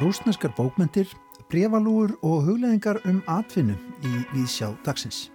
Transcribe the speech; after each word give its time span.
Rúsneskar 0.00 0.54
bókmentir, 0.56 1.10
brefalúur 1.50 2.14
og 2.22 2.46
hugleðingar 2.46 3.00
um 3.10 3.18
atvinnu 3.28 3.74
í 4.06 4.12
Víðsjá 4.30 4.70
dagsins. 4.86 5.28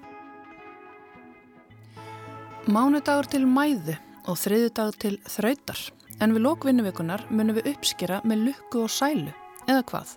Mánudagur 2.66 3.28
til 3.30 3.44
mæðu 3.46 3.94
og 4.26 4.40
þriðudag 4.42 4.96
til 5.04 5.18
þrautar. 5.30 5.82
En 6.24 6.32
við 6.34 6.46
lókvinnuveikunar 6.48 7.26
munum 7.30 7.60
við 7.60 7.74
uppskera 7.76 8.22
með 8.24 8.48
lukku 8.48 8.86
og 8.86 8.94
sælu, 8.94 9.34
eða 9.68 9.84
hvað? 9.92 10.16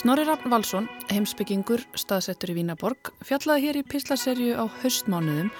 Snorri 0.00 0.26
Rafn 0.26 0.50
Valsson, 0.50 0.88
heimsbyggingur, 1.12 1.84
staðsettur 1.94 2.52
í 2.52 2.58
Vínaborg, 2.58 3.12
fjallaði 3.22 3.68
hér 3.68 3.80
í 3.80 3.86
pislaserju 3.86 4.58
á 4.58 4.64
haustmánuðum 4.82 5.52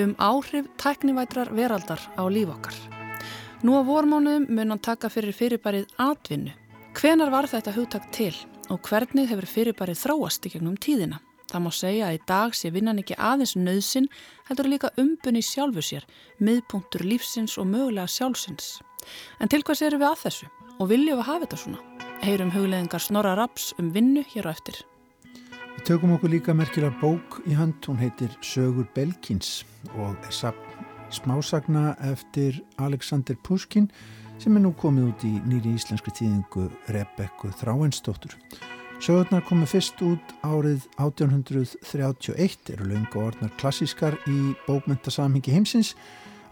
um 0.00 0.16
áhrif 0.22 0.70
tæknivætrar 0.80 1.52
veraldar 1.56 2.00
á 2.14 2.22
líf 2.30 2.54
okkar. 2.54 2.99
Nú 3.60 3.76
á 3.76 3.84
vormánuðum 3.84 4.46
mun 4.48 4.72
hann 4.72 4.80
taka 4.80 5.10
fyrir 5.12 5.36
fyrirbærið 5.36 5.90
atvinnu 6.00 6.54
Hvenar 6.96 7.30
var 7.30 7.46
þetta 7.46 7.74
hugtak 7.76 8.06
til 8.12 8.32
og 8.72 8.80
hvernig 8.88 9.28
hefur 9.30 9.46
fyrirbærið 9.46 9.98
þróast 10.00 10.46
í 10.48 10.50
gegnum 10.54 10.78
tíðina? 10.80 11.20
Það 11.50 11.62
má 11.64 11.70
segja 11.74 12.08
að 12.08 12.16
í 12.16 12.20
dag 12.30 12.54
sé 12.54 12.70
vinnan 12.74 13.00
ekki 13.02 13.18
aðeins 13.18 13.56
nöðsin, 13.58 14.06
heldur 14.48 14.68
líka 14.70 14.90
umbunni 14.98 15.42
sjálfu 15.42 15.82
sér, 15.82 16.06
miðpunktur 16.38 17.04
lífsins 17.06 17.56
og 17.58 17.68
mögulega 17.70 18.06
sjálfsins. 18.10 18.78
En 19.42 19.50
til 19.50 19.62
hvers 19.66 19.82
eru 19.86 20.00
við 20.00 20.08
að 20.08 20.22
þessu 20.24 20.50
og 20.78 20.90
viljum 20.90 21.20
við 21.20 21.28
hafa 21.28 21.44
þetta 21.44 21.60
svona? 21.64 21.84
Heyrum 22.24 22.54
hugleðingar 22.54 23.04
Snorra 23.04 23.36
Raps 23.38 23.70
um 23.78 23.92
vinnu 23.94 24.24
hér 24.32 24.48
á 24.48 24.54
eftir. 24.54 24.80
Við 25.76 25.86
tökum 25.92 26.16
okkur 26.16 26.34
líka 26.34 26.56
merkilega 26.56 26.96
bók 27.02 27.40
í 27.44 27.54
hand, 27.58 27.78
hún 27.86 28.00
heitir 28.00 28.32
Sögur 28.40 28.88
Belkins 28.96 29.60
og 29.96 30.18
er 30.26 30.34
smásagna 31.10 31.94
eftir 32.10 32.62
Alexander 32.78 33.36
Pushkin 33.42 33.90
sem 34.40 34.56
er 34.56 34.62
nú 34.64 34.72
komið 34.78 35.08
út 35.10 35.24
í 35.28 35.32
nýri 35.44 35.74
íslenskri 35.76 36.14
tíðingu 36.16 36.68
Rebekku 36.94 37.50
Þráinsdóttur. 37.60 38.36
Sögurnar 39.00 39.44
komið 39.48 39.70
fyrst 39.74 40.00
út 40.04 40.32
árið 40.44 40.86
1831, 41.00 42.72
eru 42.74 42.88
launga 42.90 43.22
orðnar 43.22 43.52
klassískar 43.60 44.16
í 44.28 44.52
bókmyndasamhingi 44.66 45.54
heimsins. 45.54 45.94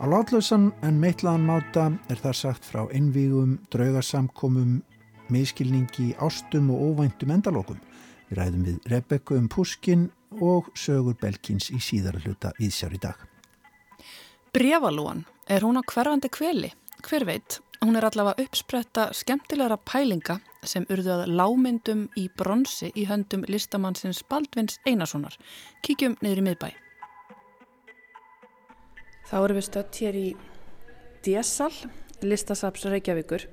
Á 0.00 0.08
látlausan 0.08 0.70
en 0.80 1.00
meitlaðan 1.02 1.44
máta 1.44 1.88
er 2.08 2.20
þar 2.22 2.38
sagt 2.40 2.64
frá 2.64 2.86
einvígum, 2.88 3.58
draugarsamkomum, 3.72 4.78
miskilningi, 5.28 6.14
ástum 6.24 6.70
og 6.72 6.92
óvæntum 6.92 7.36
endalókum. 7.36 7.80
Við 8.28 8.40
ræðum 8.40 8.68
við 8.68 8.92
Rebekku 8.92 9.36
um 9.36 9.48
Puskin 9.52 10.08
og 10.40 10.72
sögur 10.76 11.16
Belkins 11.20 11.68
í 11.72 11.80
síðara 11.80 12.20
hluta 12.24 12.56
viðsjár 12.60 12.96
í 12.96 13.04
dag. 13.08 13.28
Brefalúan, 14.52 15.24
er 15.48 15.62
hún 15.62 15.80
á 15.80 15.82
hverfandi 15.84 16.28
kveli? 16.32 16.72
Hver 17.04 17.24
veit, 17.28 17.60
Hún 17.78 17.94
er 17.94 18.02
allavega 18.08 18.42
uppspretta 18.42 19.04
skemmtilegra 19.14 19.76
pælinga 19.86 20.40
sem 20.66 20.82
urðu 20.90 21.12
að 21.14 21.30
lámyndum 21.38 22.08
í 22.18 22.24
bronsi 22.40 22.90
í 22.98 23.04
höndum 23.06 23.44
listamannsins 23.46 24.24
Baldvins 24.26 24.80
Einarssonar. 24.82 25.36
Kíkjum 25.86 26.16
niður 26.18 26.42
í 26.42 26.44
miðbæ. 26.48 26.66
Þá 29.30 29.36
erum 29.38 29.60
við 29.60 29.68
stött 29.68 30.02
hér 30.02 30.18
í 30.18 30.26
Díasal, 31.22 31.70
listasaps 32.26 32.88
Reykjavíkur. 32.90 33.46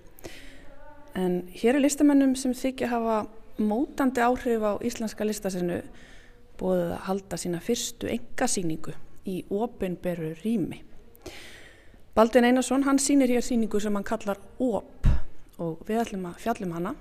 En 1.13 1.43
hér 1.53 1.77
er 1.77 1.85
listamennum 1.85 2.33
sem 2.39 2.57
þykja 2.57 2.89
hafa 2.95 3.21
mótandi 3.61 4.25
áhrif 4.25 4.65
á 4.65 4.73
íslenska 4.81 5.27
listasinu 5.27 5.83
búið 6.57 6.87
að 6.87 7.01
halda 7.11 7.37
sína 7.37 7.61
fyrstu 7.61 8.09
engasýningu 8.09 8.97
í 9.25 9.41
opinberu 9.49 10.33
rými. 10.43 10.81
Baldin 12.15 12.47
Einarsson, 12.47 12.85
hann 12.87 12.99
sýnir 13.01 13.33
hér 13.33 13.43
síningu 13.43 13.81
sem 13.83 13.95
hann 13.95 14.05
kallar 14.07 14.39
OP 14.63 15.09
og 15.59 15.81
við 15.87 15.99
ætlum 16.03 16.29
að 16.29 16.37
fjallum 16.45 16.75
hana. 16.77 16.93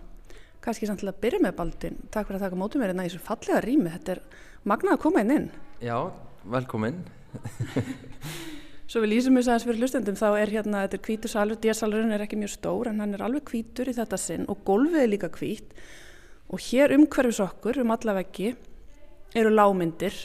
Kanski 0.64 0.89
samt 0.89 1.03
til 1.03 1.11
að 1.11 1.20
byrja 1.22 1.42
með 1.44 1.55
Baldin, 1.58 2.00
takk 2.10 2.26
fyrir 2.26 2.41
að 2.41 2.47
taka 2.49 2.59
mótum 2.59 2.82
mér 2.82 2.91
hérna 2.91 3.04
í 3.04 3.10
þessu 3.12 3.22
fallega 3.22 3.60
rými, 3.62 3.93
þetta 3.93 4.16
er 4.16 4.22
magnað 4.65 4.97
að 4.97 5.03
koma 5.04 5.22
inn 5.22 5.34
inn. 5.34 5.47
Já, 5.84 5.99
velkomin. 6.50 7.03
Svo 8.91 9.00
við 9.04 9.15
lýsum 9.15 9.38
þess 9.38 9.50
aðeins 9.50 9.69
fyrir 9.69 9.81
hlustendum, 9.82 10.16
þá 10.19 10.26
er 10.41 10.54
hérna, 10.56 10.82
þetta 10.84 10.99
er 10.99 11.04
kvítur 11.04 11.32
salur, 11.32 11.60
díasalurinn 11.60 12.15
er 12.16 12.25
ekki 12.25 12.38
mjög 12.41 12.54
stór 12.56 12.91
en 12.91 13.00
hann 13.04 13.15
er 13.16 13.25
alveg 13.26 13.47
kvítur 13.53 13.91
í 13.91 13.94
þetta 13.97 14.19
sinn 14.20 14.49
og 14.50 14.65
golfið 14.66 15.03
er 15.04 15.10
líka 15.12 15.31
kvít 15.34 15.72
og 16.53 16.60
hér 16.66 16.94
umhverfis 16.99 17.41
okkur, 17.44 17.81
um 17.84 17.94
alla 17.94 18.19
veggi, 18.19 18.53
eru 19.34 19.54
lámyndir 19.54 20.19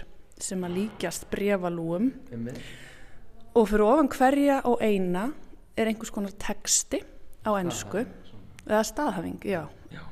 sem 0.43 0.63
að 0.63 0.75
líkjast 0.77 1.27
brefalúum. 1.31 2.11
Um 2.33 2.47
og 3.57 3.67
fyrir 3.67 3.85
ofan 3.85 4.09
hverja 4.13 4.59
og 4.69 4.81
eina 4.85 5.29
er 5.77 5.89
einhvers 5.89 6.11
konar 6.13 6.33
texti 6.39 7.01
á 7.43 7.51
ennsku 7.57 8.03
eða 8.67 8.83
staðhafing, 8.85 9.39
já. 9.43 9.63
Já, 9.91 10.03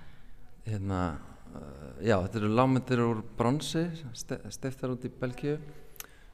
hérna, 0.65 1.01
uh, 1.53 1.91
já 2.01 2.17
þetta 2.23 2.41
eru 2.41 2.49
lámyndir 2.57 3.03
úr 3.03 3.21
bronsi, 3.37 3.85
steiftar 4.15 4.95
út 4.95 5.05
í 5.05 5.11
Belgíu, 5.13 5.59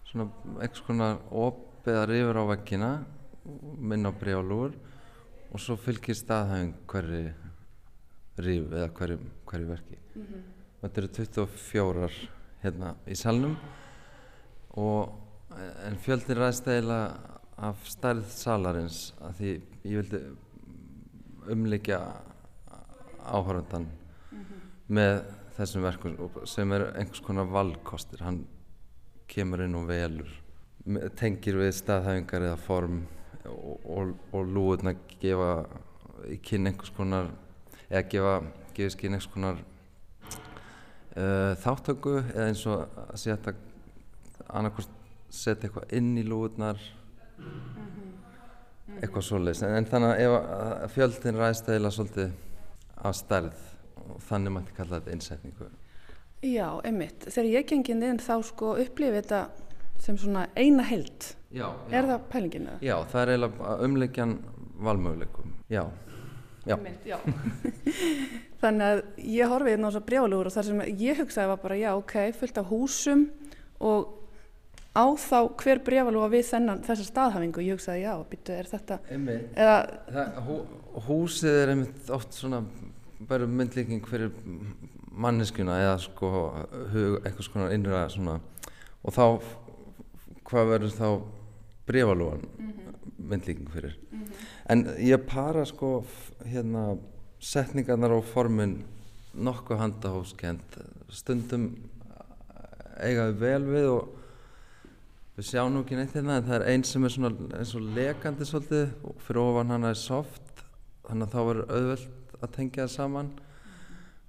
svona 0.07 0.29
einhvers 0.55 0.85
konar 0.87 1.19
opiða 1.29 2.07
rifur 2.09 2.39
á 2.39 2.43
vekkina, 2.53 2.91
minna 3.77 4.13
á 4.13 4.17
brjálúur 4.17 4.77
og 5.51 5.59
svo 5.61 5.75
fylgir 5.77 6.15
staðhafing 6.17 6.77
hverju 6.87 7.33
rif 8.41 8.71
eða 8.71 8.89
hverju, 8.95 9.19
hverju 9.45 9.67
verki. 9.67 9.97
Mm 10.15 10.23
-hmm. 10.23 10.41
Þetta 10.81 11.01
eru 11.01 11.07
24 11.07 12.09
hérna 12.63 12.95
í 13.07 13.15
salnum 13.15 13.57
og 14.79 15.13
en 15.85 15.97
fjöldin 16.01 16.39
ræðst 16.39 16.67
eiginlega 16.67 17.33
af 17.63 17.85
stærð 17.85 18.25
salarins 18.33 19.01
að 19.21 19.39
því 19.39 19.51
ég 19.83 19.99
vildi 19.99 20.21
umleikja 21.53 21.99
áhörundan 23.23 23.85
mm 23.85 24.39
-hmm. 24.39 24.61
með 24.87 25.23
þessum 25.57 25.83
verkum 25.83 26.45
sem 26.45 26.71
er 26.71 26.87
einhvers 26.97 27.21
konar 27.21 27.45
valkostir 27.45 28.23
hann 28.23 28.45
kemur 29.27 29.61
inn 29.61 29.75
og 29.75 29.87
velur 29.87 30.29
tengir 31.15 31.55
við 31.55 31.71
staðhæfingar 31.71 32.41
eða 32.41 32.57
form 32.57 33.05
og, 33.45 33.85
og, 33.85 34.15
og 34.31 34.47
lúðurna 34.47 34.95
gefa 35.19 35.65
í 36.27 36.37
kynn 36.37 36.67
einhvers 36.67 36.89
konar 36.95 37.29
eða 37.89 38.09
gefa, 38.09 38.33
gefa 38.73 38.89
skinn 38.89 39.13
einhvers 39.13 39.33
konar 39.33 39.57
uh, 41.17 41.53
þáttöku 41.63 42.17
eða 42.33 42.47
eins 42.47 42.65
og 42.65 42.87
að 43.13 43.27
að 43.37 43.55
annarkost 44.53 44.91
setja 45.33 45.67
eitthvað 45.67 45.93
inn 45.97 46.17
í 46.17 46.23
lúðnar 46.27 46.77
mm 46.77 47.45
-hmm. 47.45 48.97
eitthvað 49.01 49.27
svolítið 49.27 49.67
en, 49.67 49.77
en 49.77 49.85
þannig 49.85 50.25
að 50.25 50.89
fjöldin 50.95 51.39
ræðst 51.39 51.69
eða 51.69 51.91
svolítið 51.91 52.31
af 53.03 53.15
stærð 53.15 53.63
og 54.09 54.21
þannig 54.27 54.53
mætti 54.57 54.75
kalla 54.77 54.99
þetta 54.99 55.15
innsetningu 55.15 55.69
Já, 56.43 56.81
einmitt. 56.83 57.23
Þegar 57.31 57.45
ég 57.47 57.67
gengin 57.67 58.03
inn 58.03 58.17
þá 58.19 58.41
sko 58.43 58.73
upplifið 58.75 59.21
þetta 59.21 59.45
sem 60.03 60.17
svona 60.19 60.47
eina 60.59 60.83
held 60.83 61.29
já, 61.53 61.69
já. 61.69 61.93
er 61.95 62.07
það 62.09 62.25
pælingin? 62.33 62.65
Eða? 62.67 62.79
Já, 62.83 62.95
það 63.13 63.21
er 63.21 63.29
eiginlega 63.31 63.75
umleikjan 63.85 64.33
valmöguleikum 64.83 65.53
Já, 65.71 65.83
já. 66.67 66.75
Einmitt, 66.75 67.05
já. 67.07 67.17
Þannig 68.63 68.89
að 68.89 68.99
ég 69.37 69.53
horfið 69.53 69.75
hérna 69.75 69.87
á 69.87 69.89
þess 69.89 70.01
að 70.01 70.09
brjálugur 70.09 70.49
og 70.49 70.55
þar 70.57 70.67
sem 70.67 70.83
ég 70.99 71.21
hugsaði 71.21 71.51
var 71.53 71.63
bara 71.63 71.79
já, 71.79 71.89
ok, 71.95 72.17
fullt 72.41 72.59
af 72.59 72.69
húsum 72.73 73.23
og 73.79 74.11
á 74.93 75.05
þá 75.17 75.37
hver 75.57 75.81
brefalúa 75.85 76.29
við 76.29 76.45
þennan 76.51 76.83
þessa 76.85 77.07
staðhafingu, 77.07 77.63
ég 77.65 77.77
hugsaði 77.77 78.05
já, 78.05 78.13
býttu, 78.29 78.53
er 78.53 78.69
þetta 78.69 78.99
eða 79.09 79.77
það, 80.13 80.39
hú, 80.47 80.57
húsið 81.07 81.59
er 81.63 81.73
einmitt 81.73 82.11
oft 82.13 82.37
svona 82.37 82.61
bara 83.27 83.47
myndlíking 83.49 84.05
fyrir 84.05 84.31
manneskuna 85.13 85.79
eða 85.81 85.97
sko 86.01 86.29
hug, 86.93 87.19
eitthvað 87.23 87.47
svona 87.47 87.71
innra 87.73 88.05
svona. 88.11 88.39
Og 89.03 89.13
þá 89.15 89.25
hvað 90.47 90.69
verður 90.71 90.95
þá 90.97 91.07
brefalúan 91.87 92.43
mm 92.43 92.71
-hmm. 92.71 92.95
myndlíking 93.17 93.69
fyrir? 93.69 93.97
Mm 94.11 94.19
-hmm. 94.19 94.33
en 94.69 94.85
ég 94.97 95.17
para 95.17 95.65
sko 95.65 96.03
hérna 96.45 96.97
setningarnar 97.39 98.11
og 98.11 98.23
formin 98.23 98.83
nokkuð 99.33 99.77
handahóskend 99.77 100.77
stundum 101.09 101.75
eigaði 102.99 103.33
vel 103.39 103.63
við 103.63 103.87
og 103.89 104.22
við 105.33 105.47
sjáum 105.47 105.71
nú 105.73 105.81
ekki 105.81 105.97
neitt 105.97 106.13
hérna 106.13 106.37
en 106.37 106.45
það 106.45 106.55
er 106.59 106.65
einn 106.69 106.83
sem 106.85 107.05
er 107.07 107.13
svona 107.13 107.31
eins 107.57 107.71
og 107.77 107.87
lekandi 107.95 108.45
svolítið 108.45 108.91
og 109.09 109.21
fyrir 109.25 109.41
ofan 109.41 109.73
hann 109.73 109.87
er 109.89 109.97
soft 109.97 110.61
þannig 111.07 111.25
að 111.25 111.33
þá 111.33 111.39
verður 111.47 111.71
auðvelt 111.77 112.35
að 112.43 112.53
tengja 112.57 112.83
það 112.83 112.93
saman. 112.93 113.31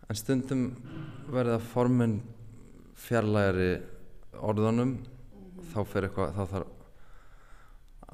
En 0.08 0.20
stundum 0.20 0.64
verður 1.28 1.58
það 1.58 1.68
formin 1.74 2.16
fjarlægari 3.04 3.68
orðunum 4.44 4.96
þá 5.72 5.78
fyrir 5.90 6.08
eitthvað 6.08 6.34
þá 6.38 6.42
þarf 6.54 6.72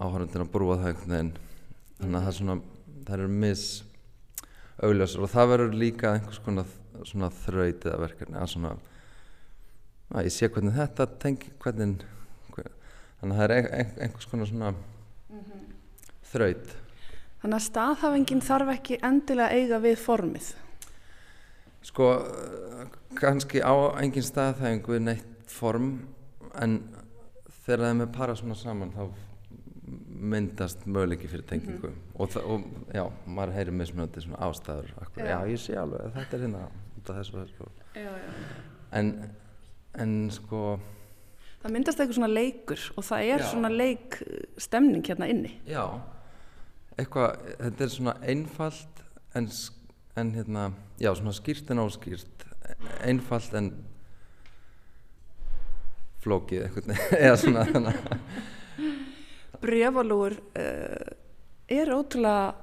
áhörundin 0.00 0.44
að 0.46 0.52
brúa 0.54 0.78
það 0.80 0.92
einhvern 0.92 1.14
veginn. 1.14 1.32
Þannig 2.00 2.18
að 2.18 2.26
það 2.26 2.32
er 2.32 2.38
svona 2.40 2.60
það 3.06 3.16
eru 3.18 3.32
mis 3.46 3.64
augljósar 4.80 5.26
og 5.26 5.34
það 5.34 5.52
verður 5.54 5.82
líka 5.84 6.14
einhvers 6.16 6.42
konar 6.44 6.78
svona 7.06 7.30
þraut 7.42 7.84
eða 7.86 8.00
verkefni 8.02 8.40
að 8.40 8.54
svona 8.54 8.78
að 10.10 10.26
ég 10.26 10.34
sé 10.34 10.48
hvernig 10.50 10.74
þetta 10.74 11.06
tengi 11.22 11.52
hvernig 11.62 12.02
þannig 13.20 13.34
að 13.34 13.40
það 13.40 13.44
er 13.44 13.56
ein, 13.56 13.72
ein, 13.78 13.96
einhvers 14.00 14.30
konar 14.30 14.46
svona 14.46 14.70
mm 14.70 15.40
-hmm. 15.40 15.66
þraut 16.32 16.76
Þannig 17.40 17.56
að 17.56 17.64
staðhafingin 17.64 18.42
þarf 18.44 18.70
ekki 18.74 18.96
endilega 19.00 19.56
eiga 19.56 19.78
við 19.80 19.96
formið. 20.02 20.48
Sko, 21.88 22.08
kannski 23.16 23.62
á 23.64 23.72
engin 24.02 24.26
staðhæfingu 24.26 24.92
við 24.92 25.06
neitt 25.06 25.48
form 25.48 25.94
en 26.60 26.82
þegar 27.62 27.84
það 27.84 27.88
er 27.88 27.98
með 28.02 28.12
para 28.18 28.36
svona 28.36 28.58
saman 28.60 28.92
þá 28.92 29.04
myndast 30.20 30.84
möguleiki 30.84 31.30
fyrir 31.30 31.46
tengingu 31.48 31.88
mm 31.88 31.94
-hmm. 31.94 32.20
og, 32.20 32.36
og 32.44 32.94
já, 32.94 33.04
maður 33.26 33.54
heyrir 33.56 33.72
mismunandi 33.72 34.20
svona 34.20 34.42
ástæður 34.46 34.92
Akkur, 35.00 35.22
já. 35.24 35.30
já, 35.30 35.48
ég 35.48 35.58
sé 35.58 35.76
alveg 35.78 36.12
þetta 36.14 36.36
er 36.36 36.42
hérna 36.42 36.66
út 36.98 37.10
af 37.10 37.16
þessu 37.16 37.38
þessu 37.40 37.68
já, 37.94 38.10
en, 38.92 39.30
en 39.94 40.30
sko 40.30 40.78
Það 41.60 41.74
myndast 41.74 42.00
eitthvað 42.00 42.16
svona 42.16 42.32
leikur 42.32 42.86
og 42.96 43.04
það 43.04 43.34
er 43.34 43.44
svona 43.44 43.70
leikstemning 43.74 45.04
hérna 45.04 45.28
inni. 45.28 45.52
Já. 45.68 45.84
Eitthvað, 46.96 47.36
þetta 47.60 47.84
er 47.84 47.92
svona 47.94 48.14
einfalt 48.32 49.04
en, 49.36 49.48
en 50.20 50.32
hérna, 50.36 50.66
já 51.00 51.12
svona 51.18 51.34
skýrt 51.36 51.72
en 51.72 51.82
óskýrt. 51.84 52.46
Einfalt 53.04 53.54
en 53.60 53.72
flókið 56.24 56.66
eitthvað 56.66 57.04
eða 57.24 57.36
svona 57.40 57.66
þannig 57.68 58.00
Brefalúur 59.60 60.36
uh, 60.56 61.12
er 61.70 61.92
ótrúlega 61.92 62.54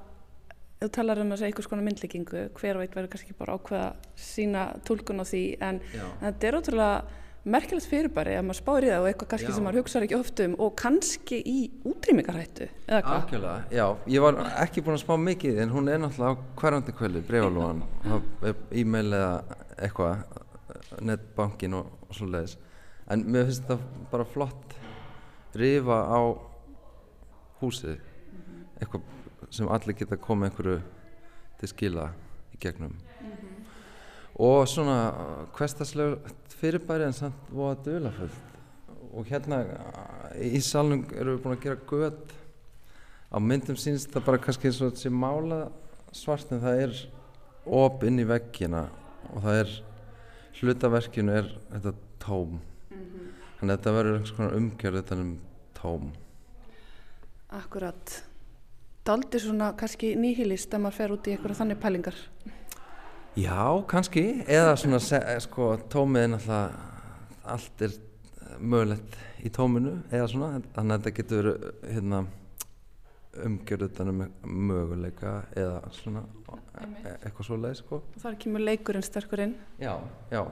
þú 0.78 0.90
talar 0.94 1.20
um 1.22 1.32
að 1.34 1.40
segja 1.40 1.50
einhvers 1.52 1.70
konar 1.70 1.86
myndleikingu 1.86 2.42
hver 2.54 2.78
veit 2.78 2.94
verður 2.94 3.10
kannski 3.14 3.34
bara 3.38 3.56
ákveða 3.58 3.88
sína 4.18 4.68
tólkun 4.86 5.22
á 5.22 5.26
því 5.26 5.42
en, 5.64 5.80
en 5.98 6.28
þetta 6.28 6.50
er 6.50 6.58
ótrúlega 6.58 7.24
merkilegt 7.54 7.88
fyrirbæri 7.90 8.36
að 8.38 8.46
maður 8.48 8.58
spáir 8.60 8.86
í 8.86 8.90
það 8.92 9.02
og 9.02 9.08
eitthvað 9.10 9.30
kannski 9.32 9.48
já. 9.48 9.54
sem 9.56 9.66
maður 9.66 9.80
hugsaður 9.82 10.06
ekki 10.06 10.18
oft 10.18 10.42
um 10.44 10.56
og 10.64 10.74
kannski 10.82 11.40
í 11.42 11.56
útrýmingarhættu 11.88 12.68
eða 12.68 13.00
hvað? 13.06 13.16
Algjörlega, 13.16 13.64
já, 13.78 13.86
ég 14.14 14.24
var 14.24 14.40
ekki 14.64 14.84
búin 14.86 14.98
að 14.98 15.04
spá 15.04 15.14
mikið 15.24 15.60
en 15.64 15.74
hún 15.74 15.92
er 15.92 16.02
náttúrulega 16.02 16.34
á 16.34 16.42
hverjandi 16.62 16.96
kvölu 16.98 17.24
brefalúan, 17.28 17.84
e-mail 18.82 19.12
eða 19.18 19.32
eitthvað, 19.78 20.24
netbankin 21.04 21.78
og, 21.78 21.92
og 22.08 22.18
svo 22.18 22.28
leiðis 22.30 22.58
en 23.08 23.24
mér 23.24 23.48
finnst 23.48 23.64
þetta 23.68 24.08
bara 24.12 24.26
flott 24.28 24.76
rifa 25.58 25.98
á 26.04 26.20
húsið 27.60 27.96
-hmm. 27.96 28.64
eitthvað 28.80 29.02
sem 29.50 29.68
allir 29.68 29.96
geta 29.96 30.16
komið 30.16 30.50
einhverju 30.50 30.80
til 31.58 31.68
skila 31.68 32.10
í 32.54 32.60
gegnum. 32.60 32.94
Og 34.38 34.68
svona 34.70 34.98
hverstaslega 35.56 36.34
fyrirbæri 36.58 37.08
en 37.08 37.16
samt 37.16 37.50
voða 37.50 37.78
dölaföld 37.86 38.36
og 39.12 39.26
hérna 39.26 39.62
í 40.38 40.60
salnum 40.62 41.04
erum 41.16 41.36
við 41.36 41.42
búin 41.44 41.56
að 41.56 41.66
gera 41.66 41.88
gött 41.90 42.34
á 43.34 43.36
myndum 43.42 43.78
sínst 43.78 44.12
það 44.14 44.28
bara 44.30 44.42
kannski 44.46 44.70
eins 44.70 44.80
og 44.84 44.96
sé 45.00 45.10
mála 45.10 45.66
svart 46.14 46.52
en 46.54 46.62
það 46.62 46.82
er 46.86 47.04
op 47.66 48.06
inn 48.06 48.22
í 48.22 48.28
veggina 48.28 48.86
og 49.32 49.44
það 49.44 49.62
er 49.64 49.76
hlutaverkinu 50.60 51.38
er 51.40 51.52
þetta 51.72 51.94
tóm 52.22 52.58
Þannig 53.58 53.72
að 53.74 53.78
þetta 53.78 53.92
verður 53.96 54.16
einhvers 54.16 54.32
konar 54.36 54.52
umgjörð 54.54 54.96
þetta 55.00 55.16
um 55.18 55.30
tóm. 55.74 56.10
Akkurat. 57.58 58.12
Daldi 59.08 59.40
svona 59.42 59.72
kannski 59.78 60.12
nýhilist 60.20 60.74
að 60.76 60.84
maður 60.84 60.98
fer 61.00 61.14
út 61.16 61.26
í 61.26 61.32
eitthvað 61.34 61.58
þannig 61.58 61.80
pælingar? 61.82 62.20
Já, 63.38 63.84
kannski. 63.86 64.22
Eða 64.50 64.74
svona, 64.80 64.98
sko, 65.44 65.70
tómið 65.92 66.24
er 66.24 66.30
náttúrulega, 66.32 66.86
allt 67.54 67.84
er 67.86 67.94
mögulegt 68.58 69.18
í 69.46 69.52
tóminu 69.54 69.92
eða 70.10 70.26
svona. 70.32 70.62
Þannig 70.74 70.96
að 70.96 71.04
þetta 71.04 71.12
getur 71.20 71.48
hérna, 71.84 72.22
umgjörð 73.46 73.84
þetta 73.86 74.08
um 74.10 74.24
möguleika 74.72 75.34
eða 75.54 75.78
svona 75.94 76.24
e 76.82 77.14
eitthvað 77.14 77.46
svo 77.46 77.60
leið, 77.62 77.78
sko. 77.84 78.00
Og 78.02 78.24
þar 78.24 78.38
kemur 78.42 78.64
leikurinn 78.66 79.06
sterkur 79.06 79.44
inn? 79.46 79.54
Já, 79.78 79.94
já. 80.34 80.42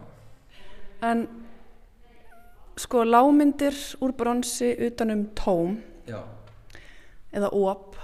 En 1.10 1.26
sko 2.78 3.02
lámyndir 3.08 3.76
úr 4.04 4.14
bronsi 4.16 4.74
utanum 4.86 5.26
tóm 5.34 5.80
Já. 6.06 6.20
eða 7.32 7.50
óp 7.50 7.96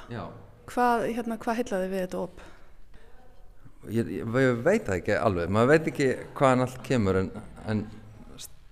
hvað, 0.67 1.07
hérna, 1.13 1.39
hvað 1.39 1.61
heitlaði 1.61 1.93
við 1.93 2.05
þetta 2.07 2.23
óp? 2.25 2.43
Ég, 3.91 4.07
ég 4.07 4.27
veit 4.63 4.85
það 4.87 4.97
ekki 5.01 5.15
alveg 5.19 5.51
maður 5.51 5.73
veit 5.73 5.89
ekki 5.91 6.09
hvaðan 6.39 6.61
allt 6.63 6.83
kemur 6.87 7.17
en, 7.19 7.31
en 7.67 7.81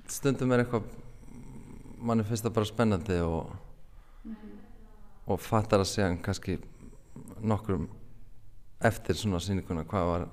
stundum 0.06 0.52
er 0.54 0.62
eitthvað 0.62 0.86
mann 1.98 2.22
er 2.22 2.28
fyrst 2.28 2.46
að 2.46 2.54
bara 2.54 2.68
spennandi 2.68 3.16
og 3.24 3.50
mm 3.50 4.34
-hmm. 4.34 4.52
og 5.26 5.40
fattar 5.40 5.80
að 5.80 5.90
segja 5.90 6.16
kannski 6.22 6.58
nokkrum 7.40 7.88
eftir 8.80 9.14
svona 9.16 9.40
síninguna 9.40 9.84
hvað 9.84 10.06
var, 10.06 10.28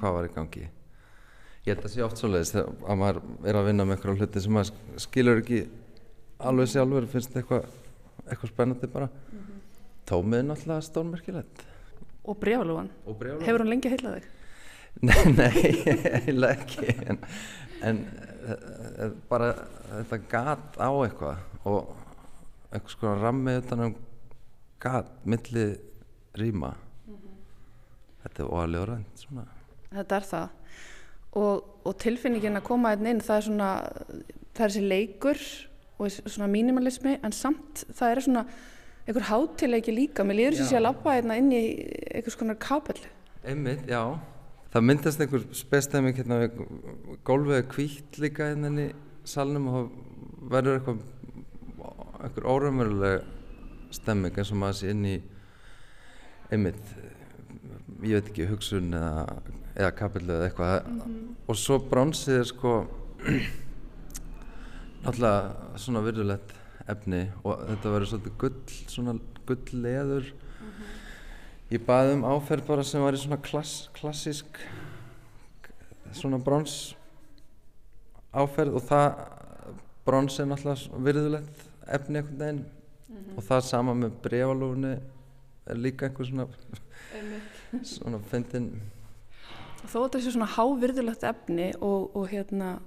hvað 0.00 0.12
var 0.12 0.24
í 0.24 0.34
gangi 0.34 0.64
ég 1.66 1.74
held 1.74 1.84
að 1.84 1.92
sé 1.92 2.02
oft 2.02 2.16
svo 2.16 2.28
leiðist 2.28 2.56
að 2.56 2.96
maður 2.96 3.22
er 3.44 3.54
að 3.54 3.66
vinna 3.66 3.84
með 3.84 3.96
einhverja 3.96 4.16
hluti 4.16 4.40
sem 4.40 4.52
maður 4.52 4.72
skilur 4.96 5.42
ekki 5.42 5.68
alveg 6.38 6.68
sjálfur 6.68 7.06
finnst 7.06 7.36
eitthvað 7.36 7.64
eitthva 8.26 8.48
spennandi 8.48 8.86
bara 8.86 9.06
mm 9.06 9.38
-hmm. 9.38 9.60
tómið 10.06 10.38
er 10.38 10.44
náttúrulega 10.44 10.80
stórmerkilegt 10.80 11.75
og 12.26 12.40
brefalúan 12.40 12.90
hefur 13.06 13.62
hún 13.62 13.70
lengi 13.70 13.92
heilað 13.92 14.18
þig? 14.18 14.32
nei, 15.08 15.22
nei, 15.36 15.84
heila 16.26 16.52
ekki 16.56 16.94
en, 17.06 17.20
en 17.84 18.02
e, 18.46 19.10
bara 19.30 19.52
þetta 19.90 20.20
gat 20.30 20.78
á 20.80 20.90
eitthvað 20.90 21.36
og 21.68 21.94
eitthvað 22.70 22.92
sko 22.96 23.14
rammið 23.20 23.62
utan 23.64 23.84
um 23.86 23.96
gat 24.82 25.08
milli 25.24 25.66
rýma. 26.36 26.74
Mm 27.06 27.14
-hmm. 27.14 27.36
þetta 28.22 28.42
er 28.42 28.48
óalega 28.48 28.86
rænt 28.86 29.18
svona. 29.18 29.46
Þetta 29.90 30.16
er 30.16 30.22
það. 30.22 30.48
Og, 31.32 31.64
og 31.84 31.98
tilfinningin 31.98 32.56
að 32.56 32.62
koma 32.62 32.90
einn 32.90 33.06
inn 33.06 33.20
það 33.20 33.36
er 33.36 33.42
svona, 33.42 33.70
það 34.54 34.64
er 34.64 34.70
þessi 34.70 34.88
leikur 34.88 35.38
og 35.98 36.10
svona 36.10 36.46
mínimalismi 36.46 37.18
en 37.22 37.32
samt 37.32 37.84
það 37.92 38.10
er 38.10 38.20
svona 38.20 38.46
einhver 39.06 39.26
hátileiki 39.30 39.94
líka, 39.94 40.24
mér 40.26 40.40
líður 40.40 40.58
þessi 40.60 40.78
að 40.78 40.86
lappa 40.88 41.14
einna 41.14 41.36
inn 41.38 41.52
í 41.54 41.62
einhvers 42.10 42.38
konar 42.38 42.58
kapellu. 42.62 43.10
Einmitt, 43.46 43.86
já. 43.86 44.02
Það 44.74 44.86
myndast 44.88 45.22
einhver 45.22 45.44
spestæming 45.56 46.16
hérna 46.18 46.40
gólfið 47.26 47.68
kvítt 47.70 48.18
líka 48.20 48.50
hérna 48.50 48.72
í 48.82 48.88
salnum 49.26 49.68
og 49.70 49.92
verður 50.50 50.80
eitthvað 50.80 51.04
einhver 52.26 52.48
órumveruleg 52.50 53.94
stemming 53.94 54.34
eins 54.36 54.50
og 54.50 54.60
maður 54.60 54.80
sé 54.80 54.90
inn 54.92 55.06
í 55.06 55.16
einmitt 56.50 56.82
ég 58.02 58.18
veit 58.18 58.30
ekki, 58.30 58.48
hugsun 58.50 58.90
eða 58.96 59.26
eða 59.76 59.92
kapillu 59.96 60.32
eða 60.34 60.48
eitthvað. 60.48 60.76
Mm 60.86 61.00
-hmm. 61.00 61.34
og 61.46 61.56
svo 61.56 61.78
bronsið 61.78 62.38
er 62.38 62.44
sko 62.44 62.72
náttúrulega 65.04 65.76
svona 65.76 66.00
virðulegt 66.00 66.54
efni 66.90 67.22
og 67.42 67.62
þetta 67.68 67.92
verður 67.92 68.10
svolítið 68.12 68.36
gull 68.42 68.74
svona 68.92 69.14
gull 69.48 69.80
leður 69.84 70.30
mm 70.32 70.68
-hmm. 70.68 70.92
ég 71.74 71.86
baði 71.86 72.14
um 72.14 72.24
áferð 72.24 72.66
bara 72.66 72.84
sem 72.84 73.02
var 73.02 73.14
í 73.14 73.22
svona 73.22 73.40
klass, 73.42 73.90
klassísk 73.92 74.60
svona 76.12 76.38
brons 76.38 76.96
áferð 78.32 78.74
og 78.74 78.82
það 78.82 79.14
brons 80.04 80.40
er 80.40 80.46
náttúrulega 80.46 81.04
virðulegt 81.04 81.68
efni 81.86 82.18
einhvern 82.18 82.38
veginn 82.38 82.64
mm 83.08 83.16
-hmm. 83.16 83.36
og 83.36 83.42
það 83.42 83.60
sama 83.60 83.94
með 83.94 84.10
brefalúni 84.22 84.98
er 85.66 85.76
líka 85.76 86.06
einhver 86.06 86.26
svona 86.26 86.46
svona 87.82 88.18
fyndin 88.18 88.82
þó 89.86 89.98
að 90.04 90.12
þessi 90.14 90.32
svona 90.32 90.54
hávirðulegt 90.56 91.24
efni 91.24 91.72
og, 91.80 92.16
og 92.16 92.28
hérna 92.28 92.78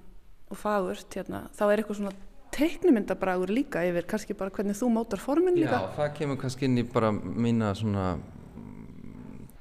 og 0.50 0.58
fagurt 0.58 1.14
hérna, 1.14 1.44
þá 1.54 1.64
er 1.68 1.82
eitthvað 1.82 2.00
svona 2.00 2.16
teiknumyndabræður 2.56 3.54
líka 3.54 3.84
yfir 3.88 4.08
kannski 4.10 4.36
bara 4.38 4.54
hvernig 4.54 4.78
þú 4.80 4.90
mótar 4.94 5.22
formin 5.22 5.58
líka? 5.58 5.80
Já, 5.80 5.96
það 5.98 6.14
kemur 6.18 6.40
kannski 6.42 6.68
inn 6.68 6.82
í 6.82 6.86
bara 6.88 7.12
mína 7.14 7.72
svona 7.78 8.08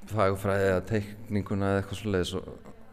fagfræði 0.09 0.71
eða 0.71 0.85
teikninguna 0.89 1.73
eða 1.73 1.81
eitthvað 1.83 2.01
svoleiðis 2.01 2.33
og, 2.39 2.49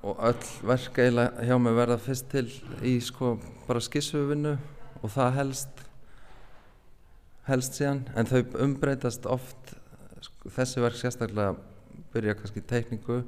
og 0.06 0.22
öll 0.30 0.50
verk 0.72 1.00
eiginlega 1.00 1.48
hjá 1.48 1.56
mig 1.62 1.78
verða 1.78 1.98
fyrst 2.08 2.28
til 2.32 2.46
í 2.84 2.96
sko 3.04 3.36
bara 3.66 3.82
skissuvinnu 3.84 4.56
og 5.02 5.12
það 5.14 5.32
helst 5.40 5.82
helst 7.46 7.78
síðan. 7.78 8.04
En 8.18 8.26
þau 8.26 8.42
umbreytast 8.66 9.26
oft 9.30 9.72
sko, 10.20 10.50
þessi 10.50 10.82
verk 10.82 10.98
sérstaklega 11.00 11.54
byrja 12.12 12.36
kannski 12.38 12.62
teikningu 12.66 13.22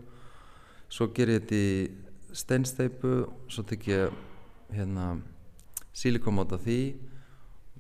svo 0.89 1.09
ger 1.15 1.33
ég 1.33 1.45
þetta 1.45 1.59
í 1.59 2.37
steinsteipu 2.37 3.13
svo 3.49 3.65
tek 3.69 3.89
ég 3.89 4.15
hérna 4.75 5.17
sílikomót 5.99 6.55
af 6.55 6.65
því 6.67 6.81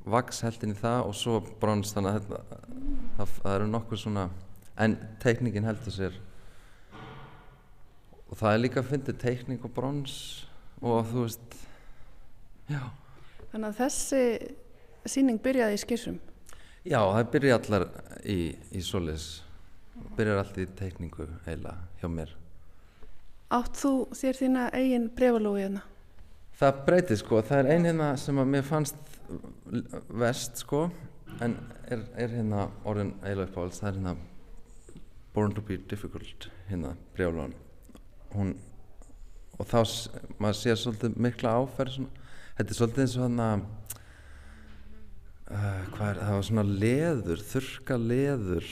vaks 0.08 0.42
heldin 0.46 0.74
í 0.74 0.78
það 0.78 1.00
og 1.06 1.16
svo 1.16 1.40
brons 1.60 1.92
þannig 1.94 2.14
að 2.16 2.20
þetta, 2.28 2.60
það, 3.18 3.34
það 3.38 3.54
eru 3.54 3.68
nokkur 3.72 4.00
svona 4.02 4.28
en 4.78 4.96
teikningin 5.22 5.66
heldur 5.68 5.94
sér. 5.94 6.16
Og 8.28 8.36
það 8.38 8.52
er 8.52 8.62
líka 8.62 8.82
að 8.82 8.90
finna 8.92 9.16
teikning 9.22 9.64
og 9.64 9.74
brons 9.74 10.16
og 10.82 11.06
þú 11.10 11.24
veist 11.24 11.58
já. 12.68 12.82
Þannig 13.52 13.68
að 13.68 13.78
þessi 13.82 14.22
síning 15.08 15.40
byrjaði 15.42 15.78
í 15.78 15.82
skissum? 15.82 16.18
Já, 16.84 17.00
það 17.00 17.30
byrjaði 17.34 17.56
allar 17.58 17.86
í, 18.22 18.40
í 18.72 18.82
solis. 18.84 19.28
Byrjar 20.18 20.42
allt 20.42 20.60
í 20.60 20.66
teikningu 20.78 21.26
eiginlega 21.46 21.78
hjá 22.00 22.10
mér. 22.12 22.34
Átt 23.54 23.80
þú 23.80 23.92
þér 24.14 24.38
þína 24.42 24.66
eigin 24.76 25.08
brefalói 25.16 25.62
hérna? 25.62 25.82
Það 26.58 26.80
breytir 26.88 27.20
sko, 27.20 27.42
það 27.46 27.60
er 27.60 27.70
ein 27.74 27.86
hérna 27.86 28.08
sem 28.18 28.38
að 28.40 28.50
mér 28.54 28.64
fannst 28.66 28.96
vest 30.08 30.62
sko 30.64 30.88
en 31.44 31.54
er, 31.86 32.02
er 32.18 32.32
hérna 32.32 32.66
orðin 32.88 33.14
eiginlega 33.22 33.50
uppáhalds, 33.52 33.80
það 33.82 33.90
er 33.90 33.98
hérna 34.00 34.16
Born 35.34 35.52
to 35.54 35.62
be 35.62 35.76
difficult 35.78 36.48
hérna 36.70 36.94
brefalóan 37.14 37.54
hún 38.32 38.56
og 39.58 39.68
þá 39.68 39.78
maður 40.38 40.58
sér 40.58 40.80
svolítið 40.80 41.20
mikla 41.28 41.52
áferð 41.60 42.00
þetta 42.58 42.72
er 42.72 42.78
svolítið 42.80 43.04
eins 43.04 43.18
og 43.18 43.26
hann 43.26 43.44
að 43.44 43.66
uh, 45.52 46.08
er, 46.08 46.20
það 46.20 46.34
var 46.34 46.46
svona 46.48 46.66
leður, 46.66 47.44
þurrka 47.52 47.98
leður. 48.02 48.68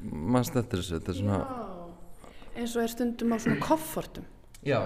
Mannst 0.00 0.56
eftir 0.56 0.80
þessu, 0.80 0.98
þetta 0.98 1.12
er 1.12 1.20
svona 1.20 1.40
Eins 2.50 2.74
og 2.74 2.82
er 2.82 2.90
stundum 2.92 3.32
á 3.32 3.36
svona 3.40 3.62
koffortum. 3.62 4.24
Já, 4.66 4.78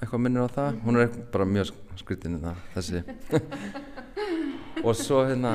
eitthvað 0.00 0.22
minnir 0.24 0.42
á 0.42 0.50
það? 0.50 0.78
Hún 0.82 0.98
er 0.98 1.10
bara 1.32 1.46
mjög 1.46 1.68
skritin 2.00 2.38
í 2.38 2.40
það 2.42 2.62
þessi. 2.74 3.02
Og 4.86 4.96
svo 4.98 5.20
hérna 5.28 5.52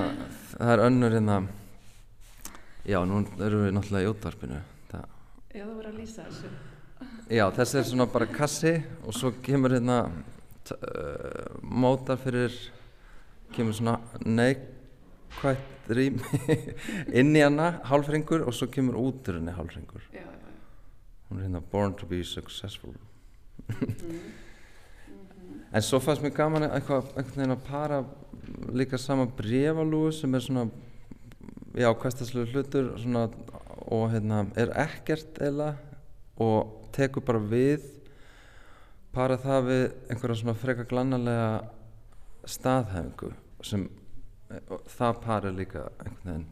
það 0.53 0.71
er 0.75 0.83
önnur 0.85 1.15
hérna. 1.17 1.39
Já, 2.87 3.01
nú 3.03 3.19
erum 3.43 3.65
við 3.65 3.73
náttúrulega 3.75 4.07
í 4.07 4.11
útvarpinu. 4.13 4.61
Það, 4.93 5.03
Já, 5.57 5.63
þú 5.65 5.73
verður 5.73 5.89
að 5.91 5.97
lýsa 5.99 6.27
þessu. 6.29 6.51
já, 7.35 7.43
þessi 7.57 7.77
er 7.81 7.85
svona 7.89 8.07
bara 8.13 8.29
kassi 8.31 8.71
og 9.03 9.13
svo 9.17 9.33
kemur 9.43 9.75
hérna 9.75 9.97
uh, 10.07 11.57
mótar 11.61 12.17
fyrir 12.23 12.55
kemur 13.53 13.75
svona 13.75 13.97
neikvætt 14.23 15.91
rým 15.91 16.17
inn 17.19 17.35
í 17.37 17.43
hana 17.43 17.73
hálfringur 17.91 18.47
og 18.47 18.55
svo 18.55 18.67
kemur 18.71 18.97
út 19.03 19.27
úr 19.29 19.37
henni 19.41 19.53
hálfringur 19.55 20.01
Já, 20.15 20.23
já, 20.23 20.31
já. 20.31 20.55
hún 21.29 21.39
er 21.41 21.45
hérna 21.49 21.61
born 21.71 21.93
to 21.99 22.07
be 22.09 22.23
successful 22.23 22.95
en 25.71 25.83
svo 25.85 25.99
fannst 26.03 26.23
mér 26.23 26.35
gaman 26.35 26.67
eitthvað, 26.69 27.11
einhvern 27.15 27.41
veginn 27.41 27.55
að 27.57 27.65
para 27.67 28.01
líka 28.77 28.99
sama 29.01 29.27
brefalúu 29.37 30.11
sem 30.15 30.35
er 30.35 30.43
svona 30.45 30.67
já, 31.77 31.89
hverstaslega 31.91 32.51
hlutur 32.53 32.93
svona, 33.01 33.27
og 33.87 34.09
hérna 34.13 34.45
er 34.59 34.73
ekkert 34.85 35.41
eða 35.43 35.73
og 36.41 36.89
tekur 36.95 37.25
bara 37.27 37.41
við 37.41 37.85
para 39.15 39.37
það 39.41 39.69
við 39.71 39.83
einhverja 40.11 40.41
svona 40.41 40.57
freka 40.61 40.85
glannalega 40.89 41.49
staðhæfingu 42.47 43.33
sem 43.65 43.87
það 44.97 45.23
par 45.23 45.47
er 45.49 45.57
líka 45.57 45.89
einhvern 45.97 46.29
veginn 46.31 46.47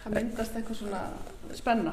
Það 0.00 0.14
myndast 0.16 0.54
eitthvað 0.56 0.78
svona 0.78 1.00
spenna. 1.52 1.92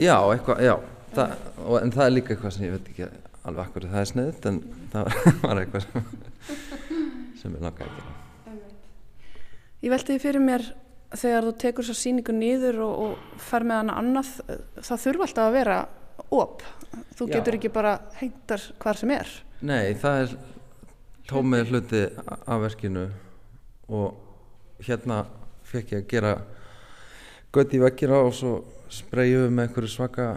Já, 0.00 0.14
eitthvað, 0.32 0.62
já 0.64 0.72
það, 1.12 1.32
og, 1.66 1.74
en 1.82 1.92
það 1.92 2.06
er 2.06 2.14
líka 2.14 2.32
eitthvað 2.32 2.54
sem 2.54 2.64
ég 2.64 2.72
veit 2.72 2.88
ekki 2.92 3.08
alveg 3.48 3.64
akkur 3.66 3.86
það 3.90 4.00
er 4.04 4.10
sniðt 4.12 4.46
en 4.50 4.60
það 4.92 5.10
var 5.46 5.60
eitthvað 5.62 5.86
sem, 7.40 7.54
ég 7.56 7.62
langaði 7.64 7.88
að 7.88 7.96
gera 7.98 8.18
Ég 9.82 9.90
velti 9.90 10.14
því 10.14 10.20
fyrir 10.22 10.44
mér 10.46 10.62
þegar 11.18 11.46
þú 11.48 11.52
tekur 11.64 11.84
svo 11.88 11.94
síningu 11.98 12.32
nýður 12.36 12.76
og, 12.86 12.92
og 13.02 13.40
fer 13.42 13.64
með 13.66 13.80
hana 13.80 13.96
annað, 13.98 14.28
það 14.78 15.00
þurfa 15.02 15.26
alltaf 15.26 15.48
að 15.48 15.56
vera 15.56 15.78
op. 16.38 16.62
Þú 17.18 17.26
Já. 17.26 17.32
getur 17.34 17.56
ekki 17.58 17.70
bara 17.74 17.96
hengtar 18.20 18.62
hvar 18.80 19.00
sem 19.00 19.10
er. 19.16 19.32
Nei, 19.66 19.90
það 19.98 20.20
er 20.22 20.36
tómið 21.32 21.72
hluti 21.72 22.04
af 22.46 22.62
verkinu 22.62 23.04
og 23.90 24.86
hérna 24.86 25.18
fekk 25.72 25.92
ég 25.96 26.04
að 26.04 26.08
gera 26.14 26.32
gött 27.58 27.74
í 27.74 27.82
vekkina 27.82 28.22
og 28.22 28.32
svo 28.38 28.54
spreyju 28.92 29.48
með 29.50 29.66
einhverju 29.66 29.90
svaka 29.98 30.28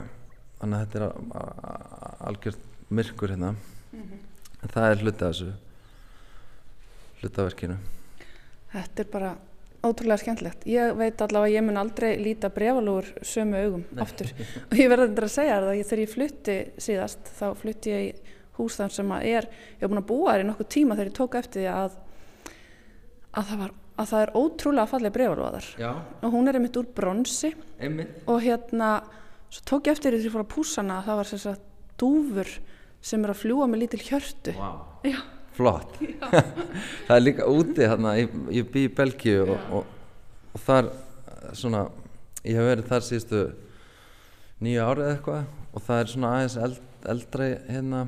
þannig 0.57 0.79
að 0.81 0.85
þetta 0.87 0.99
er 0.99 1.05
a- 1.05 1.13
a- 1.37 1.55
a- 1.69 2.17
algjört 2.31 2.64
myrkur 2.89 3.33
hérna. 3.33 3.55
En 3.95 4.71
það 4.73 4.89
er 4.91 5.03
hluti 5.03 5.25
af 5.25 5.33
þessu 5.33 5.51
hluti 7.21 7.41
af 7.41 7.49
verkinu. 7.49 7.77
Þetta 8.75 9.03
er 9.03 9.11
bara 9.11 9.33
ótrúlega 9.85 10.21
skemmtilegt. 10.21 10.65
Ég 10.69 10.95
veit 10.97 11.21
allavega 11.21 11.51
að 11.51 11.55
ég 11.55 11.65
mun 11.65 11.79
aldrei 11.79 12.09
líta 12.19 12.49
brefalúur 12.53 13.11
sömu 13.25 13.59
augum 13.61 13.83
aftur. 14.01 14.31
Og 14.69 14.79
ég 14.79 14.89
verði 14.91 15.09
þetta 15.11 15.27
að 15.27 15.35
segja 15.35 15.59
þér 15.59 15.67
það, 15.67 15.83
þegar 15.89 16.03
ég 16.03 16.13
flutti 16.13 16.57
síðast, 16.87 17.31
þá 17.37 17.45
flutti 17.61 17.93
ég 17.93 18.07
í 18.07 18.33
hús 18.55 18.79
þar 18.79 18.95
sem 18.95 19.11
að 19.11 19.27
er, 19.29 19.47
ég 19.75 19.83
hef 19.83 19.91
búin 19.91 20.01
að 20.01 20.09
búa 20.09 20.33
þar 20.33 20.45
í 20.45 20.47
nokkuð 20.49 20.69
tíma 20.77 20.95
þegar 20.97 21.11
ég 21.11 21.17
tók 21.17 21.37
eftir 21.41 21.61
því 21.61 21.69
að, 21.73 21.97
að, 23.35 23.49
það, 23.49 23.61
var, 23.61 23.75
að 24.01 24.11
það 24.13 24.25
er 24.25 24.33
ótrúlega 24.41 24.91
falleg 24.93 25.15
brefalúa 25.17 25.53
þar. 25.57 25.69
Já, 25.83 25.91
Og 26.21 26.35
hún 26.35 26.49
er 26.49 26.59
einmitt 26.59 26.79
úr 26.79 26.89
bronsi. 26.97 27.53
Einmitt. 27.83 28.19
Og 28.31 28.41
hérna, 28.45 28.91
svo 29.49 29.65
tók 29.73 29.89
ég 29.89 29.97
eftir 29.97 30.15
því 30.15 30.21
þegar 30.21 30.29
ég 30.29 30.37
fór 30.37 30.45
að 30.45 30.53
púsa 30.55 30.81
hana 30.81 31.01
að 31.01 31.09
það 31.09 31.21
var 31.21 31.33
að 31.35 31.63
dúfur 32.01 32.49
sem 33.05 33.23
er 33.25 33.33
að 33.33 33.41
fljúa 33.43 33.67
með 33.69 33.83
lítil 33.83 34.01
hjörtu. 34.07 34.55
Wow. 34.57 34.79
Já. 35.05 35.19
Flott. 35.55 35.93
það 37.07 37.13
er 37.15 37.23
líka 37.23 37.47
úti 37.47 37.85
hérna, 37.85 38.15
ég, 38.19 38.33
ég 38.51 38.67
bý 38.73 38.89
í 38.89 38.91
Belgíu 38.91 39.45
og, 39.45 39.69
og, 39.77 39.93
og 40.51 40.63
þar 40.65 40.89
svona, 41.55 41.85
ég 42.43 42.59
hef 42.59 42.67
verið 42.67 42.89
þar 42.91 43.05
síðustu 43.07 43.43
nýju 44.65 44.83
árið 44.83 45.11
eitthvað 45.13 45.47
og 45.71 45.85
það 45.85 46.01
er 46.01 46.11
svona 46.11 46.33
aðeins 46.35 46.57
eld, 46.67 46.83
eldri 47.15 47.49
hérna, 47.69 48.03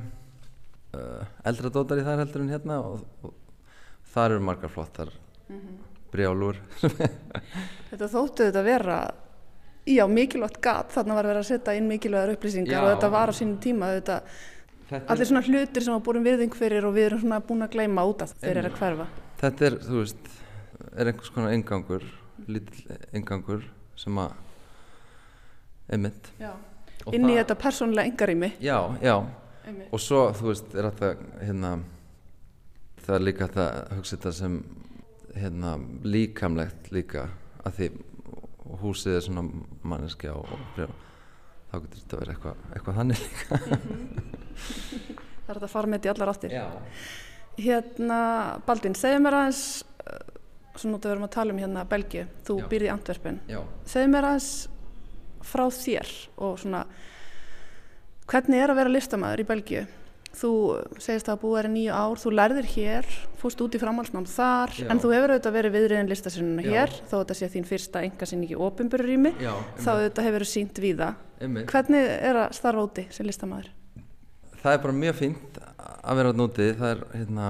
uh, 0.92 1.24
eldra 1.48 1.72
dótar 1.72 2.02
í 2.02 2.04
þar 2.04 2.24
heldur 2.26 2.44
en 2.44 2.52
hérna 2.52 2.80
og, 2.84 3.04
og 3.24 3.32
þar 4.12 4.36
eru 4.36 4.48
margar 4.50 4.72
flottar 4.74 5.14
mm 5.48 5.88
brjálur. 6.12 6.58
Þetta 7.90 8.08
þóttu 8.10 8.48
þetta 8.48 8.64
vera, 8.66 8.98
já, 9.96 10.04
mikilvægt 10.10 10.60
gat, 10.64 10.92
þarna 10.94 11.14
var 11.18 11.28
verið 11.30 11.42
að 11.42 11.48
setja 11.50 11.74
inn 11.78 11.88
mikilvægar 11.88 12.34
upplýsingar 12.36 12.72
Já. 12.76 12.80
og 12.82 12.88
þetta 12.92 13.10
var 13.14 13.32
á 13.32 13.34
sínum 13.38 13.58
tíma, 13.62 13.92
þetta, 13.98 14.20
Þetta 14.88 15.12
allir 15.12 15.28
svona 15.28 15.42
hlutir 15.44 15.84
sem 15.84 15.92
var 15.92 16.00
búin 16.00 16.24
virðing 16.24 16.54
fyrir 16.56 16.86
og 16.88 16.94
við 16.96 17.06
erum 17.10 17.20
svona 17.20 17.40
búin 17.44 17.64
að 17.66 17.74
gleyma 17.74 18.04
út 18.08 18.22
af 18.24 18.30
þeir 18.40 18.56
eru 18.62 18.70
að 18.70 18.78
hverfa. 18.78 19.06
Þetta 19.42 19.66
er, 19.66 19.74
þú 19.84 19.98
veist, 20.00 20.30
er 20.96 21.10
einhvers 21.10 21.32
konar 21.34 21.52
engangur, 21.52 22.06
lítill 22.48 22.96
engangur 23.12 23.66
sem 24.00 24.16
að, 24.22 24.32
einmitt. 25.92 26.30
Já. 26.40 26.54
Og 27.04 27.14
Inn 27.14 27.28
í 27.28 27.34
það- 27.34 27.42
þetta 27.42 27.58
persónulega 27.60 28.10
engarými. 28.10 28.52
Já, 28.60 28.78
já. 29.02 29.14
Einmitt. 29.66 29.92
Og 29.92 30.00
svo, 30.00 30.32
þú 30.32 30.48
veist, 30.48 30.74
er 30.74 30.90
þetta, 30.90 31.16
hérna, 31.44 31.72
það 33.04 33.14
er 33.14 33.20
líka 33.28 33.44
hægt 33.46 33.56
að 33.56 33.92
hugsa 33.96 34.16
þetta 34.16 34.32
sem, 34.32 34.64
hérna, 35.36 35.76
líkamlegt 36.02 36.90
líka, 36.90 37.28
að 37.64 37.72
því 37.76 37.90
húsið 38.82 39.18
er 39.18 39.24
svona 39.26 39.44
manneskja 39.88 40.34
og, 40.36 40.48
og 40.52 40.64
brjá, 40.76 40.88
þá 41.70 41.74
getur 41.78 42.02
þetta 42.02 42.20
verið 42.22 42.34
eitthvað, 42.34 42.62
eitthvað 42.76 43.00
þannig 43.00 43.24
líka. 43.24 43.60
Það 45.48 45.54
er 45.54 45.60
þetta 45.62 45.68
að 45.68 45.72
þetta 45.72 46.04
í 46.04 46.10
allar 46.12 46.30
áttir. 46.34 46.52
Já. 46.52 46.64
Hérna, 47.58 48.16
Baldvin, 48.66 48.96
segðu 48.98 49.20
mér 49.24 49.36
aðeins, 49.38 49.62
uh, 50.04 50.18
svo 50.76 50.90
núttu 50.90 51.08
við 51.08 51.14
erum 51.14 51.24
að 51.24 51.32
tala 51.38 51.54
um 51.54 51.60
hérna 51.62 51.84
Belgíu, 51.88 52.26
þú 52.44 52.56
býrði 52.68 52.90
í 52.90 52.92
Antwerpen. 52.92 53.38
Já. 53.48 53.62
Segðu 53.88 54.10
mér 54.12 54.28
aðeins 54.28 54.50
frá 55.48 55.64
þér 55.72 56.12
og 56.44 56.58
svona, 56.60 56.82
hvernig 58.28 58.60
er 58.60 58.74
að 58.74 58.80
vera 58.82 58.92
listamæður 58.92 59.42
í 59.42 59.48
Belgíu? 59.48 59.86
Þú 60.36 60.50
segist 61.00 61.28
að 61.32 61.38
búið 61.42 61.58
er 61.62 61.66
í 61.66 61.70
nýju 61.72 61.94
ár, 61.96 62.18
þú 62.20 62.30
lærðir 62.36 62.66
hér, 62.74 63.06
fúst 63.40 63.62
út 63.64 63.74
í 63.74 63.80
framhaldsnám 63.80 64.26
þar, 64.28 64.74
Já. 64.76 64.86
en 64.92 65.00
þú 65.00 65.12
hefur 65.14 65.32
auðvitað 65.32 65.56
verið 65.56 65.74
viðriðin 65.78 66.10
listasinnuna 66.12 66.64
hér, 66.66 66.92
þó 67.08 67.14
þetta 67.22 67.36
sé 67.38 67.48
þín 67.54 67.66
fyrsta 67.66 68.02
engasynningi 68.06 68.54
í 68.54 68.60
opinbörurými, 68.68 69.32
Já, 69.40 69.54
þá 69.80 69.88
auðvitað 69.96 70.28
hefur 70.28 70.36
verið 70.38 70.50
sínt 70.52 70.78
víða. 70.84 71.08
einmitt. 71.40 71.66
Hvernig 71.72 72.06
er 72.28 72.40
að 72.44 72.52
starfa 72.58 72.84
úti 72.84 73.06
sem 73.10 73.26
listamæður? 73.26 73.72
Það 74.62 74.72
er 74.76 74.84
bara 74.84 74.98
mjög 75.00 75.18
fínt 75.22 75.58
að 75.64 76.20
vera 76.20 76.32
að 76.34 76.38
núti, 76.42 76.68
það 76.78 76.92
er, 76.92 77.02
hérna, 77.14 77.48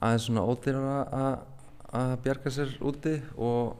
aðeins 0.00 0.26
svona 0.28 0.46
ódýrara 0.48 0.96
að, 1.18 1.38
að 1.98 2.16
bjarga 2.24 2.50
sér 2.54 2.74
úti 2.88 3.14
og 3.36 3.76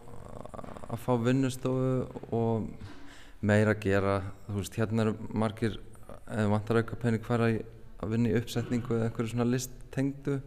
að 0.89 1.03
fá 1.05 1.13
vinnustofu 1.23 1.91
og 2.35 2.69
meira 3.47 3.75
að 3.75 3.83
gera, 3.85 4.17
þú 4.49 4.57
veist, 4.61 4.79
hérna 4.81 5.05
eru 5.07 5.15
margir, 5.39 5.77
eða 6.29 6.53
vantar 6.53 6.81
auka 6.83 6.99
pening 7.01 7.25
fara 7.25 7.49
að 7.99 8.13
vinna 8.13 8.31
í 8.31 8.39
uppsetningu 8.39 8.97
eða 8.97 9.09
einhverju 9.09 9.33
svona 9.33 9.49
listtengdu. 9.49 10.39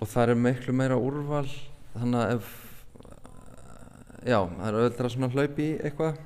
Og 0.00 0.08
það 0.08 0.32
er 0.32 0.42
miklu 0.46 0.74
meira 0.76 0.96
úrval, 1.00 1.46
þannig 1.94 2.20
að 2.20 2.34
ef, 2.36 2.50
já, 4.24 4.38
það 4.38 4.66
er 4.68 4.78
auðvitað 4.78 5.12
svona 5.14 5.32
hlaup 5.34 5.60
í 5.60 5.68
eitthvað 5.78 6.20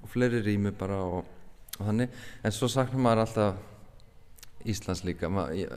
og 0.00 0.12
fleiri 0.12 0.42
rými 0.44 0.72
bara 0.76 1.00
og, 1.04 1.28
og 1.78 1.82
þannig, 1.88 2.20
en 2.44 2.56
svo 2.56 2.70
saknar 2.72 3.04
maður 3.04 3.24
alltaf 3.26 3.66
Íslands 4.68 5.04
líka, 5.08 5.28
maður 5.32 5.68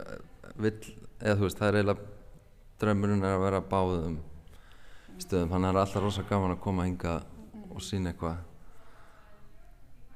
vill, 0.60 0.78
eða 1.20 1.38
þú 1.38 1.46
veist, 1.46 1.60
það 1.60 1.68
er 1.68 1.78
eiginlega 1.80 2.10
draumurinn 2.80 3.24
er 3.24 3.36
að 3.36 3.44
vera 3.44 3.62
báðum 3.70 4.18
stöðum, 5.22 5.52
hann 5.54 5.68
er 5.68 5.78
alltaf 5.78 6.02
rosa 6.02 6.24
gaman 6.28 6.56
að 6.56 6.64
koma 6.64 6.88
hinga 6.88 7.14
og 7.70 7.80
sína 7.84 8.12
eitthvað 8.12 8.42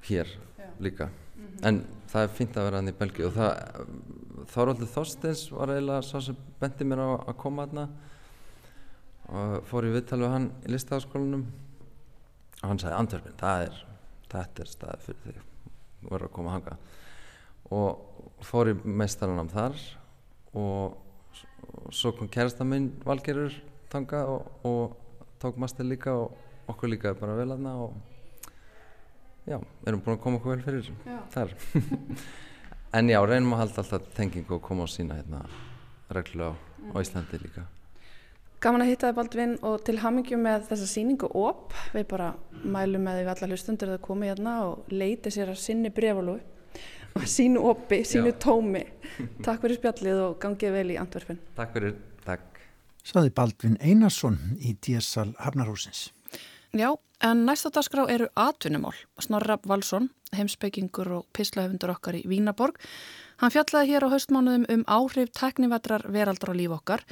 hér 0.08 0.36
líka 0.82 1.08
en 1.66 1.80
það 2.08 2.24
er 2.24 2.36
fínt 2.38 2.58
að 2.58 2.68
vera 2.68 2.80
hann 2.80 2.92
í 2.92 2.96
Belgíu 2.98 3.28
og 3.28 3.34
það, 3.36 3.82
Þorvaldur 4.48 4.92
Þorsteins 4.92 5.42
var 5.52 5.72
eiginlega 5.74 6.06
sá 6.06 6.16
sem 6.24 6.38
benti 6.60 6.86
mér 6.86 7.02
á 7.04 7.08
að 7.18 7.36
koma 7.40 7.66
þarna 7.66 7.88
og 9.28 9.58
fór 9.68 9.88
í 9.88 9.92
viðtal 9.92 10.22
við 10.22 10.32
hann 10.32 10.48
í 10.64 10.72
listaháskólanum. 10.72 11.44
Og 12.58 12.64
hann 12.64 12.80
sagði 12.80 12.96
Antwerpen, 12.96 13.36
það 13.38 13.66
er 13.66 13.82
þetta 14.32 14.64
er 14.64 14.70
stað 14.70 15.04
fyrir 15.04 15.20
því 15.24 15.42
þú 15.98 16.10
verður 16.12 16.28
að 16.28 16.34
koma 16.36 16.50
að 16.52 16.56
hanga 16.58 16.76
og 17.78 18.44
fór 18.46 18.70
í 18.72 18.74
meistaranam 18.84 19.50
þar 19.52 19.78
og 20.58 21.92
svo 21.94 22.12
kom 22.16 22.30
kærasta 22.32 22.66
minn 22.66 22.90
Valgerur 23.04 23.54
tanga 23.92 24.24
og, 24.30 24.46
og 24.68 24.96
tók 25.42 25.58
master 25.60 25.86
líka 25.86 26.14
og 26.16 26.36
okkur 26.68 26.92
líka 26.92 27.14
bara 27.18 27.36
vel 27.38 27.50
aðna 27.54 27.74
og 27.84 27.96
já, 29.48 29.58
við 29.58 29.90
erum 29.90 30.04
búin 30.04 30.18
að 30.18 30.22
koma 30.26 30.40
okkur 30.40 30.54
vel 30.54 30.66
fyrir 30.66 30.92
já. 30.92 31.18
þar 31.34 31.56
en 32.98 33.10
já, 33.14 33.18
reynum 33.24 33.56
að 33.56 33.64
halda 33.64 33.82
alltaf 33.84 34.12
tengingu 34.18 34.58
og 34.58 34.62
koma 34.68 34.86
á 34.86 34.88
sína 34.92 35.18
hérna 35.18 35.42
reglulega 36.12 36.54
á, 36.54 36.94
á 36.94 36.96
Íslandi 37.02 37.42
líka 37.42 37.66
Gaman 38.58 38.82
að 38.82 38.88
hitta 38.90 39.06
þið 39.06 39.18
Baldvin 39.20 39.52
og 39.68 39.74
til 39.86 40.00
hamingjum 40.02 40.40
með 40.42 40.64
þessa 40.66 40.86
síningu 40.90 41.28
OP. 41.38 41.76
Við 41.94 42.08
bara 42.10 42.32
mælum 42.66 43.04
með 43.06 43.20
því 43.20 43.28
allar 43.30 43.52
hlustundur 43.54 43.92
að 43.94 44.00
koma 44.02 44.26
hérna 44.26 44.54
og 44.66 44.88
leiti 44.90 45.30
sér 45.30 45.52
að 45.52 45.60
sinni 45.62 45.92
brefalú 45.94 46.34
og 47.14 47.28
sínu 47.30 47.62
OPi, 47.70 48.00
sínu 48.02 48.32
Já. 48.32 48.38
tómi. 48.42 48.82
Takk 49.46 49.62
fyrir 49.62 49.78
spjallið 49.78 50.22
og 50.24 50.36
gangið 50.42 50.74
vel 50.74 50.90
í 50.90 50.98
Antwerpen. 50.98 51.38
Takk 51.54 51.70
fyrir, 51.76 51.94
takk. 52.26 52.58
Saði 53.06 53.30
Baldvin 53.38 53.78
Einarsson 53.78 54.40
í 54.58 54.74
DSL 54.74 55.36
Hafnarhúsins. 55.38 56.08
Já, 56.76 56.90
en 57.24 57.46
næsta 57.46 57.70
dagskrá 57.70 58.08
eru 58.10 58.28
atvinnumál. 58.36 58.96
Snorra 59.20 59.58
Valsson, 59.64 60.10
heimsbyggingur 60.36 61.12
og 61.20 61.26
pislahöfundur 61.32 61.94
okkar 61.94 62.18
í 62.20 62.26
Vínaborg 62.28 62.76
Hann 63.38 63.52
fjallaði 63.54 63.92
hér 63.92 64.02
á 64.02 64.08
haustmánuðum 64.10 64.64
um 64.74 64.80
áhrif 64.90 65.28
teknivetrar 65.38 66.02
veraldar 66.10 66.50
á 66.50 66.58
líf 66.58 66.72
okkar 66.74 67.04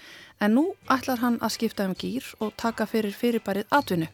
en 0.43 0.57
nú 0.59 0.65
ætlar 0.91 1.23
hann 1.23 1.37
að 1.39 1.55
skipta 1.55 1.87
um 1.87 1.95
gýr 1.95 2.27
og 2.43 2.51
taka 2.59 2.87
fyrir 2.91 3.15
fyrirbærið 3.15 3.71
atvinnu. 3.71 4.09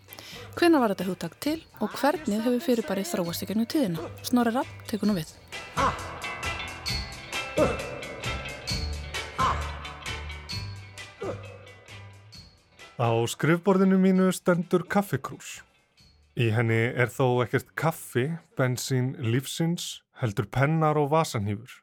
Hvenna 0.58 0.82
var 0.82 0.92
þetta 0.92 1.08
hugtak 1.08 1.38
til 1.40 1.56
og 1.80 1.96
hvernig 1.96 2.44
hefur 2.44 2.60
fyrirbærið 2.66 3.08
þróast 3.14 3.46
ekki 3.46 3.56
nú 3.56 3.64
tíðina? 3.64 4.12
Snorri 4.28 4.52
Rapp, 4.52 4.76
tekur 4.92 5.08
nú 5.08 5.16
við. 5.16 5.32
Á 13.02 13.10
skrifborðinu 13.26 13.98
mínu 13.98 14.30
stendur 14.30 14.86
kaffikrús. 14.86 15.60
Í 16.38 16.52
henni 16.54 16.84
er 16.94 17.10
þó 17.10 17.42
ekkert 17.42 17.74
kaffi, 17.74 18.28
bensín, 18.54 19.16
lífsins, 19.18 20.04
heldur 20.22 20.46
pennar 20.46 21.00
og 21.00 21.10
vasanhýfur 21.10 21.82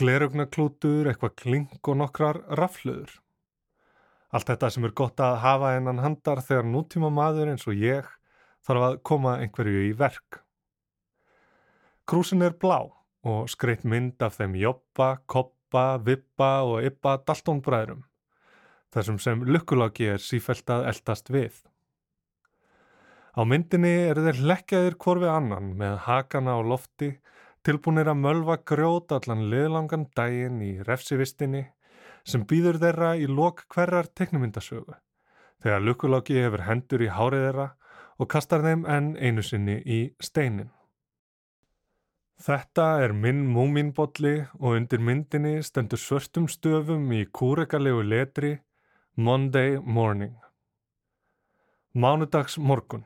glerugnaklútur, 0.00 1.08
eitthvað 1.08 1.36
klink 1.38 1.88
og 1.88 1.98
nokkrar 2.00 2.40
rafluður. 2.58 3.12
Allt 4.34 4.50
þetta 4.50 4.70
sem 4.74 4.86
er 4.88 4.94
gott 4.98 5.20
að 5.22 5.36
hafa 5.44 5.74
einan 5.76 6.02
handar 6.02 6.42
þegar 6.42 6.66
nútíma 6.66 7.10
maður 7.14 7.52
eins 7.52 7.66
og 7.70 7.78
ég 7.78 8.08
þarf 8.66 8.86
að 8.88 8.96
koma 9.06 9.36
einhverju 9.42 9.84
í 9.90 9.92
verk. 9.98 10.40
Krúsin 12.10 12.42
er 12.44 12.56
blá 12.58 12.80
og 13.24 13.46
skreitt 13.52 13.84
mynd 13.86 14.20
af 14.24 14.40
þeim 14.40 14.58
jobba, 14.58 15.14
koppa, 15.30 15.86
vippa 16.02 16.50
og 16.66 16.82
yppa 16.84 17.16
daltónbræðrum, 17.22 18.02
þessum 18.94 19.20
sem 19.22 19.44
lukkuláki 19.44 20.08
er 20.14 20.22
sífælt 20.22 20.70
að 20.70 20.88
eldast 20.92 21.30
við. 21.34 21.54
Á 23.34 23.42
myndinni 23.42 23.92
eru 24.08 24.22
þeir 24.28 24.42
lekkjaðir 24.50 24.96
hvorfi 25.02 25.30
annan 25.30 25.72
með 25.78 25.96
hakana 26.06 26.54
á 26.54 26.60
lofti 26.62 27.16
tilbúinir 27.66 28.10
að 28.12 28.20
mölva 28.22 28.58
grjót 28.62 29.14
allan 29.16 29.48
liðlangan 29.50 30.06
daginn 30.14 30.60
í 30.62 30.76
refsivistinni 30.86 31.64
sem 32.24 32.44
býður 32.48 32.78
þeirra 32.82 33.14
í 33.18 33.26
lok 33.26 33.64
hverjar 33.74 34.08
teknumyndasögu 34.14 34.94
þegar 35.64 35.82
lukkuláki 35.88 36.38
hefur 36.38 36.64
hendur 36.68 37.02
í 37.02 37.10
hárið 37.10 37.48
þeirra 37.48 37.68
og 38.20 38.30
kastar 38.30 38.62
þeim 38.62 38.84
enn 38.86 39.14
einu 39.18 39.42
sinni 39.42 39.80
í 39.82 40.00
steinin. 40.22 40.70
Þetta 42.44 42.86
er 43.04 43.14
minn 43.16 43.44
múminbolli 43.50 44.34
og 44.60 44.76
undir 44.76 45.02
myndinni 45.02 45.56
stendur 45.64 46.00
svörstum 46.02 46.46
stöfum 46.50 47.10
í 47.14 47.24
kúrekalegu 47.32 48.02
letri 48.06 48.52
Monday 49.16 49.78
morning. 49.78 50.34
Mánudags 51.94 52.56
morgun, 52.58 53.04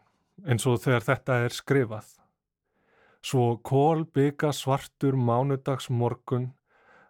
eins 0.48 0.64
og 0.64 0.78
þegar 0.80 1.04
þetta 1.04 1.34
er 1.44 1.52
skrifað. 1.52 2.06
Svo 3.20 3.58
kól 3.60 4.06
bygga 4.16 4.54
svartur 4.56 5.18
mánudags 5.20 5.90
morgun 5.92 6.46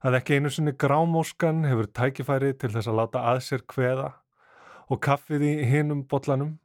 að 0.02 0.16
ekki 0.18 0.40
einu 0.40 0.50
sinni 0.50 0.74
grámóskan 0.74 1.62
hefur 1.70 1.86
tækifæri 1.94 2.56
til 2.58 2.72
þess 2.74 2.90
að 2.90 2.98
láta 2.98 3.22
að 3.30 3.38
sér 3.46 3.62
kveða 3.70 4.08
og 4.90 5.02
kaffið 5.06 5.46
í 5.46 5.52
hinum 5.70 6.02
botlanum, 6.10 6.56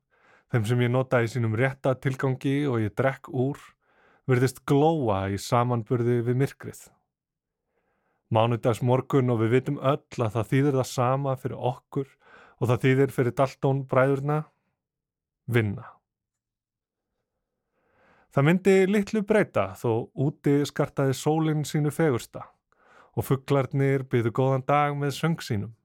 þeim 0.49 0.65
sem 0.71 0.83
ég 0.87 0.93
nota 0.95 1.21
í 1.21 1.29
sínum 1.29 1.53
rétta 1.53 1.93
tilgangi 2.01 2.63
og 2.65 2.81
ég 2.81 2.97
drekk 2.97 3.29
úr, 3.29 3.61
verðist 4.25 4.63
glóa 4.65 5.27
í 5.29 5.37
samanburði 5.37 6.23
við 6.25 6.41
myrkrið. 6.41 6.81
Mánudags 8.33 8.81
morgun 8.81 9.29
og 9.29 9.45
við 9.45 9.59
vitum 9.59 9.77
öll 9.77 10.01
að 10.17 10.33
það 10.39 10.51
þýðir 10.55 10.81
það 10.81 10.91
sama 10.95 11.37
fyrir 11.37 11.61
okkur 11.61 12.09
og 12.59 12.69
það 12.69 12.85
þýðir 12.85 13.13
fyrir 13.15 13.35
Daltón 13.37 13.83
bræðurna 13.89 14.43
vinna. 15.47 15.85
Það 18.33 18.47
myndi 18.47 18.75
litlu 18.89 19.21
breyta 19.29 19.67
þó 19.77 20.09
úti 20.25 20.63
skartaði 20.65 21.13
sólinn 21.13 21.65
sínu 21.69 21.91
fegursta 21.93 22.47
og 23.13 23.27
fugglarnir 23.27 24.07
byðu 24.09 24.31
góðan 24.33 24.65
dag 24.65 24.95
með 24.97 25.13
söng 25.19 25.43
sínum. 25.45 25.75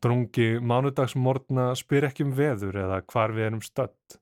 Drungi 0.00 0.60
mánudagsmórna 0.62 1.72
spyr 1.76 2.06
ekki 2.08 2.24
um 2.24 2.32
veður 2.38 2.78
eða 2.84 3.02
hvar 3.10 3.34
við 3.36 3.48
erum 3.48 3.62
stödd, 3.66 4.16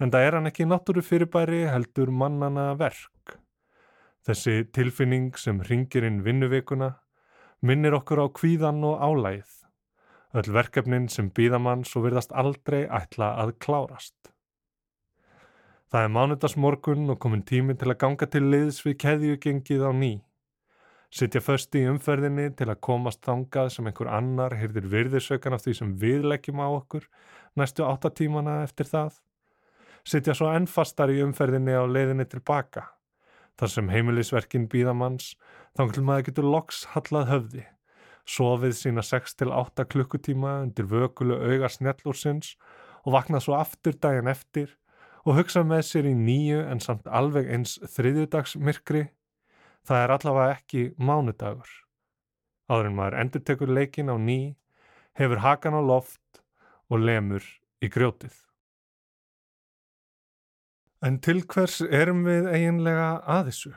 en 0.00 0.10
það 0.10 0.26
er 0.26 0.36
hann 0.38 0.50
ekki 0.50 0.66
náttúru 0.66 1.04
fyrirbæri 1.04 1.66
heldur 1.70 2.10
mannana 2.10 2.70
verk. 2.80 3.36
Þessi 4.24 4.64
tilfinning 4.72 5.36
sem 5.36 5.60
ringir 5.68 6.06
inn 6.08 6.22
vinnuvikuna 6.24 6.94
minnir 7.60 7.94
okkur 8.00 8.24
á 8.24 8.26
kvíðan 8.32 8.80
og 8.88 8.96
álægið, 9.04 9.52
öll 10.34 10.50
verkefnin 10.54 11.08
sem 11.12 11.30
býðamann 11.30 11.84
svo 11.86 12.02
virðast 12.04 12.34
aldrei 12.34 12.84
ætla 12.84 13.34
að 13.42 13.54
klárast. 13.62 14.16
Það 15.94 16.06
er 16.06 16.14
mánudagsmorgun 16.16 17.10
og 17.12 17.20
komin 17.22 17.44
tími 17.46 17.76
til 17.78 17.92
að 17.92 18.00
ganga 18.02 18.26
til 18.26 18.48
liðs 18.50 18.80
við 18.82 18.96
keðjugengið 19.04 19.84
á 19.86 19.90
ný. 19.94 20.14
Sittja 21.14 21.38
först 21.38 21.76
í 21.78 21.84
umferðinni 21.86 22.48
til 22.58 22.66
að 22.66 22.80
komast 22.82 23.20
þangað 23.22 23.68
sem 23.70 23.86
einhver 23.86 24.10
annar 24.10 24.56
hyrðir 24.58 24.88
virðisökan 24.90 25.54
af 25.54 25.62
því 25.62 25.74
sem 25.78 25.92
við 26.00 26.26
leggjum 26.26 26.58
á 26.58 26.66
okkur 26.66 27.06
næstu 27.54 27.86
áttatímana 27.86 28.56
eftir 28.64 28.90
það. 28.90 29.20
Sittja 30.02 30.34
svo 30.34 30.50
ennfastar 30.50 31.14
í 31.14 31.22
umferðinni 31.22 31.78
á 31.78 31.86
leiðinni 31.86 32.26
tilbaka. 32.26 32.88
Þar 33.54 33.70
sem 33.76 33.92
heimilisverkin 33.94 34.66
býðamanns 34.66 35.36
þannig 35.78 35.94
til 35.94 36.06
maður 36.08 36.26
getur 36.32 36.50
loks 36.50 36.82
hallað 36.96 37.30
höfði. 37.30 37.64
Sofið 38.24 38.72
sína 38.78 39.02
6-8 39.04 39.84
klukkutíma 39.92 40.62
undir 40.64 40.88
vökulu 40.88 41.36
auga 41.36 41.68
snjallúrsins 41.68 42.54
og 43.04 43.18
vaknað 43.18 43.44
svo 43.44 43.58
aftur 43.58 43.98
daginn 44.00 44.30
eftir 44.32 44.72
og 45.24 45.38
hugsa 45.38 45.64
með 45.64 45.82
sér 45.88 46.08
í 46.08 46.14
nýju 46.16 46.62
en 46.68 46.80
samt 46.84 47.08
alveg 47.08 47.48
eins 47.52 47.76
þriðjudagsmyrkri, 47.96 49.06
það 49.84 50.02
er 50.02 50.14
allavega 50.16 50.56
ekki 50.58 50.84
mánudagur. 50.96 51.70
Áður 52.68 52.88
en 52.90 52.96
maður 52.96 53.18
endur 53.20 53.44
tekur 53.44 53.72
leikin 53.72 54.12
á 54.12 54.16
ný, 54.16 54.56
hefur 55.16 55.44
hakan 55.44 55.76
á 55.76 55.82
loft 55.84 56.42
og 56.88 57.04
lemur 57.04 57.44
í 57.84 57.92
grjótið. 57.92 58.36
En 61.04 61.20
til 61.20 61.42
hvers 61.44 61.82
erum 61.84 62.24
við 62.24 62.48
eiginlega 62.48 63.08
að 63.28 63.50
þessu? 63.50 63.74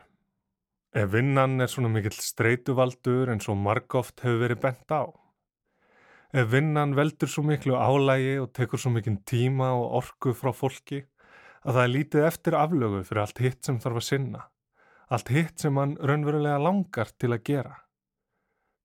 Ef 0.96 1.10
vinnan 1.12 1.60
er 1.60 1.68
svona 1.68 1.90
mikill 1.92 2.16
streytuvaldur 2.16 3.28
en 3.34 3.42
svo 3.44 3.58
margóft 3.60 4.22
hefur 4.24 4.46
verið 4.46 4.62
bent 4.64 4.94
á. 4.96 5.04
Ef 6.32 6.48
vinnan 6.52 6.96
veldur 6.96 7.28
svo 7.32 7.44
miklu 7.44 7.76
álægi 7.76 8.38
og 8.40 8.54
tekur 8.56 8.80
svo 8.80 8.94
mikinn 8.96 9.20
tíma 9.28 9.74
og 9.76 9.98
orku 10.00 10.32
frá 10.36 10.54
fólki, 10.56 11.04
að 11.68 11.76
það 11.76 11.84
er 11.84 11.94
lítið 11.96 12.28
eftir 12.30 12.56
aflögu 12.56 13.04
fyrir 13.04 13.24
allt 13.26 13.44
hitt 13.44 13.68
sem 13.68 13.82
þarf 13.84 14.00
að 14.00 14.08
sinna, 14.08 14.48
allt 15.12 15.32
hitt 15.36 15.60
sem 15.60 15.76
mann 15.76 15.98
raunverulega 16.00 16.64
langar 16.64 17.12
til 17.20 17.34
að 17.36 17.44
gera. 17.52 17.76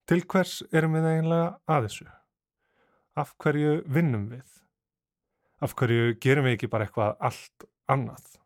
Til 0.03 0.23
hvers 0.27 0.59
erum 0.75 0.97
við 0.97 1.07
eiginlega 1.07 1.49
að 1.71 1.87
þessu? 1.87 2.07
Af 3.15 3.35
hverju 3.39 3.75
vinnum 3.87 4.27
við? 4.31 4.47
Af 5.63 5.75
hverju 5.79 6.17
gerum 6.19 6.49
við 6.49 6.57
ekki 6.57 6.71
bara 6.71 6.89
eitthvað 6.89 7.15
allt 7.23 7.69
annað? 7.87 8.42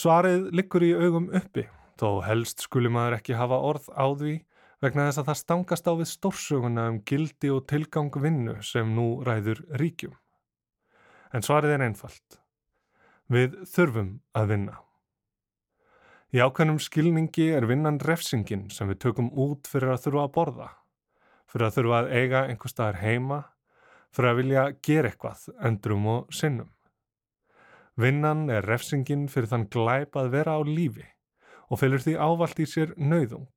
Svarið 0.00 0.46
liggur 0.56 0.84
í 0.86 0.94
augum 0.96 1.26
uppi, 1.36 1.66
þó 2.00 2.22
helst 2.24 2.62
skuli 2.64 2.88
maður 2.88 3.18
ekki 3.18 3.34
hafa 3.36 3.58
orð 3.68 3.90
á 3.92 4.06
því 4.16 4.36
vegna 4.80 5.08
þess 5.08 5.20
að 5.20 5.26
það 5.28 5.38
stangast 5.40 5.90
á 5.90 5.92
við 5.98 6.08
stórsöguna 6.08 6.84
um 6.88 7.00
gildi 7.04 7.50
og 7.52 7.66
tilgang 7.68 8.14
vinnu 8.22 8.54
sem 8.64 8.94
nú 8.96 9.08
ræður 9.26 9.60
ríkjum. 9.82 10.14
En 11.36 11.44
svarið 11.44 11.74
er 11.74 11.84
einfalt. 11.84 12.38
Við 13.28 13.60
þurfum 13.74 14.14
að 14.32 14.48
vinna. 14.54 14.78
Í 16.32 16.40
ákveðnum 16.40 16.80
skilningi 16.80 17.50
er 17.52 17.68
vinnan 17.68 18.00
refsingin 18.00 18.68
sem 18.72 18.88
við 18.88 19.02
tökum 19.04 19.28
út 19.34 19.68
fyrir 19.68 19.92
að 19.92 20.04
þurfa 20.06 20.26
að 20.26 20.34
borða, 20.38 20.72
fyrir 21.50 21.68
að 21.68 21.76
þurfa 21.76 22.00
að 22.00 22.12
eiga 22.16 22.44
einhver 22.46 22.72
staðar 22.72 23.02
heima, 23.04 23.40
fyrir 24.14 24.32
að 24.32 24.44
vilja 24.44 24.68
gera 24.80 25.12
eitthvað 25.12 25.48
endrum 25.60 26.08
og 26.14 26.32
sinnum. 26.32 26.72
Vinnan 28.00 28.46
er 28.48 28.64
refsingin 28.64 29.26
fyrir 29.28 29.50
þann 29.50 29.66
glæp 29.74 30.16
að 30.16 30.30
vera 30.32 30.56
á 30.56 30.60
lífi 30.64 31.04
og 31.68 31.80
fylgur 31.82 32.00
því 32.00 32.14
ávalt 32.16 32.60
í 32.62 32.66
sér 32.70 32.94
nauðung. 32.96 33.50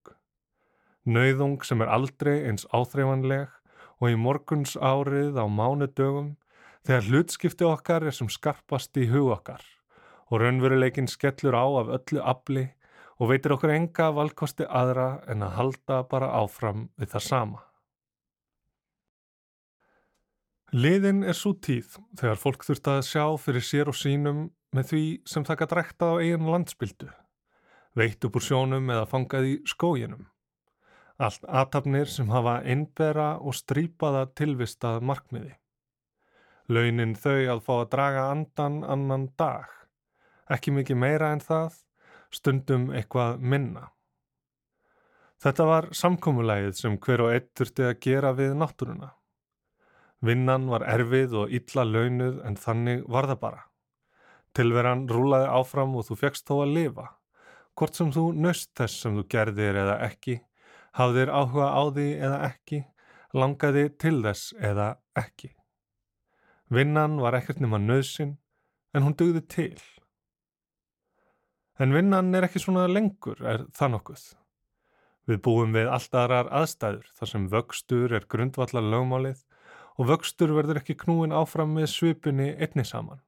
Nauðung 1.07 1.61
sem 1.63 1.83
er 1.83 1.91
aldrei 1.95 2.41
eins 2.49 2.65
áþreifanleg 2.75 3.53
og 4.01 4.09
í 4.11 4.19
morguns 4.19 4.75
árið 4.75 5.39
á 5.39 5.47
mánudögum 5.47 6.33
þegar 6.83 7.07
hlutskipti 7.07 7.67
okkar 7.69 8.07
er 8.09 8.17
sem 8.17 8.27
skarpast 8.27 8.99
í 8.99 9.07
hug 9.13 9.31
okkar 9.37 9.63
og 10.27 10.41
raunveruleikin 10.43 11.07
skellur 11.07 11.55
á 11.55 11.65
af 11.79 11.93
öllu 11.99 12.23
afli 12.35 12.65
og 13.23 13.31
veitir 13.31 13.55
okkur 13.55 13.71
enga 13.77 14.09
valkosti 14.17 14.67
aðra 14.67 15.21
en 15.31 15.45
að 15.47 15.55
halda 15.61 16.03
bara 16.09 16.33
áfram 16.41 16.89
við 16.99 17.15
það 17.15 17.29
sama. 17.29 17.63
Liðin 20.73 21.19
er 21.21 21.35
svo 21.37 21.51
tíð 21.61 21.99
þegar 22.17 22.39
fólk 22.41 22.63
þurft 22.65 22.87
að 22.89 23.03
sjá 23.05 23.23
fyrir 23.37 23.61
sér 23.61 23.89
og 23.91 23.97
sínum 23.99 24.39
með 24.73 24.87
því 24.89 25.01
sem 25.29 25.45
það 25.45 25.59
gætt 25.59 25.75
rækta 25.77 26.09
á 26.09 26.13
eigin 26.17 26.49
landsbyldu, 26.49 27.09
veitt 27.93 28.25
upp 28.25 28.39
úr 28.39 28.45
sjónum 28.47 28.89
eða 28.89 29.05
fangað 29.11 29.51
í 29.51 29.53
skóginum. 29.69 30.25
Allt 31.21 31.45
aðtapnir 31.45 32.09
sem 32.09 32.33
hafa 32.33 32.55
einbera 32.65 33.29
og 33.37 33.53
strýpaða 33.53 34.25
tilvistað 34.33 35.05
markmiði. 35.05 35.53
Launin 36.73 37.13
þau 37.13 37.37
að 37.53 37.65
fá 37.69 37.73
að 37.77 37.89
draga 37.93 38.27
andan 38.33 38.81
annan 38.81 39.29
dag. 39.37 39.69
Ekki 40.49 40.73
mikið 40.73 41.03
meira 41.05 41.35
en 41.37 41.47
það, 41.53 41.83
stundum 42.33 42.89
eitthvað 42.89 43.37
minna. 43.45 43.91
Þetta 45.37 45.69
var 45.69 45.93
samkómulegið 45.93 46.79
sem 46.81 46.97
hver 46.97 47.27
og 47.27 47.35
eitt 47.35 47.53
þurfti 47.53 47.91
að 47.91 47.99
gera 48.07 48.33
við 48.33 48.57
náttúruna. 48.57 49.13
Vinnan 50.23 50.69
var 50.71 50.85
erfið 50.87 51.33
og 51.41 51.51
illa 51.51 51.83
launuð 51.83 52.39
en 52.47 52.55
þannig 52.55 53.03
var 53.11 53.27
það 53.27 53.39
bara. 53.41 53.63
Tilveran 54.55 55.07
rúlaði 55.09 55.49
áfram 55.51 55.97
og 55.99 56.05
þú 56.07 56.17
fegst 56.21 56.47
þó 56.47 56.61
að 56.63 56.75
lifa. 56.77 57.07
Hvort 57.75 57.97
sem 57.97 58.11
þú 58.13 58.23
nöst 58.37 58.69
þess 58.77 59.01
sem 59.03 59.17
þú 59.17 59.23
gerðir 59.33 59.79
eða 59.81 59.97
ekki, 60.05 60.37
hafðir 60.95 61.31
áhuga 61.33 61.71
á 61.73 61.83
því 61.89 62.07
eða 62.21 62.37
ekki, 62.47 62.79
langaði 63.33 63.87
til 63.99 64.19
þess 64.23 64.53
eða 64.61 64.87
ekki. 65.19 65.49
Vinnan 66.73 67.17
var 67.19 67.35
ekkert 67.37 67.59
nema 67.59 67.81
nöðsin 67.81 68.37
en 68.93 69.03
hún 69.03 69.17
dugði 69.17 69.41
til. 69.49 69.81
En 71.81 71.91
vinnan 71.91 72.29
er 72.37 72.45
ekki 72.47 72.61
svona 72.61 72.85
lengur, 72.87 73.41
er 73.41 73.65
það 73.73 73.97
nokkuð. 73.97 74.23
Við 75.27 75.39
búum 75.43 75.73
við 75.75 75.89
allt 75.89 76.15
aðrar 76.15 76.51
aðstæður 76.61 77.09
þar 77.17 77.31
sem 77.31 77.49
vöxtur 77.51 78.15
er 78.15 78.29
grundvallar 78.29 78.85
lögmálið 78.85 79.41
og 79.99 80.09
vöxtur 80.09 80.53
verður 80.55 80.81
ekki 80.81 80.97
knúin 81.03 81.35
áfram 81.35 81.75
með 81.77 81.91
svipinni 81.93 82.51
einni 82.57 82.85
saman. 82.87 83.21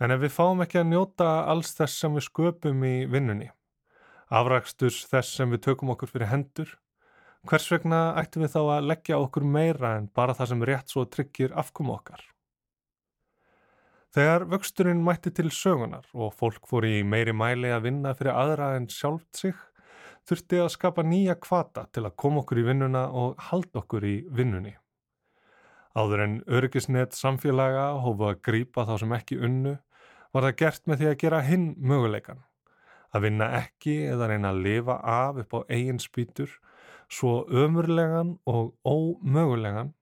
En 0.00 0.12
ef 0.12 0.20
við 0.20 0.34
fáum 0.34 0.60
ekki 0.60 0.82
að 0.82 0.90
njóta 0.90 1.28
alls 1.48 1.72
þess 1.78 2.02
sem 2.02 2.16
við 2.16 2.26
sköpum 2.26 2.82
í 2.84 2.96
vinnunni, 3.08 3.48
afræksturs 4.28 5.06
þess 5.08 5.38
sem 5.38 5.52
við 5.54 5.62
tökum 5.70 5.94
okkur 5.94 6.12
fyrir 6.12 6.32
hendur, 6.32 6.74
hvers 7.48 7.68
vegna 7.72 8.00
ættum 8.20 8.44
við 8.44 8.52
þá 8.56 8.60
að 8.64 8.88
leggja 8.90 9.20
okkur 9.22 9.46
meira 9.56 9.96
en 9.96 10.10
bara 10.12 10.36
það 10.36 10.52
sem 10.52 10.66
rétt 10.68 10.92
svo 10.92 11.06
tryggir 11.08 11.56
afkom 11.56 11.94
okkar? 11.94 12.20
Þegar 14.16 14.46
vöxturinn 14.48 15.02
mætti 15.04 15.32
til 15.36 15.50
sögunar 15.52 16.06
og 16.16 16.32
fólk 16.36 16.68
fór 16.68 16.86
í 16.88 17.02
meiri 17.04 17.34
mæli 17.36 17.72
að 17.72 17.88
vinna 17.90 18.14
fyrir 18.16 18.32
aðra 18.32 18.70
en 18.76 18.88
sjálft 18.92 19.36
sig, 19.36 19.56
þurfti 20.28 20.60
að 20.60 20.72
skapa 20.72 21.04
nýja 21.04 21.36
kvata 21.40 21.84
til 21.92 22.06
að 22.08 22.16
koma 22.20 22.40
okkur 22.42 22.62
í 22.62 22.66
vinnuna 22.68 23.06
og 23.12 23.36
halda 23.50 23.82
okkur 23.82 24.06
í 24.08 24.16
vinnunni. 24.32 24.72
Áður 25.96 26.22
en 26.26 26.32
öryggisnett 26.52 27.16
samfélaga 27.16 27.86
hófu 28.04 28.26
að 28.28 28.40
grýpa 28.44 28.84
þá 28.84 28.98
sem 29.00 29.12
ekki 29.16 29.38
unnu 29.40 29.78
var 30.36 30.44
það 30.44 30.58
gert 30.60 30.82
með 30.90 30.98
því 31.00 31.06
að 31.08 31.20
gera 31.22 31.44
hinn 31.46 31.68
möguleikan. 31.80 32.42
Að 33.16 33.24
vinna 33.24 33.46
ekki 33.62 33.94
eða 34.10 34.28
reyna 34.28 34.50
að 34.52 34.60
lifa 34.66 34.96
af 35.00 35.38
upp 35.40 35.56
á 35.56 35.60
eigin 35.72 36.02
spýtur 36.02 36.52
svo 37.08 37.46
ömurlegan 37.48 38.34
og 38.44 38.74
ómögulegan 38.84 39.94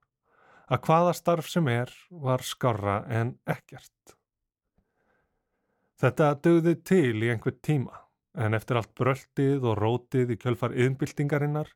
að 0.66 0.82
hvaða 0.88 1.14
starf 1.14 1.52
sem 1.52 1.68
er 1.70 1.92
var 2.10 2.42
skarra 2.42 3.02
en 3.06 3.36
ekkert. 3.46 4.16
Þetta 6.00 6.32
dögði 6.42 6.74
til 6.82 7.22
í 7.22 7.30
einhver 7.30 7.54
tíma 7.62 8.02
en 8.34 8.58
eftir 8.58 8.80
allt 8.80 8.90
bröltið 8.98 9.62
og 9.62 9.78
rótið 9.78 10.34
í 10.34 10.40
kjölfar 10.42 10.74
yðnbyltingarinnar 10.74 11.70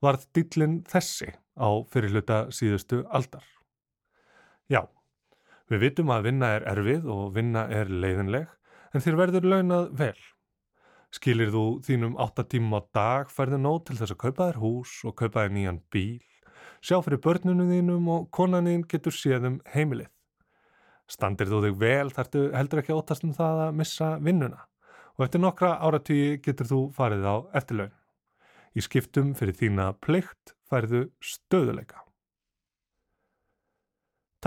varð 0.00 0.24
dýllin 0.32 0.80
þessi 0.88 1.34
á 1.58 1.68
fyrirluta 1.92 2.46
síðustu 2.54 3.04
aldar. 3.12 3.57
Já, 4.68 4.82
við 5.72 5.84
vitum 5.86 6.10
að 6.12 6.26
vinna 6.28 6.54
er 6.58 6.66
erfið 6.68 7.06
og 7.12 7.30
vinna 7.36 7.66
er 7.72 7.88
leiðinleg 7.88 8.50
en 8.92 9.04
þér 9.04 9.20
verður 9.22 9.48
launað 9.52 9.92
vel. 9.96 10.18
Skilir 11.14 11.52
þú 11.54 11.64
þínum 11.86 12.18
8 12.20 12.44
tíma 12.52 12.82
á 12.84 12.88
dag 12.92 13.30
færðu 13.32 13.62
nót 13.62 13.86
til 13.88 13.96
þess 13.96 14.12
að 14.12 14.22
kaupa 14.26 14.50
þér 14.50 14.58
hús 14.60 14.96
og 15.08 15.16
kaupa 15.16 15.46
þér 15.46 15.54
nýjan 15.56 15.80
bíl 15.88 16.20
sjá 16.84 16.98
fyrir 17.02 17.20
börnunum 17.24 17.70
þínum 17.72 18.08
og 18.12 18.26
konanin 18.34 18.84
getur 18.88 19.14
séðum 19.14 19.58
heimilið. 19.72 20.10
Standir 21.08 21.48
þú 21.48 21.62
þig 21.64 21.78
vel 21.80 22.10
þartu 22.12 22.42
heldur 22.52 22.82
ekki 22.82 22.96
óttast 22.96 23.24
um 23.24 23.32
það 23.36 23.62
að 23.66 23.78
missa 23.80 24.10
vinnuna 24.20 24.66
og 25.16 25.24
eftir 25.26 25.42
nokkra 25.42 25.72
áratvíi 25.80 26.36
getur 26.44 26.68
þú 26.68 26.82
farið 26.94 27.24
á 27.24 27.36
eftirlaun. 27.60 27.94
Í 28.76 28.84
skiptum 28.84 29.32
fyrir 29.38 29.56
þína 29.56 29.94
plikt 30.04 30.54
færðu 30.68 31.08
stöðuleika. 31.24 32.04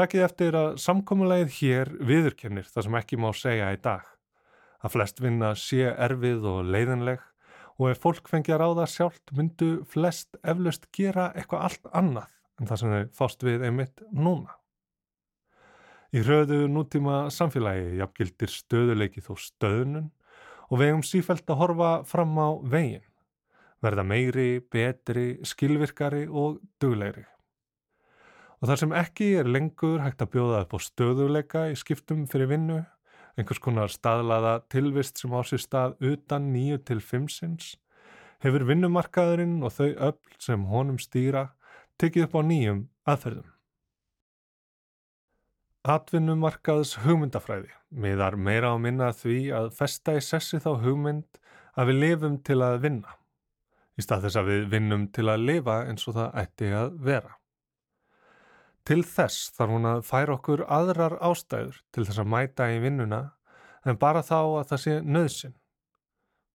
Takkið 0.01 0.23
eftir 0.25 0.55
að 0.57 0.77
samkómulegið 0.81 1.51
hér 1.59 1.89
viðurkennir 2.09 2.65
það 2.65 2.85
sem 2.87 2.95
ekki 2.97 3.17
má 3.21 3.27
segja 3.37 3.67
í 3.69 3.77
dag. 3.83 4.05
Að 4.81 4.93
flest 4.95 5.19
vinna 5.21 5.51
sé 5.53 5.91
erfið 5.91 6.47
og 6.49 6.71
leiðinleg 6.73 7.19
og 7.75 7.91
ef 7.91 7.99
fólk 8.01 8.31
fengi 8.31 8.55
að 8.55 8.63
ráða 8.63 8.87
sjálft 8.89 9.29
myndu 9.37 9.67
flest 9.91 10.39
eflaust 10.41 10.87
gera 10.97 11.27
eitthvað 11.35 11.67
allt 11.67 11.85
annað 11.99 12.31
en 12.33 12.71
það 12.71 12.81
sem 12.81 12.95
þau 12.95 13.19
fást 13.19 13.45
við 13.45 13.65
einmitt 13.67 14.01
núna. 14.09 14.55
Í 16.09 16.23
hröðu 16.25 16.63
nútíma 16.71 17.19
samfélagi 17.29 17.99
jafngildir 17.99 18.53
stöðuleiki 18.55 19.21
þó 19.21 19.35
stöðnun 19.37 20.07
og 20.71 20.81
við 20.81 20.95
hefum 20.95 21.05
sífælt 21.11 21.53
að 21.53 21.61
horfa 21.61 21.91
fram 22.09 22.33
á 22.41 22.49
veginn, 22.73 23.05
verða 23.85 24.07
meiri, 24.15 24.49
betri, 24.65 25.35
skilvirkari 25.45 26.25
og 26.25 26.57
duglegri. 26.81 27.27
Og 28.61 28.69
þar 28.69 28.81
sem 28.81 28.91
ekki 28.93 29.27
er 29.41 29.49
lengur 29.49 30.03
hægt 30.03 30.21
að 30.21 30.35
bjóða 30.35 30.63
upp 30.65 30.75
á 30.77 30.79
stöðuleika 30.85 31.67
í 31.71 31.77
skiptum 31.79 32.27
fyrir 32.29 32.51
vinnu 32.51 32.83
einhvers 33.39 33.61
konar 33.63 33.91
staðlaða 33.91 34.59
tilvist 34.71 35.21
sem 35.21 35.33
á 35.33 35.41
sér 35.47 35.63
stað 35.63 35.95
utan 36.11 36.51
nýju 36.53 36.81
til 36.87 36.99
fimmsins, 37.03 37.75
hefur 38.43 38.65
vinnumarkaðurinn 38.69 39.61
og 39.63 39.73
þau 39.77 39.89
öll 40.09 40.19
sem 40.41 40.67
honum 40.71 40.99
stýra 41.01 41.47
tekið 42.01 42.27
upp 42.27 42.37
á 42.37 42.41
nýjum 42.51 42.83
aðferðum. 43.07 43.49
Atvinnumarkaðs 45.81 46.99
hugmyndafræði 47.01 47.71
miðar 47.89 48.37
meira 48.37 48.73
á 48.73 48.77
minna 48.77 49.09
því 49.17 49.39
að 49.57 49.71
festa 49.77 50.13
í 50.17 50.21
sessi 50.21 50.61
þá 50.61 50.75
hugmynd 50.83 51.41
að 51.73 51.89
við 51.89 52.01
lifum 52.03 52.37
til 52.45 52.59
að 52.61 52.81
vinna, 52.85 53.17
í 53.97 54.05
stað 54.05 54.27
þess 54.27 54.41
að 54.41 54.51
við 54.51 54.65
vinnum 54.75 55.07
til 55.15 55.29
að 55.31 55.45
lifa 55.47 55.83
eins 55.87 56.05
og 56.05 56.19
það 56.19 56.41
ætti 56.43 56.73
að 56.77 56.97
vera. 57.01 57.40
Til 58.87 59.03
þess 59.05 59.51
þarf 59.55 59.75
hún 59.75 59.87
að 59.89 60.03
færa 60.07 60.35
okkur 60.37 60.65
aðrar 60.65 61.17
ástæður 61.21 61.77
til 61.93 62.05
þess 62.07 62.21
að 62.23 62.31
mæta 62.33 62.69
í 62.73 62.79
vinnuna 62.81 63.21
en 63.85 63.99
bara 64.01 64.23
þá 64.25 64.39
að 64.41 64.67
það 64.71 64.81
sé 64.83 64.95
nöðsin. 65.05 65.55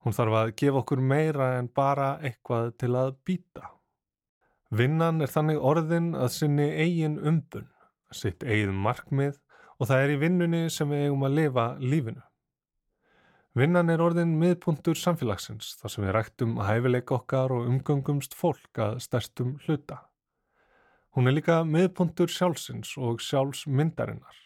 Hún 0.03 0.15
þarf 0.15 0.37
að 0.41 0.53
gefa 0.61 0.83
okkur 0.83 1.03
meira 1.03 1.49
en 1.59 1.71
bara 1.71 2.13
eitthvað 2.23 2.73
til 2.83 2.93
að 2.99 3.15
býta. 3.27 3.71
Vinnan 4.71 5.23
er 5.23 5.31
þannig 5.31 5.63
orðin 5.63 6.13
að 6.19 6.33
sinni 6.35 6.67
eigin 6.75 7.21
umbun, 7.23 7.69
sitt 8.11 8.43
eigin 8.43 8.75
markmið 8.75 9.39
og 9.79 9.91
það 9.91 10.03
er 10.03 10.15
í 10.15 10.21
vinnunni 10.23 10.63
sem 10.73 10.91
við 10.91 11.07
eigum 11.07 11.27
að 11.29 11.39
lifa 11.41 11.67
lífinu. 11.83 12.25
Vinnan 13.57 13.89
er 13.89 14.03
orðin 14.05 14.35
miðpuntur 14.41 14.99
samfélagsins 15.01 15.77
þar 15.81 15.93
sem 15.93 16.05
við 16.05 16.15
rættum 16.19 16.59
hæfileik 16.61 17.13
okkar 17.15 17.55
og 17.55 17.71
umgöngumst 17.71 18.35
fólk 18.37 18.83
að 18.83 18.99
stærstum 19.07 19.55
hluta. 19.65 20.03
Hún 21.17 21.31
er 21.31 21.33
líka 21.33 21.63
miðpuntur 21.65 22.29
sjálfsins 22.29 22.91
og 23.01 23.23
sjálfsmyndarinnar. 23.25 24.41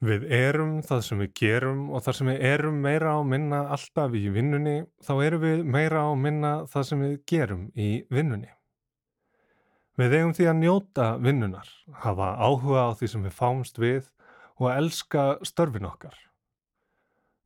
Við 0.00 0.22
erum 0.32 0.78
það 0.80 1.02
sem 1.04 1.18
við 1.20 1.34
gerum 1.36 1.82
og 1.92 2.00
þar 2.06 2.16
sem 2.16 2.30
við 2.30 2.44
erum 2.48 2.78
meira 2.80 3.12
á 3.12 3.20
minna 3.28 3.58
alltaf 3.74 4.16
í 4.16 4.22
vinnunni, 4.32 4.86
þá 5.04 5.12
erum 5.26 5.44
við 5.44 5.60
meira 5.68 6.06
á 6.08 6.12
minna 6.16 6.52
það 6.72 6.86
sem 6.88 7.02
við 7.04 7.12
gerum 7.28 7.68
í 7.76 7.90
vinnunni. 8.08 8.48
Við 10.00 10.16
eigum 10.16 10.32
því 10.38 10.48
að 10.48 10.58
njóta 10.62 11.10
vinnunar, 11.20 11.68
hafa 12.00 12.30
áhuga 12.40 12.88
á 12.88 12.90
því 12.96 13.12
sem 13.12 13.28
við 13.28 13.38
fáumst 13.42 13.84
við 13.84 14.08
og 14.56 14.70
að 14.70 14.80
elska 14.80 15.28
störfin 15.44 15.92
okkar. 15.92 16.16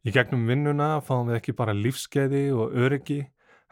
Í 0.07 0.15
gegnum 0.15 0.47
vinnuna 0.47 0.93
fáum 1.03 1.33
við 1.33 1.41
ekki 1.41 1.59
bara 1.59 1.75
lífskeiði 1.75 2.47
og 2.55 2.79
öryggi, 2.79 3.25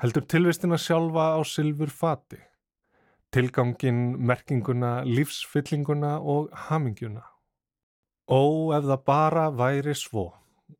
heldur 0.03 0.26
tilvistina 0.26 0.83
sjálfa 0.83 1.37
á 1.38 1.40
sylfur 1.46 1.94
fati 1.94 2.42
tilgangin, 3.34 4.16
merkinguna, 4.26 5.00
lífsfyllinguna 5.06 6.18
og 6.20 6.50
hamingjuna. 6.68 7.22
Ó, 8.30 8.42
ef 8.76 8.86
það 8.86 9.04
bara 9.06 9.48
væri 9.54 9.94
svo 9.98 10.30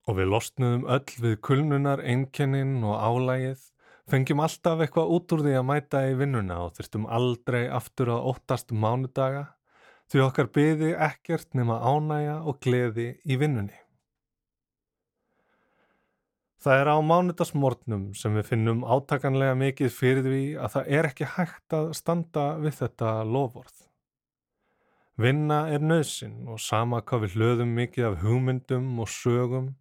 og 0.07 0.17
við 0.19 0.31
losnuðum 0.31 0.87
öll 0.91 1.15
við 1.23 1.37
kulnunar, 1.45 2.03
einkennin 2.03 2.79
og 2.87 2.95
álægið, 2.99 3.63
fengjum 4.11 4.43
alltaf 4.45 4.83
eitthvað 4.83 5.15
út 5.17 5.35
úr 5.35 5.45
því 5.47 5.57
að 5.59 5.67
mæta 5.67 6.03
í 6.09 6.17
vinnuna 6.19 6.61
og 6.65 6.77
þurftum 6.77 7.09
aldrei 7.11 7.65
aftur 7.69 8.13
að 8.15 8.29
óttast 8.33 8.75
mánudaga 8.75 9.45
því 10.11 10.25
okkar 10.25 10.51
byði 10.55 10.95
ekkert 11.11 11.55
nema 11.59 11.79
ánæja 11.87 12.41
og 12.43 12.59
gleði 12.65 13.13
í 13.27 13.39
vinnunni. 13.39 13.77
Það 16.61 16.81
er 16.83 16.89
á 16.93 16.97
mánudasmórnum 17.01 18.03
sem 18.13 18.35
við 18.37 18.51
finnum 18.51 18.83
átakanlega 18.85 19.55
mikið 19.57 19.95
fyrir 19.97 20.27
því 20.27 20.41
að 20.61 20.75
það 20.75 20.91
er 20.99 21.07
ekki 21.09 21.29
hægt 21.39 21.77
að 21.79 21.87
standa 21.97 22.43
við 22.61 22.75
þetta 22.83 23.13
lofvorð. 23.25 23.87
Vinna 25.21 25.63
er 25.73 25.81
nöðsinn 25.81 26.45
og 26.53 26.61
sama 26.61 27.01
hvað 27.01 27.25
við 27.25 27.39
hlöðum 27.39 27.73
mikið 27.81 28.11
af 28.11 28.21
hugmyndum 28.27 28.93
og 29.01 29.09
sögum 29.09 29.73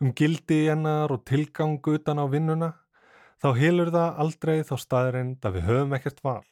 um 0.00 0.14
gildi 0.14 0.62
hennar 0.68 1.10
og 1.10 1.26
tilgang 1.26 1.82
utan 1.82 2.22
á 2.22 2.26
vinnuna, 2.30 2.72
þá 3.42 3.50
hilur 3.58 3.90
það 3.90 4.24
aldrei 4.24 4.56
þá 4.62 4.74
staðrind 4.86 5.44
að 5.44 5.58
við 5.58 5.68
höfum 5.68 5.98
ekkert 5.98 6.24
val. 6.24 6.48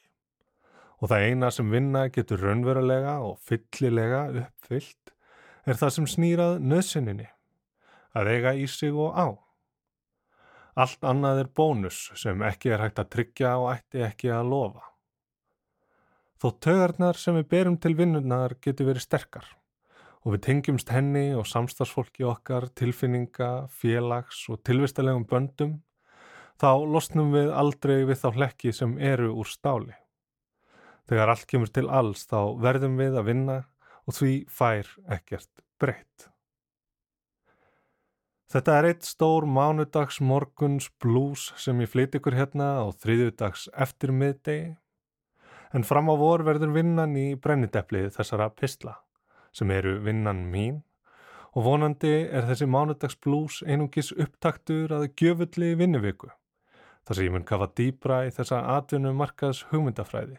Og 0.99 1.07
það 1.07 1.27
eina 1.29 1.55
sem 1.55 1.71
vinna 1.71 2.07
getur 2.11 2.43
raunverulega 2.43 3.21
og 3.23 3.39
fyllilega 3.47 4.25
uppfyllt 4.43 5.13
er 5.63 5.79
það 5.79 5.95
sem 5.95 6.15
snýrað 6.19 6.59
nöðsynninni, 6.67 7.29
að 8.11 8.35
eiga 8.35 8.59
í 8.59 8.67
sig 8.67 8.91
og 8.91 9.15
á. 9.15 9.39
Allt 10.79 11.03
annað 11.03 11.41
er 11.41 11.49
bónus 11.59 11.97
sem 12.15 12.39
ekki 12.47 12.71
er 12.71 12.85
hægt 12.85 13.01
að 13.01 13.09
tryggja 13.15 13.55
og 13.59 13.73
ætti 13.73 14.03
ekki 14.05 14.29
að 14.31 14.51
lofa. 14.53 14.85
Þó 16.39 16.47
tögarnar 16.63 17.19
sem 17.19 17.35
við 17.35 17.49
berum 17.51 17.75
til 17.83 17.97
vinnunar 17.99 18.55
getur 18.63 18.87
verið 18.87 19.03
sterkar 19.03 19.49
og 20.23 20.35
við 20.35 20.43
tengjumst 20.45 20.91
henni 20.91 21.25
og 21.35 21.47
samstagsfólki 21.47 22.23
okkar, 22.27 22.69
tilfinninga, 22.79 23.67
félags 23.71 24.45
og 24.51 24.61
tilvistalegum 24.67 25.25
böndum, 25.27 25.77
þá 26.59 26.71
losnum 26.87 27.31
við 27.35 27.51
aldrei 27.55 28.03
við 28.07 28.19
þá 28.23 28.29
hlekki 28.35 28.73
sem 28.75 28.95
eru 28.99 29.31
úr 29.35 29.51
stáli. 29.51 29.95
Þegar 31.11 31.33
allt 31.33 31.47
kemur 31.49 31.71
til 31.75 31.87
alls 31.89 32.27
þá 32.29 32.55
verðum 32.61 32.99
við 32.99 33.19
að 33.19 33.31
vinna 33.31 33.61
og 34.05 34.15
því 34.19 34.33
fær 34.51 34.91
ekkert 35.11 35.63
breytt. 35.79 36.28
Þetta 38.49 38.77
er 38.79 38.87
eitt 38.89 39.05
stór 39.05 39.45
mánudags 39.45 40.17
morguns 40.25 40.87
blues 41.01 41.51
sem 41.61 41.81
ég 41.83 41.91
flyt 41.91 42.17
ykkur 42.17 42.33
hérna 42.33 42.69
á 42.81 42.85
þriðjudags 42.89 43.67
eftir 43.77 44.09
miðdegi. 44.09 44.71
En 45.73 45.85
fram 45.85 46.09
á 46.09 46.17
vor 46.17 46.41
verður 46.47 46.73
vinnan 46.73 47.13
í 47.13 47.35
brennidepplið 47.37 48.15
þessara 48.17 48.49
pistla 48.49 48.95
sem 49.53 49.69
eru 49.69 49.99
vinnan 50.01 50.47
mín. 50.49 50.81
Og 51.53 51.65
vonandi 51.65 52.25
er 52.25 52.49
þessi 52.49 52.65
mánudags 52.69 53.17
blues 53.21 53.61
einungis 53.65 54.09
upptaktur 54.17 54.97
að 54.97 55.11
gjöfulli 55.17 55.75
vinnuviku 55.77 56.33
þar 57.09 57.17
sem 57.17 57.25
ég 57.25 57.33
mun 57.33 57.45
kafa 57.47 57.65
dýbra 57.73 58.19
í 58.27 58.33
þessa 58.33 58.59
atvinnu 58.75 59.15
markaðs 59.17 59.63
hugmyndafræði 59.71 60.37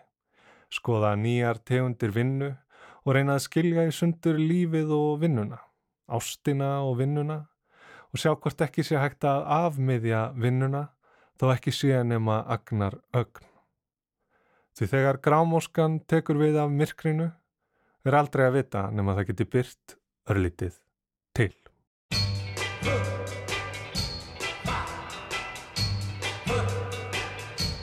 skoða 0.71 1.17
nýjar 1.19 1.59
tegundir 1.67 2.13
vinnu 2.15 2.51
og 3.03 3.15
reyna 3.17 3.35
að 3.35 3.47
skilja 3.49 3.89
í 3.89 3.95
sundur 3.95 4.39
lífið 4.39 4.93
og 4.95 5.17
vinnuna 5.25 5.59
ástina 6.11 6.77
og 6.87 7.01
vinnuna 7.01 7.41
og 8.11 8.19
sjá 8.19 8.33
hvort 8.35 8.65
ekki 8.67 8.85
sé 8.87 8.99
hægt 8.99 9.25
að 9.29 9.45
afmiðja 9.57 10.25
vinnuna 10.39 10.89
þó 11.41 11.53
ekki 11.55 11.73
sé 11.75 12.03
nema 12.05 12.43
agnar 12.51 12.99
ögn. 13.17 13.47
Því 14.77 14.91
þegar 14.93 15.21
grámóskan 15.23 16.01
tekur 16.09 16.41
við 16.41 16.59
af 16.63 16.71
myrkrinu 16.73 17.31
er 18.07 18.17
aldrei 18.17 18.47
að 18.49 18.61
vita 18.61 18.87
nema 18.95 19.17
það 19.19 19.33
geti 19.33 19.49
byrt 19.55 19.97
örlítið 20.31 20.79
til. 21.37 21.53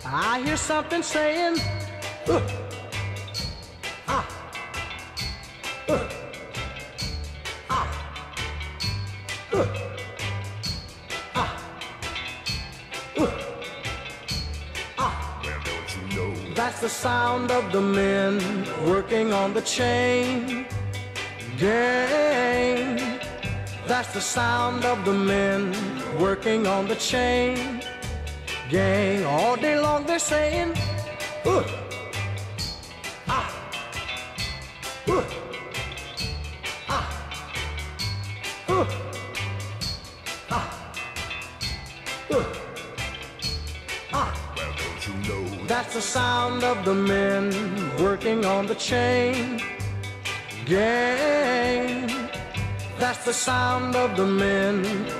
I 0.08 0.40
hear 0.40 0.58
something 0.58 1.04
saying 1.04 1.58
uh, 2.30 2.66
the 16.88 16.93
sound 16.93 17.52
of 17.52 17.69
the 17.73 17.82
men 17.82 18.39
working 18.86 19.34
on 19.34 19.54
the 19.54 19.62
chain 19.62 20.65
gang. 21.58 23.19
That's 23.86 24.13
the 24.13 24.21
sound 24.21 24.86
of 24.86 25.04
the 25.04 25.12
men 25.12 25.76
working 26.17 26.65
on 26.65 26.88
the 26.88 26.95
chain 26.95 27.84
gang. 28.69 29.26
All 29.26 29.58
day 29.58 29.78
long 29.78 30.06
they're 30.06 30.17
saying, 30.17 30.78
uh, 31.45 31.63
sound 46.08 46.63
of 46.63 46.86
the 46.86 46.96
men 46.96 47.52
working 48.02 48.46
on 48.46 48.65
the 48.65 48.76
chain 48.76 49.62
gang. 50.65 52.08
That's 52.98 53.26
the 53.26 53.34
sound 53.34 53.93
of 53.98 54.15
the 54.15 54.26
men 54.26 54.78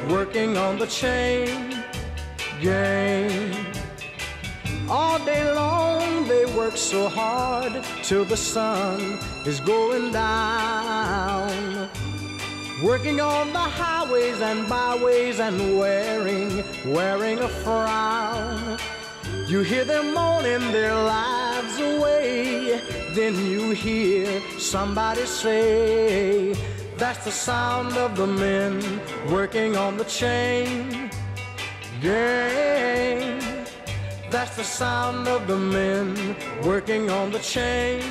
working 0.08 0.56
on 0.56 0.80
the 0.80 0.88
chain 0.88 1.84
gang. 2.62 3.54
All 4.90 5.20
day 5.26 5.44
long 5.52 6.26
they 6.26 6.46
work 6.56 6.78
so 6.78 7.10
hard 7.10 7.84
till 8.02 8.24
the 8.24 8.38
sun 8.38 9.20
is 9.46 9.60
going 9.60 10.14
down. 10.14 11.90
Working 12.82 13.20
on 13.20 13.52
the 13.52 13.68
highways 13.82 14.40
and 14.40 14.70
byways 14.70 15.42
and 15.42 15.78
wearing, 15.78 16.64
wearing 16.86 17.40
a 17.40 17.50
frown. 17.50 18.78
You 19.48 19.62
hear 19.62 19.86
them 19.86 20.14
moaning 20.14 20.74
their 20.74 20.94
lives 20.94 21.80
away. 21.80 22.82
Then 23.16 23.34
you 23.50 23.72
hear 23.72 24.42
somebody 24.60 25.26
say, 25.26 26.54
That's 26.98 27.24
the 27.24 27.32
sound 27.32 27.96
of 27.96 28.18
the 28.18 28.28
men 28.28 28.84
working 29.32 29.78
on 29.78 29.96
the 29.96 30.04
chain 30.04 31.10
gang. 32.02 33.40
That's 34.30 34.58
the 34.58 34.66
sound 34.66 35.30
of 35.30 35.48
the 35.48 35.56
men 35.56 36.36
working 36.64 37.10
on 37.10 37.32
the 37.32 37.40
chain 37.40 38.04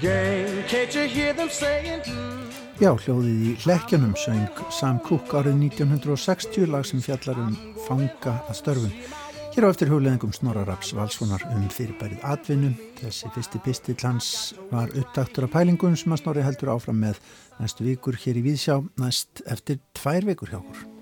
gang. 0.00 0.64
Can't 0.64 0.92
you 0.96 1.02
hear 1.02 1.32
them 1.32 1.48
saying? 1.48 2.00
Hmm? 2.04 2.34
Já, 2.82 2.90
hljóðið 2.90 3.42
í 3.46 3.50
Lekkjanum 3.70 4.16
söng 4.18 4.48
Sam 4.74 4.98
Cooke 5.06 5.38
árið 5.38 5.60
1960 5.70 6.66
lag 6.74 6.82
sem 6.82 6.98
fjallar 6.98 7.38
um 7.38 7.54
fanga 7.86 8.40
að 8.50 8.58
störfum. 8.58 9.22
Hér 9.54 9.68
á 9.68 9.70
eftir 9.70 9.86
hugleðingum 9.86 10.32
Snorraraps 10.34 10.88
valsvonar 10.98 11.44
um 11.54 11.68
fyrirbærið 11.70 12.24
atvinnu. 12.26 12.72
Þessi 12.98 13.28
fyrsti 13.36 13.60
pistill 13.62 13.94
hans 14.02 14.30
var 14.72 14.90
upptaktur 14.98 15.46
af 15.46 15.52
pælingun 15.52 15.94
sem 15.94 16.10
að 16.10 16.24
Snorri 16.24 16.42
heldur 16.42 16.72
áfram 16.74 16.98
með 17.04 17.20
næstu 17.60 17.86
vikur 17.86 18.18
hér 18.18 18.40
í 18.40 18.42
Víðsjá, 18.48 18.80
næst 18.98 19.44
eftir 19.46 19.78
tvær 19.94 20.26
vikur 20.26 20.50
hjá 20.50 20.58
okkur. 20.58 20.93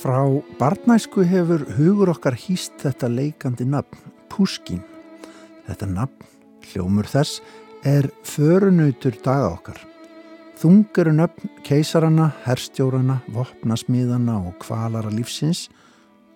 Frá 0.00 0.22
barnæsku 0.56 1.26
hefur 1.28 1.60
hugur 1.76 2.08
okkar 2.14 2.32
hýst 2.32 2.78
þetta 2.80 3.10
leikandi 3.12 3.66
nafn, 3.68 3.98
Puskin. 4.32 4.78
Þetta 5.66 5.88
nafn, 5.90 6.24
hljómur 6.70 7.04
þess, 7.04 7.42
er 7.84 8.08
förunautur 8.24 9.18
daga 9.20 9.50
okkar. 9.50 9.76
Þungaru 10.56 11.12
nöfn 11.18 11.52
keisarana, 11.68 12.30
herstjórana, 12.46 13.18
vopnasmíðana 13.36 14.38
og 14.40 14.56
kvalara 14.64 15.12
lífsins 15.12 15.66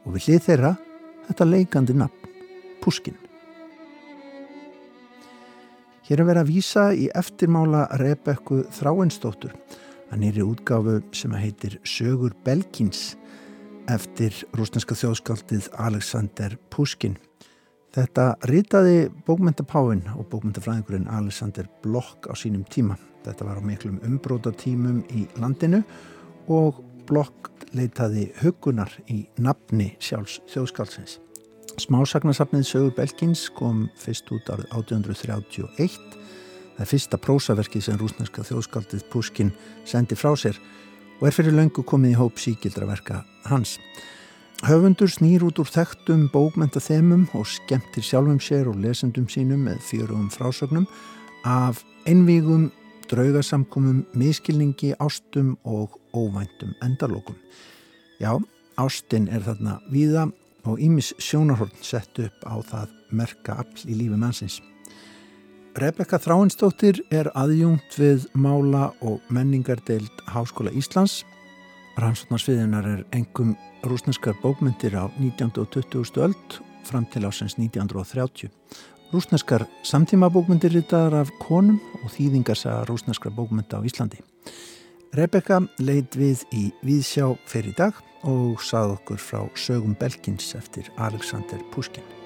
og 0.05 0.19
við 0.19 0.29
hlið 0.29 0.45
þeirra 0.51 0.75
þetta 1.31 1.49
leikandi 1.49 1.99
nafn, 2.05 2.31
Puskin. 2.85 3.17
Hér 6.05 6.21
er 6.21 6.29
verið 6.35 6.45
að 6.45 6.53
vísa 6.53 6.89
í 6.93 7.09
eftirmála 7.17 7.87
Rebekku 7.97 8.67
Þráinsdóttur 8.77 9.57
að 10.13 10.21
nýri 10.21 10.45
útgáfu 10.45 11.01
sem 11.17 11.33
heitir 11.41 11.81
Sögur 11.81 12.37
Belkins 12.45 13.15
eftir 13.91 14.37
rúsneska 14.57 14.97
þjóðskaldið 14.97 15.69
Alexander 15.81 16.57
Puskin. 16.73 17.17
Þetta 17.95 18.35
ritaði 18.51 19.09
bókmyndapáinn 19.27 20.03
og 20.17 20.27
bókmyndafræðingurinn 20.33 21.11
Alexander 21.15 21.69
Bloch 21.85 22.27
á 22.27 22.35
sínum 22.35 22.65
tíma. 22.67 22.97
Þetta 23.25 23.47
var 23.47 23.61
á 23.61 23.63
miklum 23.63 24.01
umbrótatímum 24.05 25.05
í 25.15 25.27
landinu 25.39 25.85
og 26.51 26.83
Bloch 27.07 27.53
leitaði 27.77 28.31
hugunar 28.41 28.91
í 29.13 29.25
nafni 29.39 29.93
sjálfs 30.03 30.41
þjóðskálsins. 30.51 31.19
Smásagnasafnið 31.81 32.67
Sögur 32.69 32.95
Belkins 32.97 33.49
kom 33.55 33.89
fyrst 33.99 34.31
út 34.35 34.51
árið 34.53 34.69
1831. 34.73 35.99
Það 36.75 36.83
er 36.83 36.91
fyrsta 36.91 37.19
prósaverkið 37.23 37.87
sem 37.87 37.99
rúsneska 37.99 38.45
þjóðskáldið 38.47 39.05
Puskin 39.13 39.53
sendi 39.87 40.19
frá 40.19 40.33
sér 40.39 40.59
og 41.21 41.29
er 41.29 41.35
fyrir 41.37 41.55
löngu 41.55 41.85
komið 41.87 42.15
í 42.15 42.19
hóp 42.19 42.41
síkildra 42.43 42.89
verka 42.89 43.23
hans. 43.49 43.79
Höfundur 44.65 45.11
snýr 45.11 45.45
út 45.45 45.59
úr 45.61 45.69
þekktum 45.69 46.29
bókmentathemum 46.33 47.27
og 47.37 47.47
skemmtir 47.51 48.05
sjálfum 48.07 48.41
sér 48.41 48.71
og 48.71 48.79
lesendum 48.81 49.27
sínum 49.29 49.67
með 49.67 49.83
fjörugum 49.85 50.31
frásögnum 50.33 50.87
af 51.45 51.83
einvígum, 52.09 52.71
draugasamkomum, 53.11 54.07
miskilningi, 54.17 54.95
ástum 54.99 55.57
og 55.65 55.99
óvæntum 56.15 56.73
endarlokum. 56.83 57.37
Já, 58.21 58.41
ástin 58.81 59.29
er 59.29 59.45
þarna 59.45 59.81
víða 59.93 60.31
og 60.65 60.81
Ímis 60.81 61.13
sjónarhorn 61.21 61.75
sett 61.83 62.19
upp 62.19 62.47
á 62.49 62.57
það 62.65 62.95
merka 63.13 63.61
all 63.61 63.85
í 63.85 63.99
lífi 63.99 64.17
mannsins. 64.17 64.63
Rebecca 65.75 66.21
Þráinsdóttir 66.23 67.01
er 67.11 67.27
aðjungt 67.35 67.97
við 67.99 68.29
mála 68.39 68.93
og 69.03 69.25
menningardeild 69.35 70.21
Háskóla 70.31 70.71
Íslands. 70.71 71.25
Rannsóknarsviðinar 71.99 72.87
er 72.87 73.03
engum 73.17 73.57
rúsneskar 73.83 74.39
bókmyndir 74.39 74.95
á 74.95 75.11
19. 75.19 75.51
og 75.59 75.75
20. 75.75 76.23
öld 76.23 76.59
fram 76.87 77.09
til 77.11 77.27
ásens 77.27 77.59
1930. 77.59 78.55
Rúsneskar 79.11 79.67
samtíma 79.83 80.31
bókmyndir 80.31 80.77
ritaðar 80.79 81.25
af 81.25 81.35
konum 81.43 81.83
og 82.05 82.11
þýðingarsa 82.15 82.85
rúsneskar 82.87 83.35
bókmynda 83.35 83.83
á 83.83 83.87
Íslandi. 83.87 84.23
Rebecca 85.11 85.59
leit 85.83 86.15
við 86.15 86.47
í 86.55 86.69
Víðsjá 86.87 87.33
fyrir 87.51 87.75
dag 87.75 87.99
og 88.23 88.63
sað 88.63 89.01
okkur 89.01 89.19
frá 89.19 89.43
sögum 89.59 89.99
Belkins 89.99 90.55
eftir 90.55 90.87
Alexander 91.03 91.59
Puskin. 91.75 92.24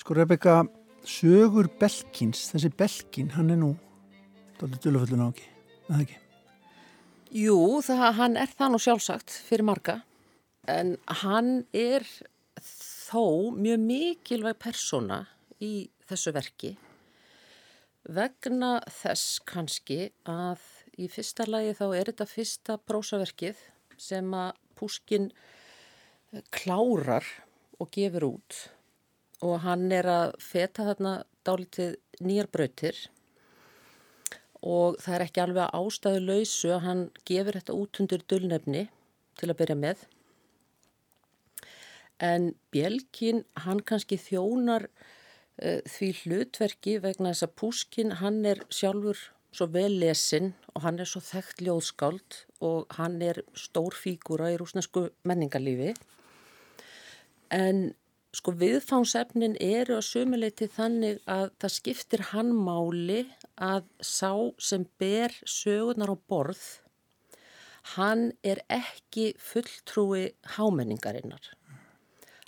Sko 0.00 0.14
Rebecca, 0.16 0.62
sögur 1.04 1.66
Belkins, 1.76 2.46
þessi 2.54 2.70
Belkin, 2.72 3.34
hann 3.34 3.52
er 3.52 3.58
nú 3.60 3.74
doldið 4.56 4.86
döluföllun 4.86 5.24
á 5.24 5.28
ekki, 5.28 5.48
eða 5.90 5.98
ekki? 6.06 6.16
Jú, 7.36 7.56
það, 7.84 8.06
hann 8.16 8.38
er 8.40 8.54
það 8.56 8.72
nú 8.72 8.80
sjálfsagt 8.80 9.34
fyrir 9.50 9.66
marga, 9.68 9.98
en 10.64 10.94
hann 11.20 11.52
er 11.76 12.08
þó 13.10 13.52
mjög 13.58 13.84
mikilvæg 13.90 14.56
persóna 14.64 15.20
í 15.60 15.90
þessu 16.08 16.32
verki 16.32 16.72
vegna 18.08 18.78
þess 19.02 19.38
kannski 19.44 20.08
að 20.24 20.64
í 20.96 21.12
fyrsta 21.12 21.44
lagi 21.44 21.76
þá 21.76 21.86
er 21.90 22.08
þetta 22.14 22.30
fyrsta 22.32 22.80
prósaverkið 22.88 23.60
sem 24.00 24.32
að 24.32 24.56
Púskin 24.80 25.28
klárar 26.48 27.26
og 27.76 27.90
gefur 27.92 28.30
út 28.32 28.62
og 29.44 29.60
hann 29.64 29.88
er 29.92 30.08
að 30.10 30.36
feta 30.42 30.86
þarna 30.90 31.14
dálítið 31.46 31.96
nýjar 32.20 32.50
brautir 32.52 32.98
og 34.60 34.98
það 35.00 35.14
er 35.16 35.24
ekki 35.24 35.42
alveg 35.42 35.76
ástæðu 35.76 36.22
lausu 36.26 36.72
að 36.74 36.82
hann 36.84 37.04
gefur 37.28 37.56
þetta 37.56 37.76
út 37.76 38.00
undir 38.02 38.24
dullnefni 38.28 38.82
til 39.40 39.48
að 39.48 39.58
byrja 39.62 39.76
með. 39.80 40.02
En 42.20 42.50
Bjelkin, 42.74 43.46
hann 43.64 43.80
kannski 43.80 44.18
þjónar 44.20 44.90
uh, 44.90 45.80
því 45.88 46.10
hlutverki 46.20 46.98
vegna 47.00 47.32
þess 47.32 47.46
að 47.46 47.54
Púskin, 47.62 48.16
hann 48.20 48.42
er 48.44 48.60
sjálfur 48.68 49.30
svo 49.50 49.66
vel 49.72 49.96
lesin 49.98 50.52
og 50.74 50.84
hann 50.84 51.00
er 51.00 51.08
svo 51.08 51.22
þekkt 51.24 51.64
ljóðskáld 51.64 52.42
og 52.62 52.92
hann 53.00 53.16
er 53.24 53.40
stór 53.56 53.96
fígúra 53.96 54.52
í 54.52 54.58
rúsnesku 54.60 55.08
menningarlífi. 55.26 55.94
En 57.50 57.90
sko 58.36 58.54
viðfánsefnin 58.54 59.56
eru 59.62 59.96
að 59.98 60.06
sömuleiti 60.06 60.68
þannig 60.70 61.18
að 61.30 61.48
það 61.62 61.74
skiptir 61.76 62.22
hann 62.30 62.52
máli 62.54 63.24
að 63.58 63.88
sá 64.04 64.32
sem 64.62 64.86
ber 65.02 65.34
sögurnar 65.48 66.14
á 66.14 66.16
borð, 66.30 66.62
hann 67.96 68.30
er 68.46 68.62
ekki 68.70 69.32
fulltrúi 69.40 70.30
hámenningarinnar. 70.56 71.52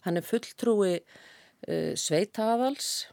Hann 0.07 0.19
er 0.19 0.27
fulltrúi 0.27 0.95
uh, 1.01 1.93
sveitafals, 1.99 3.09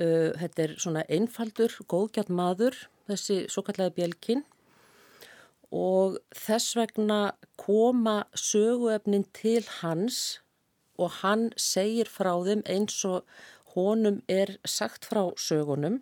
uh, 0.00 0.32
þetta 0.40 0.64
er 0.64 0.76
svona 0.80 1.04
einfaldur, 1.12 1.74
góðgjart 1.84 2.32
maður, 2.32 2.86
þessi 3.10 3.44
svo 3.52 3.62
kallega 3.66 3.94
bjelkin 3.96 4.46
og 5.74 6.16
þess 6.34 6.76
vegna 6.78 7.20
koma 7.58 8.24
söguefnin 8.38 9.26
til 9.34 9.64
hans 9.80 10.38
og 10.98 11.20
hann 11.22 11.48
segir 11.60 12.10
frá 12.10 12.32
þeim 12.44 12.64
eins 12.70 12.98
og 13.08 13.26
honum 13.76 14.22
er 14.28 14.56
sagt 14.64 15.08
frá 15.08 15.22
sögunum 15.40 16.00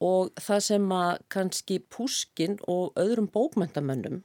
og 0.00 0.30
það 0.40 0.60
sem 0.66 0.92
að 0.96 1.10
kannski 1.32 1.78
Púskin 1.92 2.56
og 2.70 2.96
öðrum 3.00 3.28
bókmyndamönnum 3.32 4.22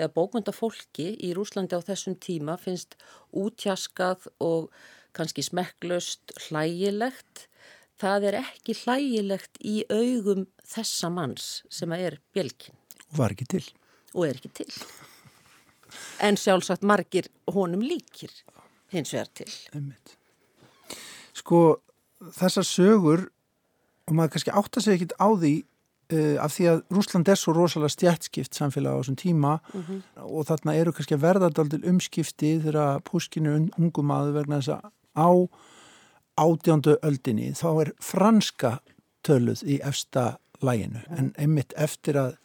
eða 0.00 0.12
bókmyndafólki 0.16 1.12
í 1.20 1.32
Rúslandi 1.36 1.78
á 1.78 1.80
þessum 1.84 2.16
tíma 2.20 2.56
finnst 2.60 2.96
útjaskað 3.36 4.26
og 4.42 4.70
kannski 5.16 5.44
smekklaust 5.46 6.34
hlægilegt 6.48 7.46
það 8.00 8.30
er 8.30 8.40
ekki 8.40 8.76
hlægilegt 8.82 9.60
í 9.60 9.82
augum 9.92 10.48
þessa 10.64 11.12
manns 11.12 11.60
sem 11.68 11.92
að 11.92 12.06
er 12.08 12.18
bjelkin. 12.34 12.76
Og 13.10 13.20
var 13.20 13.36
ekki 13.36 13.48
til. 13.56 13.64
Og 14.14 14.26
er 14.26 14.40
ekki 14.40 14.52
til 14.62 14.72
en 16.20 16.36
sjálfsagt 16.36 16.86
margir 16.86 17.28
honum 17.50 17.82
líkir 17.84 18.32
hins 18.90 19.12
vegar 19.14 19.30
til. 19.34 19.50
Einmitt. 19.74 20.16
Sko 21.36 21.80
þessar 22.36 22.66
sögur 22.66 23.26
og 24.08 24.16
maður 24.16 24.34
kannski 24.34 24.54
átta 24.54 24.82
sig 24.82 24.98
ekkit 24.98 25.14
á 25.22 25.28
því 25.30 25.54
uh, 26.12 26.36
af 26.44 26.54
því 26.56 26.68
að 26.72 26.82
Rúsland 26.96 27.30
er 27.30 27.38
svo 27.38 27.54
rosalega 27.56 27.94
stjætskipt 27.94 28.58
samfélag 28.58 28.98
á 28.98 29.00
þessum 29.00 29.18
tíma 29.20 29.58
mm 29.58 29.82
-hmm. 29.82 30.00
og 30.26 30.46
þarna 30.46 30.74
eru 30.74 30.92
kannski 30.92 31.14
að 31.14 31.24
verða 31.26 31.50
daldil 31.50 31.84
umskipti 31.84 32.58
þegar 32.64 33.00
púskinu 33.00 33.70
ungum 33.78 34.10
aðu 34.10 34.32
vegna 34.32 34.60
þess 34.60 34.68
að 34.68 34.90
á 35.16 35.30
átjándu 36.40 36.96
öldinni 37.02 37.52
þá 37.52 37.80
er 37.80 37.92
franska 38.00 38.78
töluð 39.22 39.62
í 39.64 39.80
efsta 39.82 40.38
læginu 40.62 41.00
en 41.10 41.34
einmitt 41.38 41.72
eftir 41.76 42.16
að 42.16 42.36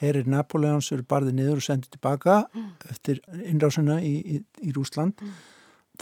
herir 0.00 0.28
Napoleons 0.30 0.90
eru 0.94 1.06
barðið 1.06 1.38
niður 1.38 1.60
og 1.60 1.66
sendið 1.66 1.96
tilbaka 1.96 2.38
mm. 2.50 2.70
eftir 2.90 3.20
innrásuna 3.44 4.00
í, 4.02 4.14
í, 4.36 4.40
í 4.66 4.72
Rúsland 4.74 5.20
mm. 5.20 5.34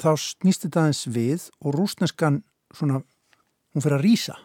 þá 0.00 0.10
snýst 0.20 0.66
þetta 0.66 0.86
aðeins 0.86 1.02
við 1.12 1.48
og 1.60 1.76
rúsneskan 1.76 2.40
svona, 2.72 3.02
hún 3.74 3.84
fyrir 3.84 3.98
að 3.98 4.06
rýsa 4.06 4.38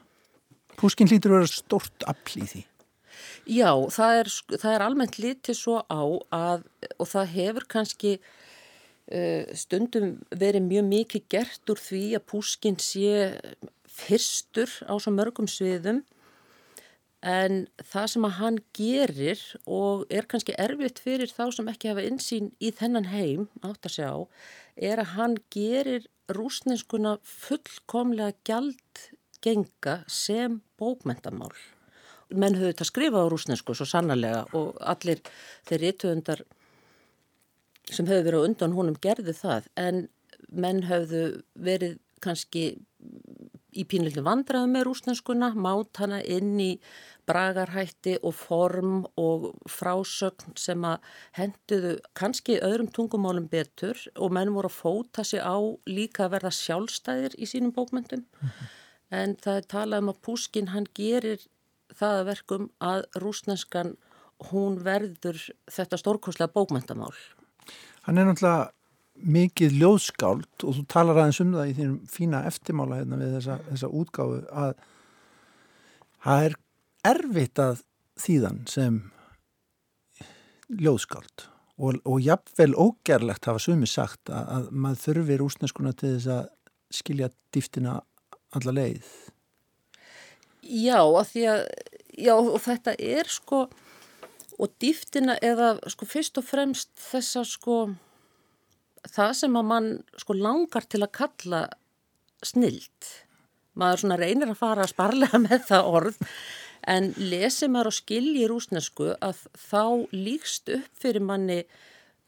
Púskin 0.78 1.10
hlýtur 1.10 1.34
að 1.34 1.40
vera 1.40 1.54
stort 1.54 2.10
afl 2.10 2.44
í 2.44 2.50
því 2.52 2.66
Já, 3.48 3.72
það 3.94 4.20
er, 4.20 4.34
það 4.60 4.74
er 4.74 4.84
almennt 4.84 5.16
litið 5.22 5.58
svo 5.58 5.80
á 5.88 6.04
að, 6.36 6.68
og 7.00 7.08
það 7.08 7.32
hefur 7.32 7.66
kannski 7.72 8.12
uh, 8.20 9.48
stundum 9.58 10.18
verið 10.36 10.68
mjög 10.68 10.86
mikið 10.92 11.26
gert 11.32 11.72
úr 11.72 11.82
því 11.82 12.04
að 12.20 12.28
Púskin 12.30 12.78
sé 12.84 13.32
fyrstur 13.88 14.70
á 14.86 14.94
svo 15.00 15.16
mörgum 15.16 15.48
sviðum 15.50 16.04
En 17.28 17.66
það 17.84 18.12
sem 18.14 18.26
að 18.28 18.36
hann 18.38 18.58
gerir 18.78 19.41
og 19.68 20.06
er 20.14 20.28
kannski 20.32 20.56
erfitt 20.64 21.01
fyrir 21.04 21.32
þá 21.34 21.49
sem 21.56 21.72
ekki 21.72 21.91
hafa 21.91 22.06
insýn 22.08 22.51
í 22.64 22.72
þennan 22.72 23.10
heim 23.12 23.47
átt 23.68 23.89
að 23.89 23.95
sjá, 23.97 24.12
er 24.80 25.01
að 25.04 25.14
hann 25.18 25.36
gerir 25.51 26.08
rúsneskuna 26.32 27.18
fullkomlega 27.28 28.36
gjaldgenga 28.47 29.97
sem 30.08 30.62
bókmentamál. 30.80 31.51
Menn 32.32 32.56
höfðu 32.56 32.72
þetta 32.74 32.88
skrifað 32.88 33.28
á 33.28 33.32
rúsnesku 33.32 33.76
svo 33.76 33.88
sannarlega 33.88 34.45
og 34.56 34.80
allir 34.84 35.22
þeir 35.68 35.84
rítuðundar 35.84 36.43
sem 37.88 38.08
höfðu 38.08 38.26
verið 38.28 38.43
á 38.43 38.47
undan 38.47 38.76
honum 38.76 38.99
gerði 39.04 39.36
það 39.36 39.70
en 39.80 40.06
menn 40.47 40.84
höfðu 40.88 41.24
verið 41.56 41.99
kannski 42.24 42.70
í 43.76 43.84
pínlilinu 43.89 44.24
vandraðu 44.26 44.70
með 44.72 44.86
rúsneskuna, 44.88 45.51
mát 45.55 45.99
hana 46.01 46.22
inn 46.24 46.55
í 46.59 46.72
bragarhætti 47.28 48.15
og 48.24 48.36
form 48.39 49.01
og 49.20 49.49
frásögn 49.68 50.55
sem 50.59 50.86
að 50.88 51.03
henduðu 51.36 51.97
kannski 52.18 52.59
öðrum 52.63 52.91
tungumálum 52.95 53.49
betur 53.51 53.99
og 54.15 54.32
menn 54.38 54.53
voru 54.55 54.72
að 54.72 54.78
fóta 54.78 55.26
sig 55.28 55.43
á 55.43 55.57
líka 55.89 56.26
að 56.26 56.38
verða 56.38 56.53
sjálfstæðir 56.55 57.36
í 57.36 57.49
sínum 57.49 57.76
bókmyndum. 57.76 58.24
Mm 58.24 58.49
-hmm. 58.49 58.76
En 59.09 59.36
það 59.36 59.57
er 59.57 59.68
talað 59.72 60.03
um 60.03 60.09
að 60.11 60.22
Púskin 60.22 60.68
hann 60.68 60.88
gerir 60.93 61.39
það 61.95 62.20
að 62.20 62.28
verkum 62.32 62.70
að 62.80 63.03
rúsneskan 63.15 63.95
hún 64.51 64.84
verður 64.84 65.39
þetta 65.72 65.97
stórkoslega 65.97 66.53
bókmæntamál. 66.53 67.15
Hann 68.05 68.18
er 68.18 68.26
náttúrulega 68.26 68.72
mikið 69.26 69.76
ljóðskáld 69.82 70.65
og 70.65 70.78
þú 70.78 70.86
talar 70.91 71.22
aðeins 71.22 71.41
um 71.43 71.53
það 71.55 71.70
í 71.72 71.76
þínum 71.78 71.97
fína 72.11 72.43
eftirmála 72.49 73.01
hérna 73.01 73.20
við 73.22 73.36
þessa, 73.38 73.59
þessa 73.72 73.91
útgáfu 73.99 74.39
að 74.51 74.74
það 76.26 76.47
er 76.47 76.57
erfitt 77.11 77.61
að 77.63 77.84
þýðan 78.22 78.59
sem 78.70 78.99
ljóðskáld 80.68 81.47
og, 81.78 81.99
og 82.03 82.20
jafnvel 82.22 82.74
ógerlegt 82.76 83.49
hafa 83.49 83.61
sumi 83.63 83.89
sagt 83.89 84.30
að, 84.30 84.45
að 84.57 84.70
maður 84.72 85.03
þurfi 85.05 85.39
rúsneskuna 85.41 85.95
til 85.97 86.13
þess 86.15 86.32
að 86.38 86.45
skilja 86.97 87.32
dýftina 87.53 87.97
alla 88.55 88.74
leið. 88.74 89.09
Já, 90.68 90.99
að 90.99 91.26
því 91.32 91.43
að 91.51 91.61
já, 92.18 92.34
og 92.36 92.59
þetta 92.63 92.95
er 92.97 93.30
sko 93.32 93.68
og 94.57 94.74
dýftina 94.82 95.38
eða 95.45 95.76
sko 95.91 96.07
fyrst 96.09 96.39
og 96.41 96.47
fremst 96.47 96.89
þessa 96.97 97.43
sko 97.45 97.78
það 99.06 99.34
sem 99.39 99.58
að 99.60 99.68
mann 99.72 99.89
sko 100.20 100.36
langar 100.38 100.88
til 100.89 101.04
að 101.04 101.14
kalla 101.20 101.64
snild. 102.45 103.10
Maður 103.78 104.04
svona 104.04 104.20
reynir 104.20 104.52
að 104.52 104.62
fara 104.62 104.86
að 104.86 104.93
sparlega 104.93 105.41
með 105.48 105.68
það 105.70 105.91
orð 106.00 106.24
en 106.88 107.12
lesið 107.18 107.72
maður 107.74 107.91
og 107.91 107.98
skiljið 107.98 108.50
rúsnesku 108.52 109.12
að 109.24 109.43
þá 109.60 109.84
líkst 110.16 110.72
upp 110.78 111.02
fyrir 111.02 111.26
manni 111.26 111.62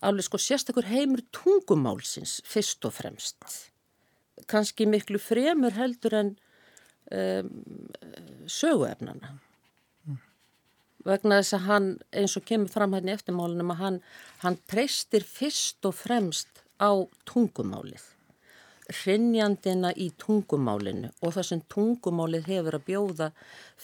alveg 0.05 0.28
sko 0.28 0.39
sérstakur 0.41 0.88
heimur 0.89 1.24
tungumálsins 1.36 2.39
fyrst 2.47 2.86
og 2.88 2.95
fremst. 2.95 3.38
Kannski 4.49 4.88
miklu 4.89 5.20
fremur 5.22 5.76
heldur 5.76 6.15
en 6.22 6.34
um, 7.11 7.53
söguefnana 8.47 9.38
vegna 11.07 11.39
þess 11.39 11.57
að 11.57 11.67
hann 11.69 11.89
eins 12.11 12.37
og 12.39 12.47
kemur 12.49 12.71
fram 12.73 12.95
hérna 12.97 13.13
í 13.13 13.17
eftirmálunum 13.17 13.75
að 13.75 13.83
hann, 13.83 13.99
hann 14.43 14.61
treystir 14.69 15.25
fyrst 15.27 15.85
og 15.87 15.95
fremst 15.95 16.63
á 16.79 16.91
tungumálið 17.29 18.07
hrinnjandina 18.89 19.91
í 19.97 20.09
tungumálinu 20.19 21.11
og 21.21 21.33
það 21.35 21.47
sem 21.49 21.61
tungumálið 21.71 22.49
hefur 22.49 22.77
að 22.79 22.85
bjóða 22.89 23.29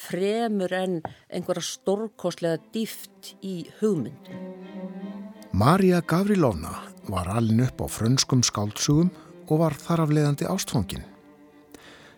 fremur 0.05 0.74
en 0.74 0.99
einhverja 1.30 1.66
stórkoslega 1.70 2.61
dýft 2.74 3.36
í 3.45 3.55
hugmyndum. 3.80 4.53
Marja 5.55 6.01
Gavrilovna 6.01 6.74
var 7.07 7.30
alin 7.32 7.63
upp 7.68 7.86
á 7.86 7.88
frönskum 7.88 8.43
skáldsugum 8.43 9.11
og 9.45 9.61
var 9.61 9.78
þar 9.78 10.05
af 10.05 10.16
leiðandi 10.16 10.49
ástfangin. 10.49 11.05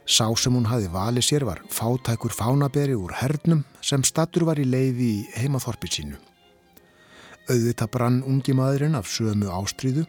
Sá 0.08 0.24
sem 0.39 0.55
hún 0.55 0.70
hafi 0.72 0.88
valið 0.88 1.26
sér 1.28 1.43
var 1.43 1.60
fátækur 1.68 2.32
fánaberi 2.32 2.93
úr 2.95 3.12
hernum 3.20 3.66
sem 3.84 4.05
stattur 4.08 4.45
var 4.47 4.55
í 4.55 4.64
leiði 4.64 5.08
í 5.18 5.24
heimaþorpi 5.36 5.89
sínu. 5.91 6.16
Auðvita 7.51 7.89
brann 7.91 8.22
ungi 8.24 8.53
maðurinn 8.55 8.95
af 8.95 9.10
sömu 9.12 9.49
ástríðu 9.51 10.05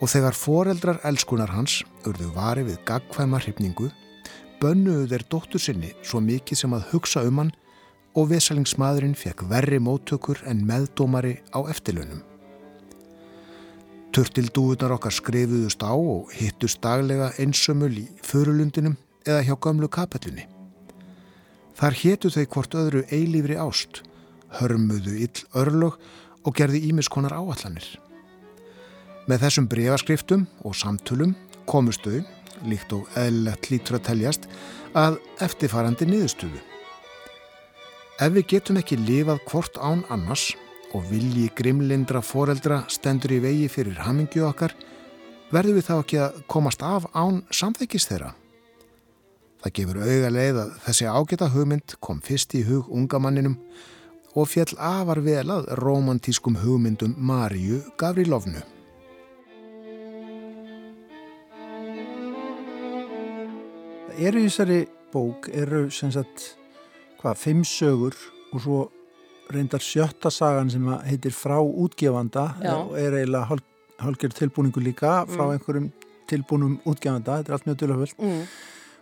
og 0.00 0.08
þegar 0.08 0.36
foreldrar 0.36 1.00
elskunar 1.10 1.52
hans 1.52 1.82
urðu 2.08 2.30
vari 2.32 2.64
við 2.70 2.78
gagkvæma 2.88 3.40
hrifningu, 3.42 3.90
bönnuðu 4.62 5.10
þeir 5.10 5.24
dóttur 5.28 5.60
sinni 5.60 5.90
svo 6.00 6.22
mikið 6.24 6.62
sem 6.62 6.76
að 6.78 6.86
hugsa 6.94 7.24
um 7.28 7.42
hann 7.42 7.50
og 8.16 8.30
vesalingsmaðurinn 8.30 9.16
fekk 9.18 9.44
verri 9.50 9.76
móttökur 9.76 10.40
en 10.48 10.62
meðdómari 10.64 11.34
á 11.52 11.68
eftirlaunum. 11.68 12.22
Turtildúunar 14.16 14.96
okkar 14.96 15.12
skrifuðust 15.12 15.84
á 15.84 15.92
og 15.92 16.32
hittust 16.32 16.80
daglega 16.80 17.28
einsömmul 17.36 17.92
í 17.92 18.06
förulundinum 18.24 18.96
eða 19.28 19.44
hjá 19.44 19.54
gamlu 19.60 19.88
kapellunni. 19.92 20.46
Þar 21.78 21.98
hétu 22.00 22.30
þau 22.34 22.44
hvort 22.54 22.74
öðru 22.74 23.04
eilífri 23.14 23.58
ást, 23.60 24.02
hörmuðu 24.58 25.14
ill 25.28 25.44
örlög 25.60 25.98
og 26.42 26.56
gerði 26.56 26.80
ímiskonar 26.88 27.36
áallanir. 27.36 27.86
Með 29.28 29.44
þessum 29.44 29.68
breyfaskriftum 29.68 30.46
og 30.64 30.74
samtölum 30.74 31.36
komust 31.68 32.06
þau, 32.06 32.24
líkt 32.66 32.94
og 32.96 33.06
eðlilegt 33.18 33.68
lítur 33.70 33.98
að 33.98 34.06
teljast, 34.08 34.48
að 34.96 35.20
eftirfarandi 35.44 36.08
niðurstöðu. 36.08 36.62
Ef 38.18 38.32
við 38.34 38.48
getum 38.54 38.80
ekki 38.80 38.98
lifað 38.98 39.44
hvort 39.46 39.76
án 39.78 40.02
annars 40.10 40.48
og 40.96 41.04
vilji 41.12 41.46
grimlindra 41.54 42.22
foreldra 42.24 42.80
stendur 42.90 43.36
í 43.36 43.42
vegi 43.44 43.68
fyrir 43.70 44.00
hamingju 44.02 44.48
okkar, 44.48 44.74
verður 45.52 45.78
við 45.78 45.86
þá 45.86 45.94
ekki 45.98 46.20
að 46.24 46.42
komast 46.50 46.82
af 46.82 47.06
án 47.14 47.44
samþekist 47.54 48.10
þeirra. 48.10 48.32
Það 49.62 49.72
gefur 49.78 49.98
auga 50.04 50.28
leið 50.34 50.58
að 50.62 50.74
þessi 50.86 51.06
ágæta 51.10 51.48
hugmynd 51.54 51.94
kom 52.06 52.20
fyrst 52.28 52.54
í 52.54 52.62
hug 52.68 52.90
ungamanninum 52.94 53.56
og 54.38 54.46
fjall 54.52 54.74
afar 54.78 55.20
vel 55.26 55.46
að 55.50 55.70
romantískum 55.82 56.60
hugmyndum 56.62 57.16
Marju 57.30 57.80
Gavrilovnu. 57.98 58.62
Eru 64.18 64.40
í 64.42 64.48
þessari 64.48 64.78
bók, 65.12 65.46
eru 65.54 65.84
sem 65.94 66.10
sagt, 66.12 66.54
hvað, 67.20 67.38
fimm 67.38 67.60
sögur 67.66 68.16
og 68.52 68.62
svo 68.64 68.78
reyndar 69.52 69.80
sjötta 69.84 70.30
sagan 70.32 70.70
sem 70.72 70.88
heitir 71.06 71.32
Frá 71.36 71.56
útgefanda 71.62 72.48
Já. 72.60 72.74
og 72.82 72.96
er 73.00 73.14
eiginlega 73.20 73.58
hálfgerð 74.02 74.36
tilbúningu 74.42 74.82
líka 74.84 75.22
frá 75.30 75.46
Mm. 75.46 75.52
einhverjum 75.54 75.86
tilbúnum 76.28 76.74
útgefanda, 76.84 77.38
þetta 77.40 77.48
er 77.48 77.52
allt 77.56 77.66
mjög 77.66 77.78
döluföld 77.82 78.14
Mm. 78.18 78.42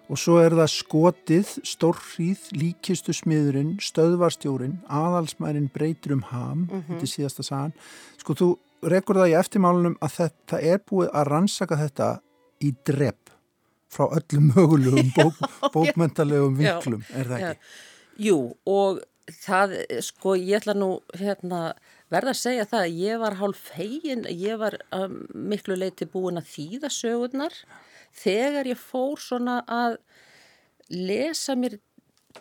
Og 0.09 0.19
svo 0.21 0.37
er 0.39 0.55
það 0.55 0.71
skotið, 0.71 1.49
stórrýð, 1.67 2.45
líkistu 2.55 3.15
smiðurinn, 3.17 3.73
stöðvarstjórin, 3.83 4.77
aðalsmærin 4.89 5.71
breytir 5.75 6.13
um 6.15 6.23
ham, 6.31 6.67
Mhm. 6.71 6.85
þetta 6.89 7.03
er 7.03 7.13
síðasta 7.15 7.43
sagan. 7.45 7.73
Sko 8.19 8.35
þú 8.35 8.49
rekur 8.87 9.17
það 9.17 9.33
í 9.33 9.39
eftirmálunum 9.41 9.97
að 10.01 10.15
þetta 10.21 10.63
er 10.63 10.79
búið 10.79 11.11
að 11.13 11.27
rannsaka 11.33 11.77
þetta 11.77 12.21
í 12.63 12.71
drepp 12.87 13.31
frá 13.91 14.07
öllum 14.13 14.51
mögulegum 14.55 15.11
bók, 15.17 15.35
bókmentalegum 15.75 16.57
Já. 16.61 16.79
vinklum, 16.81 17.03
er 17.15 17.25
það 17.25 17.41
Já. 17.41 17.51
ekki? 17.51 17.61
Jú, 18.27 18.39
og 18.67 19.01
það, 19.43 19.75
sko, 20.07 20.35
ég 20.39 20.61
ætla 20.63 20.75
nú 20.79 21.01
hérna, 21.19 21.75
verða 22.13 22.31
að 22.31 22.39
segja 22.39 22.65
það 22.71 22.85
að 22.87 22.99
ég 23.03 23.19
var 23.21 23.35
hálf 23.41 23.57
fegin, 23.75 24.23
ég 24.31 24.59
var 24.59 24.77
um, 24.93 25.27
miklu 25.35 25.75
leiti 25.77 26.07
búin 26.07 26.39
að 26.39 26.47
þýða 26.55 26.91
sögurnar 26.95 27.53
þegar 28.23 28.71
ég 28.73 28.81
fór 28.81 29.21
svona 29.21 29.61
að 29.67 29.99
lesa 30.93 31.57
mér 31.59 31.79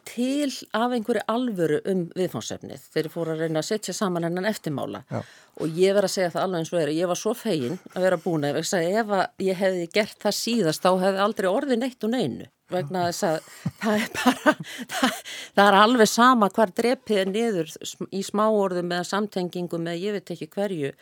til 0.03 0.51
af 0.75 0.91
einhverju 0.91 1.23
alvöru 1.31 1.79
um 1.87 2.01
viðfánsefnið 2.17 2.81
þegar 2.91 3.07
ég 3.07 3.13
fór 3.13 3.31
að 3.31 3.43
reyna 3.43 3.61
að 3.61 3.69
setja 3.69 3.95
saman 3.95 4.27
hennan 4.27 4.47
eftirmála 4.49 5.03
Já. 5.09 5.21
og 5.61 5.79
ég 5.79 5.95
verð 5.95 6.09
að 6.09 6.13
segja 6.15 6.33
það 6.33 6.43
alveg 6.43 6.61
eins 6.61 6.73
og 6.73 6.81
er 6.81 6.91
ég 6.95 7.11
var 7.11 7.19
svo 7.19 7.33
fegin 7.37 7.79
að 7.93 8.07
vera 8.07 8.19
búin 8.25 8.47
að 8.49 8.59
ef 8.59 9.13
að 9.15 9.23
ég 9.45 9.61
hefði 9.61 9.87
gert 9.95 10.19
það 10.25 10.37
síðast 10.39 10.83
þá 10.83 10.91
hefði 11.05 11.23
aldrei 11.25 11.49
orðið 11.51 11.81
neitt 11.81 12.07
og 12.07 12.13
neinu 12.15 12.49
vegna 12.73 13.05
þess 13.07 13.27
að 13.29 13.49
það 13.81 13.99
er 13.99 14.07
bara 14.15 14.55
það, 14.95 15.19
það 15.55 15.67
er 15.67 15.79
alveg 15.81 16.09
sama 16.11 16.49
hvar 16.49 16.73
drepið 16.79 17.21
er 17.21 17.31
niður 17.31 17.75
í 18.09 18.23
smáorðum 18.25 18.95
eða 18.95 19.09
samtengingum 19.11 19.85
eða 19.87 20.01
ég 20.01 20.17
veit 20.17 20.33
ekki 20.35 20.49
hverju 20.55 20.95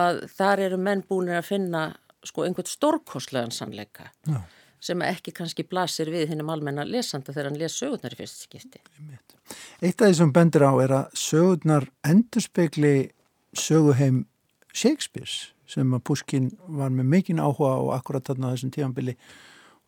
að 0.00 0.22
þar 0.36 0.64
eru 0.68 0.78
menn 0.78 1.02
búinir 1.08 1.40
að 1.40 1.50
finna 1.50 1.88
sko 2.24 2.44
einhvern 2.44 2.66
stórkostlegan 2.68 3.50
sannleika 3.54 4.10
Já. 4.28 4.40
sem 4.80 5.02
ekki 5.02 5.32
kannski 5.36 5.62
blasir 5.68 6.10
við 6.12 6.28
hinnum 6.32 6.50
almenna 6.52 6.84
lesanda 6.84 7.32
þegar 7.32 7.50
hann 7.50 7.58
les 7.60 7.76
sögurnar 7.80 8.12
í 8.12 8.16
fyrst 8.16 8.42
skipti. 8.46 8.80
Eitt 9.82 10.00
af 10.02 10.08
því 10.10 10.14
sem 10.20 10.32
bendur 10.32 10.62
á 10.68 10.72
er 10.84 10.94
að 10.98 11.14
sögurnar 11.14 11.88
endurspegli 12.06 13.10
söguheim 13.56 14.24
Shakespeare's 14.72 15.50
sem 15.70 15.92
að 15.94 16.02
Pushkin 16.06 16.50
var 16.68 16.90
með 16.90 17.06
mikinn 17.12 17.38
áhuga 17.42 17.76
og 17.78 17.92
akkurat 17.94 18.24
þarna 18.26 18.50
á 18.50 18.52
þessum 18.54 18.72
tífambili 18.74 19.14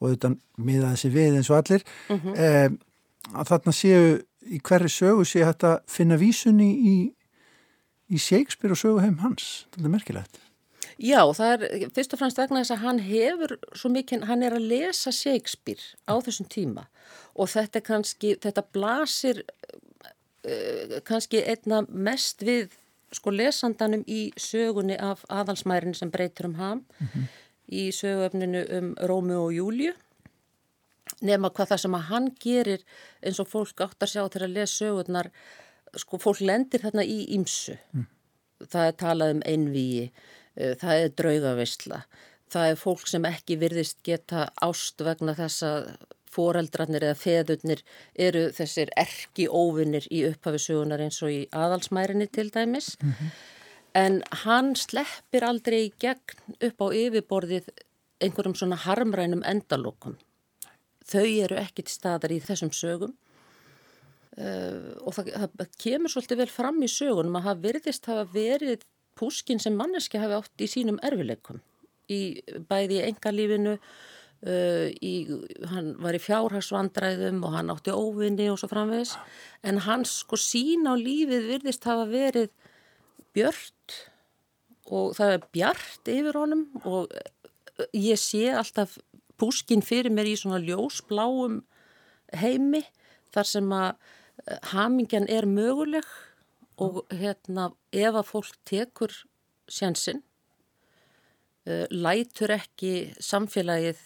og 0.00 0.08
auðvitað 0.08 0.36
miðaði 0.58 0.98
sig 1.02 1.12
við 1.14 1.36
eins 1.38 1.50
og 1.50 1.58
allir 1.60 1.82
Mhm. 2.08 2.34
eh, 2.36 2.68
að 3.38 3.48
þarna 3.52 3.72
séu 3.72 4.22
í 4.50 4.58
hverju 4.60 4.90
sögu 4.90 5.24
séu 5.26 5.44
hægt 5.46 5.62
að 5.64 5.80
finna 5.86 6.16
vísunni 6.18 6.70
í, 6.74 6.94
í 8.10 8.18
Shakespeare 8.18 8.72
og 8.74 8.78
söguheim 8.82 9.18
hans 9.22 9.66
þetta 9.72 9.84
er 9.86 9.94
merkilegt 9.94 10.38
Já, 10.98 11.20
það 11.36 11.52
er 11.54 11.88
fyrst 11.96 12.14
og 12.14 12.20
fremst 12.20 12.40
vegna 12.40 12.62
þess 12.62 12.74
að 12.76 12.84
hann 12.84 13.00
hefur 13.06 13.56
svo 13.78 13.92
mikið, 13.94 14.26
hann 14.28 14.42
er 14.42 14.56
að 14.56 14.68
lesa 14.72 15.12
Shakespeare 15.14 15.96
á 16.08 16.14
þessum 16.24 16.48
tíma. 16.52 16.86
Og 17.36 17.48
þetta 17.52 17.80
er 17.80 17.86
kannski, 17.86 18.34
þetta 18.42 18.66
blasir 18.74 19.42
uh, 19.42 21.00
kannski 21.08 21.44
einna 21.46 21.82
mest 21.88 22.44
við 22.44 22.76
sko 23.12 23.32
lesandanum 23.34 24.04
í 24.08 24.30
sögunni 24.40 24.96
af 25.00 25.24
aðalsmærin 25.32 25.96
sem 25.96 26.10
breytir 26.12 26.48
um 26.48 26.56
ham 26.56 26.80
í 27.72 27.90
söguöfninu 27.94 28.62
um 28.78 28.94
Rómu 29.08 29.38
og 29.40 29.52
Júliu 29.56 29.92
nema 31.20 31.50
hvað 31.52 31.74
það 31.74 31.82
sem 31.84 31.96
að 31.98 32.08
hann 32.08 32.30
gerir 32.40 32.84
eins 33.22 33.40
og 33.42 33.50
fólk 33.52 33.84
átt 33.84 34.04
að 34.04 34.14
sjá 34.14 34.22
til 34.32 34.44
að 34.46 34.54
lesa 34.56 34.84
sögurnar 34.84 35.30
sko 36.00 36.20
fólk 36.22 36.40
lendir 36.40 36.84
þarna 36.84 37.04
í 37.04 37.18
ímsu 37.36 37.76
það 38.62 38.86
er 38.86 38.98
talað 39.04 39.34
um 39.36 39.42
einvíi 39.44 40.06
það 40.54 40.96
er 40.98 41.14
draugavisla 41.16 42.02
það 42.52 42.72
er 42.72 42.80
fólk 42.80 43.06
sem 43.08 43.28
ekki 43.28 43.58
virðist 43.60 44.00
geta 44.06 44.48
ást 44.64 45.00
vegna 45.04 45.34
þess 45.38 45.64
að 45.66 45.86
foreldrarnir 46.32 47.04
eða 47.04 47.18
feðurnir 47.20 47.82
eru 48.26 48.46
þessir 48.56 48.92
erki 48.98 49.48
óvinnir 49.48 50.06
í 50.08 50.22
upphafisugunar 50.30 51.02
eins 51.04 51.20
og 51.24 51.32
í 51.32 51.40
aðalsmærinni 51.52 52.28
til 52.32 52.48
dæmis. 52.52 52.96
Mm 53.02 53.12
-hmm. 53.12 53.32
En 53.94 54.22
hann 54.44 54.74
sleppir 54.76 55.44
aldrei 55.44 55.80
í 55.86 55.92
gegn 56.00 56.56
upp 56.68 56.78
á 56.80 56.86
yfirborðið 56.96 57.68
einhverjum 58.20 58.54
svona 58.54 58.76
harmrænum 58.76 59.42
endalokum. 59.44 60.16
Þau 61.04 61.26
eru 61.44 61.56
ekki 61.56 61.82
til 61.82 61.94
staðar 61.94 62.32
í 62.32 62.40
þessum 62.40 62.72
sögum 62.72 63.12
uh, 64.38 64.96
og 65.04 65.12
það, 65.12 65.28
það 65.58 65.68
kemur 65.78 66.10
svolítið 66.10 66.38
vel 66.38 66.48
fram 66.48 66.82
í 66.82 66.88
sögunum 66.88 67.36
að 67.36 67.44
það 67.44 67.62
virðist 67.66 68.06
hafa 68.06 68.24
verið 68.32 68.80
púskin 69.22 69.62
sem 69.62 69.78
manneski 69.78 70.18
hafi 70.18 70.40
átt 70.40 70.64
í 70.66 70.70
sínum 70.70 70.98
erfileikum. 71.06 71.62
Í, 72.10 72.42
bæði 72.68 73.04
engalífinu 73.06 73.78
Uh, 74.42 74.90
í, 74.98 75.22
hann 75.70 75.92
var 76.02 76.16
í 76.18 76.18
fjárhagsvandræðum 76.18 77.44
og 77.46 77.52
hann 77.54 77.68
átti 77.70 77.92
óvinni 77.94 78.48
og 78.50 78.56
svo 78.58 78.66
framvegs 78.72 79.12
en 79.62 79.76
hans 79.84 80.16
sko 80.24 80.34
sín 80.34 80.82
á 80.90 80.98
lífið 80.98 81.46
virðist 81.46 81.86
hafa 81.86 82.08
verið 82.10 82.48
björt 83.38 83.94
og 84.90 85.14
það 85.14 85.36
er 85.36 85.46
bjart 85.54 86.10
yfir 86.10 86.40
honum 86.40 86.64
og 86.82 87.14
uh, 87.14 87.86
ég 87.94 88.18
sé 88.18 88.48
alltaf 88.50 88.96
púskin 89.38 89.86
fyrir 89.86 90.10
mér 90.10 90.32
í 90.32 90.34
svona 90.40 90.58
ljósbláum 90.58 91.60
heimi 92.34 92.82
þar 93.30 93.50
sem 93.52 93.70
að 93.78 93.92
uh, 93.94 94.58
hamingjan 94.72 95.30
er 95.30 95.46
möguleg 95.46 96.10
og 96.80 97.02
hérna 97.12 97.70
ef 97.92 98.16
að 98.16 98.28
fólk 98.28 98.56
tekur 98.68 99.14
sjansinn 99.70 100.22
uh, 101.68 101.86
lætur 101.90 102.54
ekki 102.56 103.12
samfélagið 103.20 104.00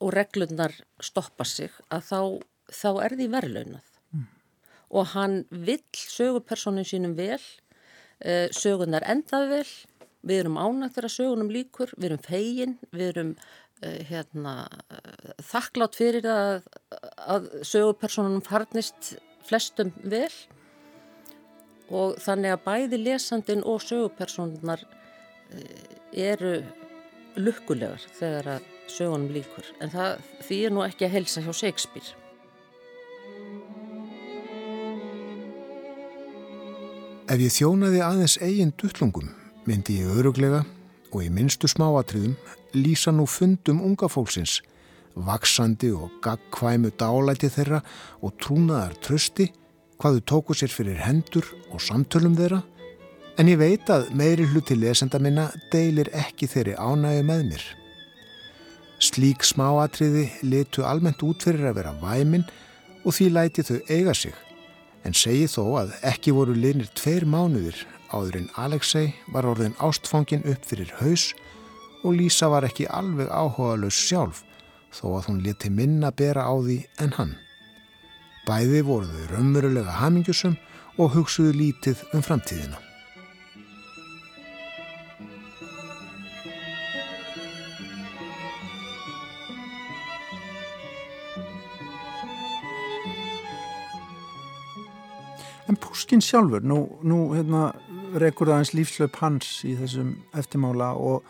og 0.00 0.12
reglurnar 0.16 0.74
stoppa 1.04 1.44
sig 1.44 1.72
að 1.92 2.04
þá, 2.08 2.20
þá 2.72 2.90
er 3.04 3.16
því 3.16 3.30
verðlaunað 3.34 3.88
mm. 4.16 4.26
og 4.96 5.08
hann 5.14 5.40
vill 5.50 5.82
sögupersonin 5.94 6.88
sínum 6.88 7.16
vel 7.18 7.40
uh, 7.40 8.48
sögunar 8.52 9.06
endað 9.08 9.48
vel 9.54 9.66
við 10.20 10.44
erum 10.44 10.60
ánægt 10.60 10.98
þegar 10.98 11.16
sögunum 11.16 11.52
líkur 11.52 11.92
við 11.96 12.10
erum 12.10 12.24
fegin, 12.24 12.78
við 12.92 13.06
erum 13.14 13.34
uh, 13.80 13.98
hérna, 14.10 14.54
þakklátt 15.50 15.96
fyrir 15.96 16.28
að, 16.28 16.68
að 17.24 17.50
sögupersonunum 17.64 18.44
farnist 18.44 19.14
flestum 19.48 19.94
vel 20.04 20.32
og 21.90 22.18
þannig 22.22 22.54
að 22.54 22.64
bæði 22.66 23.00
lesandin 23.04 23.64
og 23.66 23.82
sögupersonunar 23.82 24.84
eru 26.14 26.60
lukkulegar 27.38 28.02
þegar 28.18 28.54
að 28.56 28.70
sögunum 28.90 29.30
líkur 29.34 29.68
en 29.82 29.92
það, 29.92 30.24
því 30.46 30.58
er 30.66 30.74
nú 30.74 30.82
ekki 30.86 31.06
að 31.06 31.14
helsa 31.18 31.44
hjá 31.44 31.52
Shakespeare. 31.54 32.16
Ef 37.30 37.38
ég 37.38 37.54
þjónaði 37.54 38.00
aðeins 38.02 38.40
eigin 38.42 38.72
duttlungum 38.74 39.30
myndi 39.68 40.00
ég 40.00 40.18
öruglega 40.18 40.64
og 41.10 41.22
í 41.22 41.28
minnstu 41.30 41.68
smáatriðum 41.70 42.34
lýsa 42.74 43.12
nú 43.14 43.26
fundum 43.30 43.82
unga 43.86 44.08
fólksins, 44.10 44.60
vaksandi 45.14 45.92
og 45.94 46.18
gagkvæmu 46.24 46.90
dálæti 46.98 47.50
þeirra 47.50 47.82
og 48.22 48.34
trúnaðar 48.42 48.96
trösti 49.02 49.50
hvaðu 50.00 50.22
tóku 50.24 50.56
sér 50.56 50.72
fyrir 50.72 51.00
hendur 51.04 51.46
og 51.70 51.82
samtölum 51.84 52.36
þeirra 52.38 52.62
en 53.40 53.48
ég 53.48 53.60
veit 53.60 53.90
að 53.92 54.10
meiri 54.16 54.46
hluti 54.48 54.76
lesenda 54.76 55.20
minna 55.22 55.46
deilir 55.72 56.10
ekki 56.16 56.48
þeirri 56.50 56.74
ánægu 56.76 57.22
með 57.28 57.44
mér. 57.50 57.62
Slík 59.00 59.46
smáatriði 59.48 60.26
letu 60.44 60.84
almennt 60.84 61.22
út 61.24 61.46
fyrir 61.46 61.70
að 61.70 61.78
vera 61.78 61.94
væmin 62.02 62.44
og 63.04 63.16
því 63.16 63.28
læti 63.32 63.64
þau 63.64 63.78
eiga 63.88 64.14
sig, 64.16 64.34
en 65.04 65.16
segi 65.16 65.46
þó 65.48 65.62
að 65.84 65.94
ekki 66.10 66.34
voru 66.36 66.56
linir 66.56 66.90
tveir 66.98 67.24
mánuðir 67.24 67.78
áður 68.12 68.42
en 68.42 68.50
Alexei 68.60 69.14
var 69.32 69.48
orðin 69.48 69.78
ástfangin 69.80 70.44
upp 70.52 70.66
fyrir 70.68 70.92
haus 71.00 71.30
og 72.04 72.16
Lísa 72.18 72.50
var 72.52 72.66
ekki 72.68 72.88
alveg 72.92 73.30
áhugaðlaus 73.32 73.96
sjálf 73.96 74.42
þó 74.92 75.06
að 75.16 75.30
hún 75.30 75.44
leti 75.46 75.70
minna 75.72 76.10
bera 76.10 76.44
á 76.44 76.54
því 76.60 76.82
en 77.00 77.16
hann. 77.16 77.38
Bæði 78.48 78.84
voru 78.86 79.08
þau 79.08 79.26
raunverulega 79.34 79.98
hamingjusum 80.00 80.56
og 81.00 81.12
hugsuðu 81.16 81.52
lítið 81.56 82.00
um 82.16 82.22
framtíðina. 82.24 82.80
En 95.70 95.76
Puskin 95.78 96.18
sjálfur, 96.24 96.64
nú, 96.66 96.80
nú 97.06 97.28
hérna, 97.36 97.68
rekur 98.18 98.48
það 98.50 98.64
eins 98.64 98.72
lífslöp 98.74 99.20
hans 99.20 99.60
í 99.62 99.76
þessum 99.78 100.16
eftirmála 100.34 100.88
og, 100.98 101.22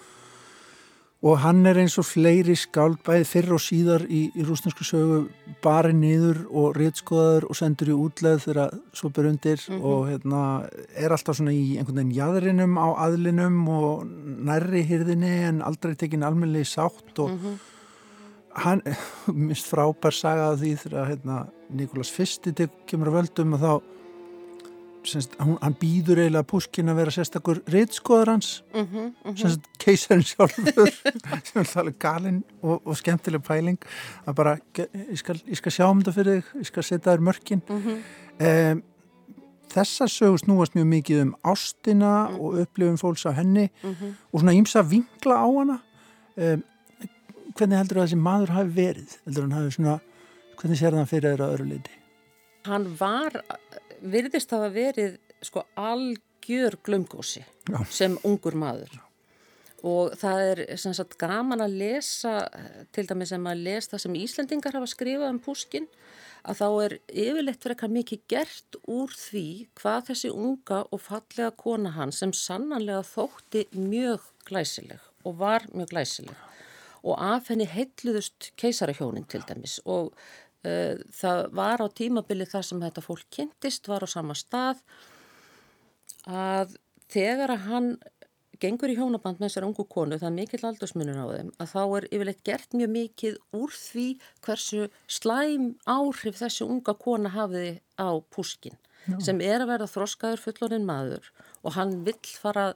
og 1.20 1.36
hann 1.42 1.66
er 1.68 1.76
eins 1.82 1.98
og 2.00 2.06
fleiri 2.08 2.54
skáld 2.56 2.96
bæði 3.04 3.26
fyrr 3.28 3.52
og 3.52 3.60
síðar 3.60 4.06
í, 4.08 4.22
í 4.32 4.44
rúsnarsku 4.46 4.86
sögu 4.88 5.18
bari 5.60 5.92
niður 5.92 6.46
og 6.48 6.78
réttskoðaður 6.80 7.46
og 7.50 7.58
sendur 7.58 7.90
í 7.92 7.96
útleð 8.06 8.46
þegar 8.46 8.78
svo 8.96 9.10
ber 9.12 9.28
undir 9.28 9.60
mm 9.60 9.74
-hmm. 9.74 9.84
og 9.84 10.08
hérna, 10.08 10.40
er 10.96 11.12
alltaf 11.12 11.36
svona 11.36 11.52
í 11.52 11.76
einhvern 11.76 12.00
veginn 12.00 12.16
jæðrinum 12.16 12.78
á 12.80 12.88
aðlinum 13.04 13.68
og 13.68 14.06
nærri 14.48 14.82
hyrðinni 14.82 15.34
en 15.48 15.62
aldrei 15.62 15.94
tekin 15.94 16.22
almennilega 16.24 16.64
sátt 16.64 17.18
og 17.18 17.30
mm 17.30 17.38
-hmm. 17.38 17.56
hann, 18.54 18.82
minnst 19.46 19.68
frábær 19.68 20.12
sagað 20.16 20.60
því 20.60 20.76
þegar 20.76 21.08
hérna, 21.08 21.46
Nikolás 21.70 22.10
Fyrsti 22.10 22.68
kemur 22.86 23.08
að 23.08 23.16
völdum 23.18 23.54
og 23.54 23.60
þá 23.60 23.99
semst, 25.08 25.36
hún, 25.40 25.56
hann 25.62 25.76
býður 25.80 26.20
eiginlega 26.24 26.46
Puskin 26.48 26.90
að 26.92 27.00
vera 27.00 27.14
sérstakur 27.14 27.60
reytskoður 27.70 28.32
hans 28.34 28.50
mm 28.74 28.86
-hmm, 28.86 29.12
mm 29.24 29.34
-hmm. 29.34 29.62
keisarinn 29.78 30.24
sjálfur 30.24 30.90
sem 31.46 31.62
er 31.62 31.78
alveg 31.78 31.98
galinn 31.98 32.44
og, 32.62 32.86
og 32.86 32.96
skemmtileg 32.96 33.42
pæling 33.42 33.78
að 34.26 34.34
bara, 34.34 34.58
ég 34.76 35.16
skal, 35.16 35.40
ég 35.46 35.56
skal 35.56 35.72
sjá 35.72 35.90
um 35.90 36.02
þetta 36.02 36.12
fyrir 36.12 36.40
þig 36.40 36.60
ég 36.60 36.66
skal 36.66 36.82
setja 36.82 37.12
þér 37.12 37.20
mörkin 37.20 37.62
mm 37.68 37.82
-hmm. 37.82 38.72
um, 38.72 38.82
þessa 39.70 40.08
sögust 40.08 40.46
núast 40.46 40.74
mjög 40.74 40.86
mikið 40.86 41.22
um 41.22 41.34
ástina 41.44 42.28
mhm. 42.28 42.40
og 42.40 42.60
upplifum 42.60 42.98
fólks 42.98 43.26
á 43.26 43.32
henni 43.32 43.70
mhm. 43.82 44.14
og 44.32 44.40
svona 44.40 44.52
ímsa 44.52 44.82
vingla 44.82 45.36
á 45.36 45.48
hana 45.58 45.78
um, 46.36 46.62
hvernig 47.56 47.78
heldur 47.78 47.96
það 47.96 48.02
að 48.02 48.08
þessi 48.08 48.16
maður 48.16 48.50
hafi 48.50 48.70
verið 48.74 49.16
heldur 49.24 49.42
hann 49.42 49.52
hafi 49.52 49.70
svona 49.70 50.00
hvernig 50.56 50.78
sér 50.78 50.96
það 50.96 51.10
fyrir 51.10 51.30
þeirra 51.30 51.52
öðru 51.54 51.68
leiti 51.68 51.90
hann 52.68 52.86
var 53.00 53.42
virðist 54.00 54.52
hafa 54.54 54.70
verið 54.74 55.18
sko 55.44 55.64
algjör 55.78 56.78
glömgósi 56.84 57.44
sem 57.90 58.16
ungur 58.26 58.56
maður 58.58 58.92
Já. 58.94 59.02
og 59.86 60.16
það 60.20 60.42
er 60.46 60.62
sem 60.80 60.94
sagt 60.96 61.18
gaman 61.20 61.64
að 61.64 61.78
lesa 61.82 62.34
til 62.94 63.06
dæmis 63.08 63.32
sem 63.34 63.46
að 63.48 63.64
lesa 63.68 63.94
það 63.94 64.04
sem 64.04 64.18
Íslandingar 64.24 64.76
hafa 64.78 64.90
skrifað 64.90 65.32
um 65.34 65.40
púskin 65.44 65.88
að 66.40 66.60
þá 66.60 66.66
er 66.84 66.96
yfirleitt 67.08 67.60
fyrir 67.60 67.74
eitthvað 67.76 67.96
mikið 67.96 68.22
gert 68.32 68.78
úr 68.88 69.16
því 69.16 69.46
hvað 69.80 70.06
þessi 70.10 70.30
unga 70.32 70.82
og 70.88 71.02
fallega 71.04 71.50
kona 71.56 71.94
hann 71.96 72.12
sem 72.16 72.32
sannanlega 72.36 73.02
þótti 73.04 73.66
mjög 73.76 74.30
glæsileg 74.48 75.02
og 75.28 75.36
var 75.42 75.66
mjög 75.74 75.92
glæsileg 75.92 76.46
og 77.00 77.16
af 77.24 77.48
henni 77.48 77.68
heitluðust 77.68 78.52
keisarahjónin 78.60 79.28
til 79.28 79.44
dæmis 79.48 79.78
og 79.84 80.12
það 80.62 81.42
var 81.56 81.80
á 81.80 81.86
tímabili 81.88 82.46
það 82.48 82.66
sem 82.68 82.82
þetta 82.84 83.04
fólk 83.04 83.26
kynntist, 83.32 83.88
var 83.88 84.04
á 84.04 84.08
sama 84.10 84.36
stað 84.36 84.82
að 86.28 86.76
þegar 87.10 87.54
að 87.54 87.68
hann 87.70 87.92
gengur 88.60 88.92
í 88.92 88.96
hjónaband 88.98 89.40
með 89.40 89.48
þessar 89.48 89.66
ungu 89.70 89.86
konu, 89.88 90.18
það 90.20 90.28
er 90.28 90.36
mikill 90.36 90.66
aldursmunur 90.68 91.16
á 91.16 91.26
þeim, 91.32 91.50
að 91.56 91.70
þá 91.72 91.82
er 91.84 92.06
yfirleitt 92.10 92.42
gert 92.44 92.76
mjög 92.76 92.90
mikið 92.96 93.38
úr 93.56 93.72
því 93.72 94.06
hversu 94.44 94.88
slæm 95.08 95.70
áhrif 95.88 96.40
þessi 96.42 96.66
unga 96.66 96.94
kona 97.00 97.32
hafiði 97.32 97.78
á 97.96 98.10
púskin, 98.28 98.76
Já. 99.08 99.16
sem 99.30 99.40
er 99.40 99.64
að 99.64 99.72
verða 99.72 99.92
þroskaður 99.94 100.44
fullorinn 100.44 100.84
maður 100.88 101.30
og 101.64 101.76
hann 101.78 102.02
vill 102.04 102.20
fara 102.36 102.74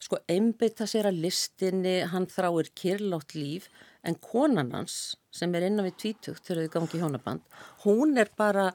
sko 0.00 0.20
einbeita 0.30 0.86
sér 0.88 1.10
að 1.10 1.20
listinni, 1.26 1.98
hann 2.08 2.28
þráir 2.30 2.70
kyrlátt 2.78 3.34
líf 3.36 3.68
en 4.08 4.18
konan 4.22 4.72
hans 4.74 5.16
sem 5.34 5.52
er 5.54 5.68
innan 5.68 5.86
við 5.86 5.98
tvítugt 6.02 6.46
þegar 6.46 6.66
þau 6.66 6.74
gangi 6.76 7.02
hjónaband, 7.02 7.44
hún 7.84 8.16
er 8.18 8.30
bara 8.36 8.70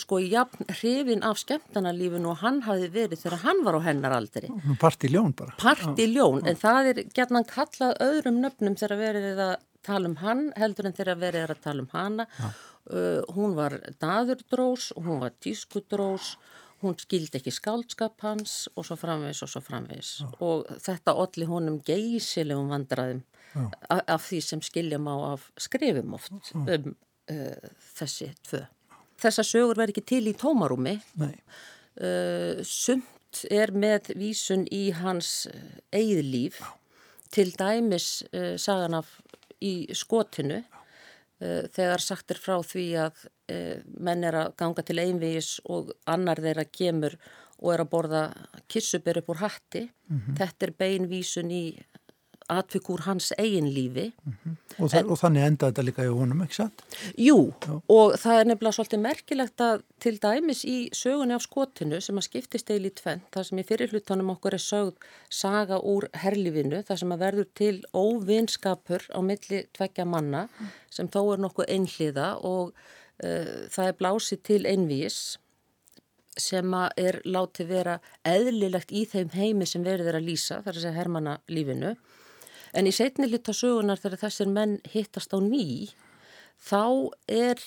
sko 0.00 0.18
jafn 0.18 0.66
hrifin 0.80 1.22
af 1.26 1.38
skemmtanarlífinu 1.38 2.32
og 2.32 2.40
hann 2.42 2.60
hafi 2.66 2.88
verið 2.90 3.20
þegar 3.22 3.44
hann 3.44 3.62
var 3.66 3.78
á 3.78 3.80
hennar 3.86 4.16
aldri. 4.16 4.50
Partiljón 4.82 5.34
bara. 5.38 5.54
Partiljón, 5.60 6.42
en 6.50 6.58
það 6.58 6.90
er 6.90 7.02
gætnan 7.14 7.46
kallað 7.46 7.94
öðrum 8.02 8.40
nöfnum 8.42 8.74
þegar 8.80 9.00
verið 9.00 9.42
að 9.46 9.54
tala 9.86 10.10
um 10.10 10.18
hann 10.22 10.48
heldur 10.58 10.88
en 10.88 10.96
þegar 10.96 11.20
verið 11.20 11.54
að 11.54 11.62
tala 11.62 11.84
um 11.84 11.90
hana. 11.92 12.26
Uh, 12.84 13.22
hún 13.36 13.54
var 13.56 13.78
daðurdrós 14.02 14.90
hún 14.98 15.22
var 15.22 15.32
tískudrós 15.40 16.34
hún 16.84 16.98
skildi 17.00 17.38
ekki 17.38 17.52
skáldskap 17.54 18.20
hans 18.26 18.66
og 18.74 18.84
svo 18.84 18.98
framvegs 19.00 19.40
og 19.46 19.48
svo 19.48 19.62
framvegs 19.64 20.10
og 20.44 20.66
þetta 20.84 21.14
olli 21.22 21.48
honum 21.48 21.78
geysilegum 21.86 22.68
vandraðum 22.74 23.22
af 23.88 24.28
því 24.28 24.40
sem 24.42 24.62
skilja 24.62 24.98
má 24.98 25.12
af 25.32 25.50
skrifum 25.60 26.14
oft 26.14 26.54
um 26.54 26.94
uh, 27.30 27.70
þessi 27.96 28.30
tvö. 28.46 28.64
Þessa 29.20 29.44
sögur 29.46 29.78
verð 29.78 29.94
ekki 29.94 30.06
til 30.10 30.24
í 30.30 30.36
tómarúmi. 30.38 30.98
Uh, 31.94 32.60
sumt 32.66 33.44
er 33.50 33.72
með 33.74 34.12
vísun 34.18 34.66
í 34.74 34.88
hans 34.96 35.46
eigið 35.94 36.24
líf. 36.30 36.62
Til 37.34 37.50
dæmis 37.58 38.24
uh, 38.32 38.54
sagan 38.60 38.98
af 39.00 39.18
í 39.64 39.86
skotinu 39.96 40.60
uh, 40.60 41.62
þegar 41.74 42.02
sagt 42.02 42.34
er 42.34 42.42
frá 42.42 42.58
því 42.62 42.88
að 43.06 43.24
menn 44.00 44.24
er 44.24 44.32
að 44.40 44.54
ganga 44.56 44.80
til 44.88 45.02
einvís 45.02 45.58
og 45.68 45.90
annar 46.08 46.40
þeirra 46.40 46.62
kemur 46.64 47.12
og 47.60 47.74
er 47.74 47.82
að 47.82 47.90
borða 47.92 48.22
kissuber 48.72 49.18
upp 49.20 49.28
úr 49.34 49.42
hatti. 49.42 49.82
Mm 50.08 50.20
-hmm. 50.20 50.36
Þetta 50.38 50.66
er 50.66 50.72
beinvísun 50.78 51.50
í 51.52 51.64
atvikur 52.52 53.00
hans 53.06 53.32
eigin 53.38 53.66
lífi. 53.74 54.12
Mm 54.24 54.32
-hmm. 54.32 54.56
og, 54.78 54.94
en, 54.94 55.10
og 55.10 55.18
þannig 55.18 55.46
enda 55.46 55.70
þetta 55.70 55.82
líka 55.82 56.04
í 56.04 56.12
honum, 56.12 56.42
ekki 56.42 56.54
satt? 56.54 56.82
Jú, 57.16 57.54
Já. 57.66 57.80
og 57.88 58.16
það 58.20 58.40
er 58.40 58.44
nefnilega 58.46 58.76
svolítið 58.76 59.00
merkilegt 59.00 59.60
að 59.60 59.82
til 59.98 60.18
dæmis 60.18 60.64
í 60.64 60.90
sögunni 60.92 61.34
af 61.34 61.42
skotinu 61.42 62.00
sem 62.00 62.18
að 62.18 62.26
skiptist 62.28 62.70
eil 62.70 62.84
í 62.86 62.90
tvenn, 62.90 63.22
þar 63.32 63.44
sem 63.44 63.58
í 63.58 63.64
fyrirlutunum 63.64 64.30
okkur 64.30 64.54
er 64.54 64.64
sögð 64.64 64.94
saga 65.30 65.78
úr 65.78 66.08
herlífinu, 66.12 66.82
þar 66.82 66.98
sem 66.98 67.12
að 67.12 67.18
verður 67.18 67.48
til 67.54 67.84
óvinskapur 67.94 69.02
á 69.16 69.20
milli 69.22 69.64
tveggja 69.72 70.04
manna 70.04 70.48
mm. 70.48 70.66
sem 70.90 71.08
þó 71.08 71.32
er 71.32 71.38
nokkuð 71.38 71.68
einhliða 71.68 72.36
og 72.42 72.74
uh, 73.24 73.68
það 73.70 73.88
er 73.88 73.98
blásið 73.98 74.42
til 74.42 74.66
einvís 74.66 75.38
sem 76.40 76.74
er 76.96 77.20
látið 77.24 77.68
vera 77.68 77.98
eðlilegt 78.26 78.92
í 78.92 79.04
þeim 79.06 79.30
heimi 79.34 79.66
sem 79.66 79.84
verður 79.84 80.18
að 80.18 80.28
lýsa, 80.28 80.62
þar 80.64 80.74
að 80.74 80.82
segja 80.82 80.98
hermana 80.98 81.38
lífinu 81.48 81.94
En 82.74 82.90
í 82.90 82.92
setni 82.94 83.28
hluta 83.30 83.54
sögunar 83.54 84.00
þegar 84.02 84.24
þessir 84.26 84.50
menn 84.50 84.78
hittast 84.90 85.34
á 85.34 85.38
ný, 85.38 85.90
þá 86.58 87.10
er 87.30 87.60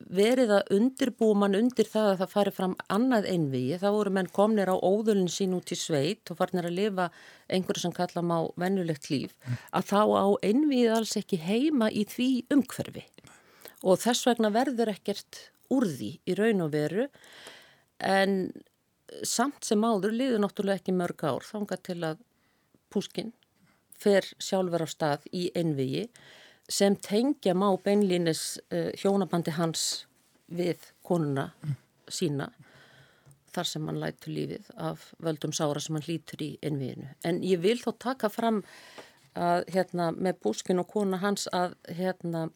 verið 0.00 0.52
að 0.56 0.70
undirbúa 0.74 1.36
mann 1.36 1.56
undir 1.58 1.88
það 1.88 2.08
að 2.10 2.20
það 2.22 2.32
fari 2.32 2.52
fram 2.56 2.74
annað 2.92 3.28
einvigi. 3.30 3.78
Þá 3.82 3.88
voru 3.94 4.12
menn 4.16 4.30
komnir 4.32 4.72
á 4.72 4.76
óðulin 4.76 5.28
sín 5.30 5.54
út 5.56 5.70
í 5.70 5.76
sveit 5.78 6.32
og 6.32 6.38
farnir 6.40 6.68
að 6.70 6.78
lifa 6.78 7.08
einhverju 7.52 7.84
sem 7.84 7.94
kalla 7.94 8.24
má 8.24 8.36
vennulegt 8.60 9.10
líf. 9.12 9.36
Að 9.76 9.90
þá 9.92 10.00
á 10.16 10.26
einvigið 10.48 10.96
alls 10.96 11.16
ekki 11.20 11.40
heima 11.44 11.90
í 11.92 12.06
því 12.08 12.30
umhverfi. 12.56 13.04
Og 13.84 14.00
þess 14.00 14.26
vegna 14.28 14.52
verður 14.54 14.92
ekkert 14.94 15.44
úr 15.70 15.86
því 15.88 16.10
í 16.26 16.38
raun 16.38 16.64
og 16.64 16.72
veru. 16.74 17.06
En 18.00 18.40
samt 19.26 19.66
sem 19.66 19.84
áður 19.84 20.16
liður 20.16 20.42
náttúrulega 20.44 20.80
ekki 20.80 20.96
mörg 20.96 21.26
ár 21.26 21.44
þánga 21.44 21.78
til 21.84 22.00
að 22.08 22.24
púskinn 22.90 23.34
fer 24.00 24.26
sjálfur 24.40 24.86
á 24.86 24.88
stað 24.88 25.26
í 25.32 25.48
einvigi 25.56 26.06
sem 26.70 26.96
tengja 26.96 27.54
má 27.54 27.68
beinlínis 27.84 28.58
uh, 28.70 28.90
hjónabandi 29.00 29.54
hans 29.58 30.06
við 30.50 30.90
konuna 31.06 31.50
sína 32.10 32.50
þar 33.50 33.66
sem 33.66 33.86
hann 33.90 33.98
lætur 33.98 34.34
lífið 34.34 34.70
af 34.78 35.10
völdum 35.22 35.52
sára 35.54 35.82
sem 35.82 35.96
hann 35.98 36.06
lítur 36.06 36.42
í 36.44 36.50
einviginu. 36.62 37.08
En 37.26 37.40
ég 37.42 37.62
vil 37.64 37.78
þó 37.82 37.90
taka 37.98 38.30
fram 38.30 38.62
að 39.38 39.66
hérna 39.74 40.10
með 40.14 40.40
Púskin 40.44 40.82
og 40.82 40.90
kona 40.90 41.20
hans 41.22 41.46
að 41.54 41.76
hérna 41.98 42.48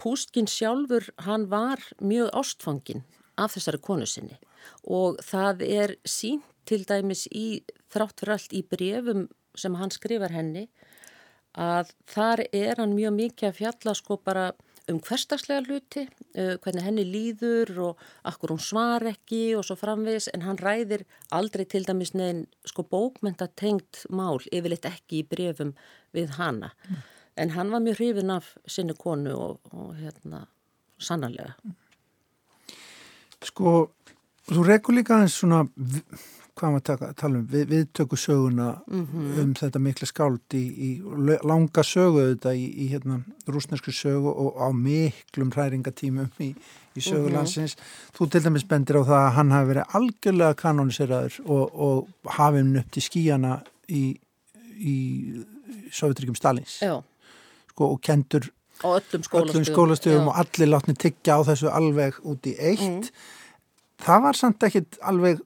Púskin 0.00 0.48
sjálfur 0.50 1.08
hann 1.26 1.48
var 1.52 1.80
mjög 2.00 2.32
ástfangin 2.36 3.04
af 3.40 3.54
þessari 3.56 3.80
konu 3.80 4.08
sinni 4.08 4.38
og 4.84 5.20
það 5.24 5.62
er 5.66 5.94
sínt 6.04 6.48
til 6.68 6.82
dæmis 6.86 7.26
í 7.34 7.62
þrátt 7.92 8.20
fyrir 8.20 8.34
allt 8.36 8.52
í 8.54 8.62
brefum 8.66 9.24
sem 9.58 9.74
hann 9.78 9.92
skrifar 9.94 10.34
henni 10.34 10.68
að 11.58 11.92
þar 12.08 12.44
er 12.52 12.78
hann 12.80 12.94
mjög 12.96 13.16
mikið 13.16 13.48
að 13.48 13.58
fjalla 13.58 13.94
sko 13.96 14.16
bara 14.24 14.52
um 14.90 14.98
hverstagslega 14.98 15.62
hluti, 15.68 16.06
uh, 16.34 16.56
hvernig 16.62 16.86
henni 16.86 17.04
líður 17.06 17.70
og 17.86 18.00
akkur 18.26 18.54
hún 18.54 18.62
svar 18.62 19.04
ekki 19.06 19.52
og 19.58 19.66
svo 19.66 19.76
framvis 19.78 20.28
en 20.32 20.42
hann 20.46 20.58
ræðir 20.58 21.04
aldrei 21.30 21.64
til 21.68 21.84
dæmis 21.86 22.14
neðin 22.16 22.46
sko 22.66 22.84
bókmenta 22.88 23.48
tengt 23.48 24.04
mál 24.10 24.42
yfirleitt 24.50 24.88
ekki 24.90 25.22
í 25.22 25.28
brefum 25.28 25.76
við 26.16 26.34
hana 26.38 26.72
mm. 26.88 27.04
en 27.44 27.54
hann 27.54 27.70
var 27.70 27.84
mjög 27.84 28.00
hrifin 28.00 28.34
af 28.34 28.56
sinni 28.66 28.96
konu 28.98 29.36
og, 29.36 29.72
og 29.72 29.94
hérna 30.00 30.46
sannarlega. 31.02 31.54
Sko, 33.42 33.90
þú 34.50 34.66
rekur 34.66 34.96
líka 34.96 35.18
aðeins 35.18 35.38
svona 35.40 35.64
hvað 36.58 36.74
maður 36.74 37.04
að 37.06 37.14
tala 37.16 37.38
um, 37.38 37.46
við, 37.48 37.64
við 37.70 37.84
tökum 37.96 38.18
söguna 38.20 38.68
mm 38.86 39.06
-hmm. 39.06 39.38
um 39.42 39.54
þetta 39.54 39.78
mikla 39.78 40.06
skáld 40.06 40.54
í, 40.54 40.62
í 40.68 40.90
langa 41.48 41.82
sögu 41.82 42.26
þetta 42.34 42.54
í, 42.54 42.66
í 42.84 42.88
hérna 42.92 43.22
rúsnesku 43.48 43.92
sögu 43.92 44.28
og 44.28 44.60
á 44.60 44.68
miklum 44.72 45.52
hræringatímum 45.52 46.30
í, 46.38 46.54
í 46.96 47.00
sögulansins. 47.00 47.76
Mm 47.76 47.82
-hmm. 47.82 48.16
Þú 48.18 48.30
til 48.30 48.42
dæmis 48.44 48.68
bendir 48.68 49.00
á 49.00 49.02
það 49.02 49.20
að 49.26 49.34
hann 49.36 49.50
hafi 49.50 49.68
verið 49.68 49.94
algjörlega 49.98 50.54
kanoniseraður 50.54 51.40
og, 51.46 51.64
og 51.74 52.08
hafið 52.24 52.62
hann 52.62 52.76
upp 52.76 52.90
til 52.90 53.02
skíjana 53.02 53.62
í 53.88 54.16
Sovjetryggjum 55.92 56.36
Stalins 56.36 56.80
sko, 56.80 57.86
og 57.86 58.00
kentur 58.02 58.50
skólastöðum, 58.82 59.52
öllum 59.52 59.64
skólastöðum 59.68 60.28
og 60.32 60.40
allir 60.42 60.70
látni 60.72 60.94
tiggja 60.98 61.38
á 61.38 61.40
þessu 61.46 61.70
alveg 61.70 62.18
út 62.26 62.48
í 62.50 62.56
eitt. 62.58 62.82
Mm. 62.82 63.02
Það 64.02 64.22
var 64.24 64.38
samt 64.38 64.66
ekkit 64.66 64.98
alveg 65.06 65.42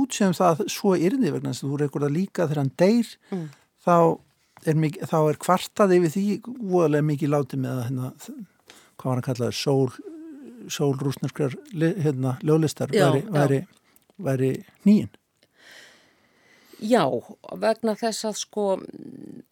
út 0.00 0.18
sem 0.18 0.34
það 0.36 0.64
svo 0.72 0.94
yrði 0.96 1.32
vegna 1.34 1.52
þess 1.52 1.64
að 1.64 1.72
þú 1.72 1.80
reykur 1.82 2.06
það 2.06 2.16
líka 2.16 2.46
þegar 2.46 2.62
hann 2.62 2.72
deyr 2.82 3.12
mm. 3.30 3.46
þá, 3.86 3.96
er 4.66 4.80
mikið, 4.84 5.08
þá 5.12 5.18
er 5.20 5.40
kvartað 5.46 5.96
yfir 5.98 6.14
því 6.16 6.26
óalega 6.72 7.08
mikið 7.10 7.34
látið 7.34 7.64
með 7.64 7.72
að 7.72 7.84
hérna, 7.88 8.12
hvað 8.96 9.08
var 9.08 9.20
hann 9.20 9.26
kallaður 9.28 9.58
sól, 9.58 9.90
sól 10.72 10.92
rúsnarskrar 11.00 11.58
hérna, 11.72 12.36
ljólistar 12.46 12.94
já, 12.94 13.08
væri, 13.08 13.26
væri, 13.32 13.64
væri 14.28 14.54
nýjinn 14.88 15.12
Já, 16.82 17.04
vegna 17.62 17.92
þess 17.94 18.26
að 18.26 18.38
sko, 18.40 18.62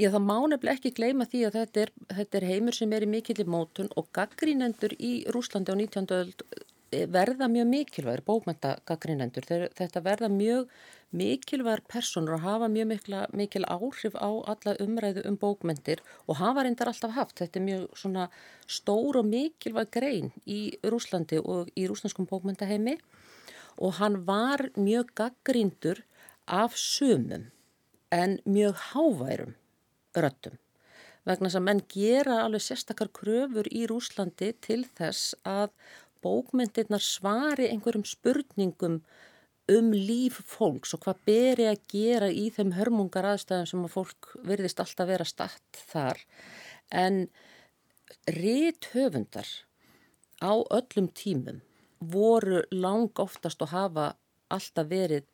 ég 0.02 0.10
það 0.10 0.24
má 0.24 0.34
nefnilega 0.50 0.80
ekki 0.80 0.90
gleyma 0.96 1.26
því 1.30 1.44
að 1.46 1.58
þetta 1.60 1.82
er, 1.84 1.92
þetta 2.16 2.38
er 2.38 2.46
heimur 2.48 2.74
sem 2.74 2.94
er 2.96 3.06
í 3.06 3.10
mikill 3.10 3.36
í 3.38 3.46
mótun 3.46 3.90
og 4.00 4.08
gaggrínendur 4.16 4.96
í 4.98 5.12
Rúslandi 5.30 5.70
á 5.70 5.78
19. 5.78 6.10
öld 6.16 6.42
verða 6.90 7.46
mjög 7.50 7.68
mikilvægir 7.70 8.22
bókmyndagaggrinendur. 8.26 9.46
Þetta 9.78 10.02
verða 10.02 10.28
mjög 10.28 10.70
mikilvægir 11.14 11.82
personur 11.88 12.38
og 12.38 12.44
hafa 12.44 12.68
mjög 12.68 12.88
mikla, 12.90 13.26
mikil 13.32 13.64
áhrif 13.70 14.14
á 14.18 14.30
alla 14.52 14.74
umræðu 14.82 15.24
um 15.28 15.38
bókmyndir 15.38 16.02
og 16.26 16.36
hafa 16.36 16.64
reyndar 16.64 16.90
alltaf 16.90 17.14
haft. 17.14 17.38
Þetta 17.38 17.60
er 17.60 17.66
mjög 17.66 17.86
svona 17.94 18.28
stór 18.66 19.20
og 19.22 19.26
mikilvæg 19.30 19.90
grein 19.90 20.32
í 20.46 20.76
Rúslandi 20.82 21.38
og 21.38 21.70
í 21.76 21.86
rúsnarskum 21.86 22.26
bókmyndaheimi 22.30 22.98
og 23.78 23.94
hann 24.00 24.24
var 24.26 24.70
mjög 24.76 25.14
gaggrindur 25.14 26.02
af 26.46 26.74
sumum 26.76 27.50
en 28.10 28.40
mjög 28.44 28.74
háværum 28.90 29.54
röttum 30.14 30.58
vegna 31.28 31.48
þess 31.48 31.58
að 31.60 31.66
menn 31.66 31.82
gera 31.92 32.36
alveg 32.44 32.64
sérstakar 32.64 33.10
kröfur 33.14 33.68
í 33.70 33.84
Rúslandi 33.90 34.52
til 34.64 34.82
þess 34.98 35.34
að 35.46 35.68
bókmyndirnar 36.24 37.02
svari 37.04 37.68
einhverjum 37.70 38.06
spurningum 38.08 39.00
um 39.70 39.92
líf 39.94 40.40
fólks 40.50 40.94
og 40.96 41.04
hvað 41.04 41.24
beri 41.28 41.68
að 41.70 41.82
gera 41.92 42.30
í 42.32 42.48
þeim 42.54 42.74
hörmungar 42.78 43.28
aðstæðum 43.32 43.68
sem 43.70 43.86
að 43.86 43.94
fólk 43.94 44.30
verðist 44.46 44.82
alltaf 44.82 45.10
vera 45.10 45.26
statt 45.28 45.82
þar 45.92 46.22
en 47.02 47.20
rít 48.26 48.90
höfundar 48.94 49.48
á 50.42 50.52
öllum 50.58 51.10
tímum 51.14 51.60
voru 52.00 52.64
lang 52.72 53.22
oftast 53.22 53.62
og 53.62 53.72
hafa 53.74 54.14
alltaf 54.50 54.88
verið 54.90 55.28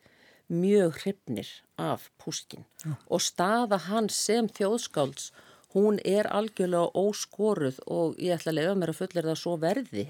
mjög 0.52 1.00
hrifnir 1.02 1.48
af 1.78 2.10
púskin 2.22 2.66
ja. 2.84 2.94
og 3.06 3.22
staða 3.22 3.78
hans 3.88 4.18
sem 4.28 4.48
þjóðskálds 4.48 5.32
hún 5.74 5.98
er 6.04 6.28
algjörlega 6.32 6.92
óskoruð 6.94 7.80
og 7.86 8.20
ég 8.22 8.36
ætla 8.36 8.52
að 8.52 8.58
lega 8.60 8.76
mér 8.78 8.92
að 8.92 9.00
fullera 9.00 9.32
það 9.32 9.42
svo 9.42 9.56
verði 9.62 10.06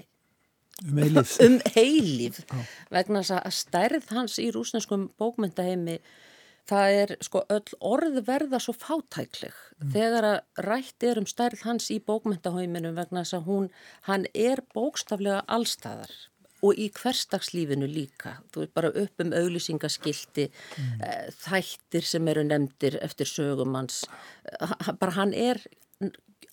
um 0.85 1.01
eilíf, 1.01 1.35
um 1.47 1.59
eilíf. 1.75 2.39
vegna 2.93 3.23
að 3.25 3.51
stærð 3.55 4.09
hans 4.13 4.37
í 4.41 4.49
rúsneskum 4.53 5.09
bókmyndaheimi 5.19 5.99
það 6.67 6.95
er 7.01 7.13
sko 7.23 7.43
öll 7.53 7.75
orð 7.79 8.21
verða 8.27 8.59
svo 8.61 8.75
fátækleg 8.75 9.55
mm. 9.55 9.91
þegar 9.93 10.29
að 10.31 10.65
rætt 10.67 11.05
er 11.07 11.21
um 11.21 11.27
stærð 11.29 11.63
hans 11.67 11.91
í 11.93 11.99
bókmyndaheiminum 12.03 12.97
vegna 12.97 13.23
þess 13.23 13.39
að 13.39 13.47
hún, 13.47 13.69
hann 14.09 14.27
er 14.35 14.63
bókstaflega 14.75 15.45
allstæðar 15.47 16.11
og 16.65 16.79
í 16.81 16.87
hverstagslífinu 16.93 17.87
líka 17.89 18.39
þú 18.51 18.63
veit 18.63 18.73
bara 18.75 18.91
upp 19.03 19.23
um 19.23 19.33
auglýsingaskildi 19.37 20.47
mm. 20.49 21.03
Eh, 21.07 21.27
þættir 21.45 22.07
sem 22.07 22.31
eru 22.31 22.43
nefndir 22.47 22.97
eftir 23.05 23.29
sögumans 23.29 24.03
bara 24.99 25.13
hann 25.19 25.35
er 25.37 25.61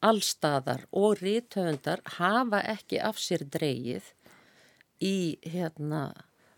allstaðar 0.04 0.84
og 0.92 1.22
rítöfundar 1.22 2.02
hafa 2.18 2.60
ekki 2.74 3.00
af 3.02 3.20
sér 3.20 3.46
dreyið 3.50 4.12
í 5.04 5.16
hérna 5.48 6.10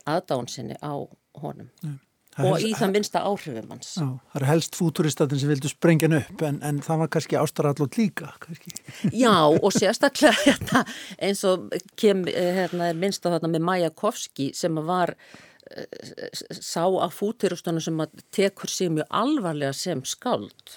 aðdánsinni 0.07 0.79
á 0.83 0.95
honum. 1.41 1.71
Nei. 1.83 1.97
og 2.37 2.53
helst, 2.53 2.67
í 2.69 2.73
það 2.77 2.93
minnsta 2.93 3.23
áhrifum 3.25 3.71
hans. 3.73 3.95
Já, 3.97 4.07
það 4.07 4.39
eru 4.41 4.49
helst 4.51 4.77
fúturistatinn 4.77 5.41
sem 5.41 5.51
vildu 5.51 5.71
sprengja 5.73 6.11
hann 6.11 6.19
upp 6.19 6.45
en, 6.45 6.61
en 6.69 6.83
það 6.85 7.03
var 7.03 7.11
kannski 7.17 7.39
ástrarallot 7.41 7.99
líka. 7.99 8.31
Kannski. 8.43 8.75
Já 9.25 9.35
og 9.49 9.73
sérstaklega 9.73 10.37
hérna, 10.43 10.85
eins 11.17 11.43
og 11.49 11.73
kem 11.97 12.27
hérna, 12.29 12.93
minnst 12.99 13.25
á 13.25 13.33
þarna 13.33 13.55
með 13.55 13.69
Majakovski 13.71 14.51
sem 14.57 14.83
var 14.87 15.17
sá 16.53 16.85
að 16.85 17.15
fúturustunum 17.17 17.83
sem 17.83 18.03
að 18.03 18.21
tekur 18.35 18.71
sig 18.71 18.93
mjög 18.93 19.09
alvarlega 19.19 19.75
sem 19.75 20.03
skáld 20.07 20.77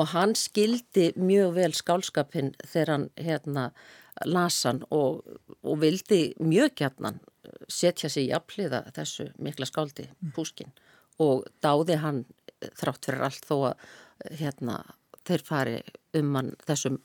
og 0.00 0.12
hann 0.14 0.36
skildi 0.38 1.10
mjög 1.20 1.56
vel 1.58 1.74
skálskapin 1.76 2.54
þegar 2.64 2.94
hann 2.94 3.08
hérna 3.20 3.70
lasan 4.28 4.82
og, 4.90 5.22
og 5.62 5.80
vildi 5.80 6.22
mjög 6.40 6.74
gætnan 6.80 7.20
setja 7.68 8.10
sig 8.10 8.28
í 8.28 8.34
afliða 8.36 8.84
þessu 8.96 9.30
mikla 9.42 9.68
skáldi 9.68 10.08
Púskin 10.34 10.72
og 11.20 11.44
dáði 11.62 11.98
hann 12.00 12.24
þrátt 12.80 13.06
fyrir 13.08 13.26
allt 13.28 13.46
þó 13.48 13.56
að 13.70 14.36
hérna 14.40 14.80
þeir 15.28 15.44
fari 15.46 15.80
um 16.18 16.36
hann 16.36 16.52
þessum 16.68 16.98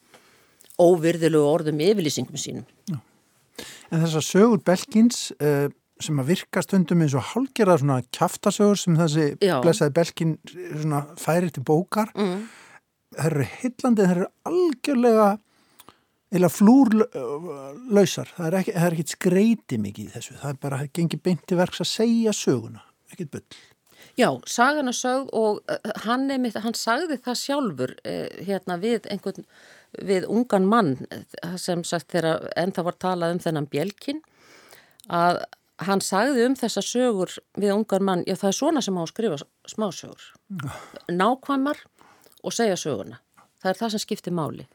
óvirðilegu 0.82 1.48
orðum 1.48 1.82
yfirlýsingum 1.84 2.40
sínum. 2.40 2.68
Já. 2.90 3.00
En 3.92 4.02
þessar 4.04 4.26
sögur 4.26 4.64
Belkins 4.68 5.30
uh, 5.40 5.70
sem 6.04 6.20
að 6.20 6.32
virka 6.34 6.64
stundum 6.64 7.04
eins 7.06 7.16
og 7.16 7.24
hálgjörða 7.32 7.78
svona 7.80 8.02
kæftasögur 8.18 8.80
sem 8.80 8.98
þessi 9.00 9.28
blessaði 9.40 9.96
belkin 9.96 10.34
færi 11.22 11.54
til 11.56 11.64
bókar 11.64 12.12
mm. 12.18 12.42
Það 13.16 13.30
eru 13.32 13.48
hillandi, 13.60 14.06
það 14.06 14.16
eru 14.16 14.28
algjörlega 14.52 15.30
eða 16.36 16.50
flúrlausar. 16.52 18.34
Það 18.36 18.48
er 18.48 18.60
ekki, 18.60 18.76
ekki 18.88 19.08
skreiti 19.14 19.80
mikið 19.82 20.10
í 20.10 20.14
þessu. 20.16 20.36
Það 20.42 20.52
er 20.52 20.60
bara, 20.66 20.82
það 20.82 20.92
gengir 21.00 21.24
beint 21.24 21.48
til 21.48 21.60
verks 21.60 21.82
að 21.84 21.92
segja 21.92 22.36
söguna, 22.36 22.84
ekkit 23.14 23.32
bull. 23.36 23.48
Já, 24.16 24.30
sagana 24.48 24.94
sög 24.96 25.32
og 25.36 25.60
uh, 25.72 25.92
hann, 26.06 26.30
einmitt, 26.32 26.56
hann 26.64 26.76
sagði 26.78 27.18
það 27.24 27.40
sjálfur 27.42 27.96
uh, 27.98 28.28
hérna 28.48 28.78
við 28.80 29.10
einhvern 29.12 29.48
við 29.96 30.28
ungan 30.32 30.66
mann 30.68 30.96
sem 31.60 31.84
sagt 31.88 32.12
þegar 32.12 32.50
ennþá 32.60 32.84
var 32.84 32.98
talað 33.00 33.36
um 33.36 33.42
þennan 33.44 33.68
bjelkin 33.72 34.22
að 35.08 35.42
hann 35.88 36.04
sagði 36.04 36.46
um 36.50 36.56
þessa 36.60 36.84
sögur 36.84 37.32
við 37.56 37.74
ungar 37.76 38.04
mann, 38.04 38.24
já 38.28 38.36
það 38.36 38.50
er 38.50 38.58
svona 38.58 38.84
sem 38.84 38.98
á 39.00 39.02
að 39.04 39.12
skrifa 39.12 39.40
smásögur, 39.72 40.26
nákvæmar 41.12 41.80
og 42.46 42.56
segja 42.56 42.78
söguna. 42.80 43.20
Það 43.62 43.72
er 43.72 43.80
það 43.82 43.94
sem 43.94 44.04
skiptir 44.04 44.36
máli. 44.36 44.66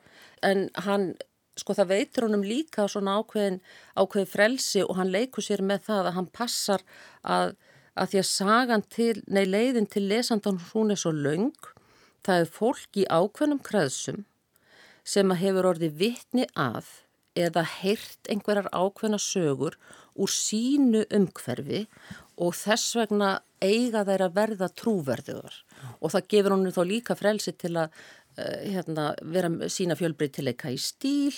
En 0.47 0.69
hann, 0.87 1.11
sko 1.59 1.77
það 1.79 1.93
veitur 1.95 2.27
honum 2.27 2.47
líka 2.47 2.87
svona 2.91 3.19
ákveðin, 3.21 3.61
ákveðin 3.95 4.31
frelsi 4.31 4.85
og 4.87 4.97
hann 4.99 5.13
leikur 5.15 5.47
sér 5.47 5.63
með 5.63 5.85
það 5.91 6.09
að 6.11 6.17
hann 6.19 6.31
passar 6.35 6.87
að, 7.23 7.55
að 7.95 8.15
því 8.15 8.23
að 8.23 8.31
sagan 8.31 8.87
til, 8.97 9.13
nei 9.29 9.45
leiðin 9.47 9.91
til 9.91 10.07
lesandan 10.11 10.61
hún 10.73 10.95
er 10.95 11.01
svo 11.01 11.13
laung, 11.15 11.55
það 12.27 12.43
er 12.43 12.51
fólk 12.57 12.99
í 13.01 13.07
ákveðnum 13.07 13.63
kreðsum 13.65 14.25
sem 15.07 15.31
að 15.33 15.43
hefur 15.45 15.71
orðið 15.73 15.97
vittni 16.01 16.49
að 16.59 16.89
eða 17.39 17.63
heyrt 17.79 18.29
einhverjar 18.31 18.69
ákveðna 18.75 19.21
sögur 19.23 19.77
úr 20.19 20.33
sínu 20.33 21.05
umhverfi 21.15 21.85
og 22.41 22.55
þess 22.57 22.97
vegna 22.99 23.35
eiga 23.61 24.05
þeir 24.09 24.25
að 24.27 24.39
verða 24.39 24.71
trúverðuður 24.81 25.59
og 26.01 26.15
það 26.15 26.31
gefur 26.33 26.57
honum 26.57 26.75
þá 26.75 26.83
líka 26.89 27.17
frelsi 27.19 27.53
til 27.61 27.75
að 27.77 27.93
uh, 28.41 28.59
hérna, 28.65 29.11
vera 29.21 29.51
sína 29.73 29.97
fjölbreytileika 29.99 30.73
í 30.73 30.81
stíl 30.81 31.37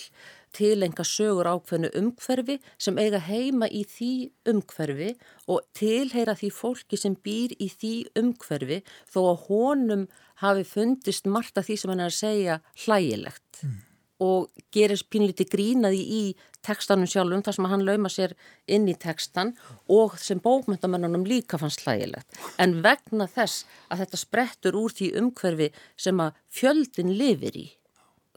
til 0.53 0.85
enga 0.85 1.05
sögur 1.09 1.49
ákveðnu 1.49 1.91
umhverfi 1.99 2.59
sem 2.77 2.99
eiga 3.01 3.23
heima 3.25 3.69
í 3.73 3.85
því 3.89 4.13
umhverfi 4.53 5.15
og 5.51 5.63
tilheyra 5.79 6.37
því 6.39 6.53
fólki 6.55 7.01
sem 7.01 7.17
býr 7.17 7.57
í 7.59 7.71
því 7.73 7.95
umhverfi 8.21 8.83
þó 9.11 9.23
að 9.23 9.47
honum 9.49 10.05
hafi 10.43 10.67
fundist 10.69 11.27
margt 11.31 11.59
af 11.59 11.71
því 11.71 11.79
sem 11.81 11.95
hann 11.95 12.05
er 12.05 12.13
að 12.13 12.21
segja 12.21 12.61
hlægilegt. 12.85 13.65
Mm 13.65 13.81
og 14.23 14.65
gerir 14.75 15.03
pínliti 15.11 15.47
grínaði 15.51 16.03
í 16.03 16.23
tekstanum 16.63 17.09
sjálfum 17.11 17.43
þar 17.43 17.57
sem 17.57 17.69
hann 17.73 17.85
lauma 17.87 18.11
sér 18.13 18.35
inn 18.71 18.87
í 18.91 18.95
tekstan 18.99 19.53
og 19.91 20.19
sem 20.23 20.41
bókmyndamennunum 20.43 21.25
líka 21.27 21.59
fannst 21.59 21.83
hlægilegt. 21.87 22.29
En 22.63 22.79
vegna 22.85 23.27
þess 23.31 23.67
að 23.91 24.05
þetta 24.05 24.21
sprettur 24.21 24.79
úr 24.79 24.95
því 24.95 25.11
umhverfi 25.21 25.73
sem 25.97 26.23
að 26.23 26.39
fjöldin 26.53 27.15
lifir 27.19 27.59
í, 27.59 27.67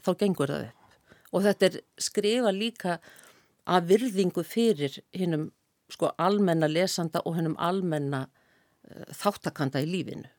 þá 0.02 0.12
gengur 0.24 0.54
það 0.54 0.68
upp. 0.70 0.98
Og 1.36 1.46
þetta 1.46 1.70
er 1.70 1.78
skrifa 2.02 2.56
líka 2.56 2.98
að 3.66 3.92
virðingu 3.92 4.46
fyrir 4.46 4.98
hinnum 5.14 5.52
sko 5.92 6.10
almenna 6.18 6.70
lesanda 6.72 7.22
og 7.26 7.38
hinnum 7.38 7.58
almenna 7.62 8.26
uh, 8.26 9.06
þáttakanda 9.14 9.84
í 9.86 9.92
lífinu 9.92 10.35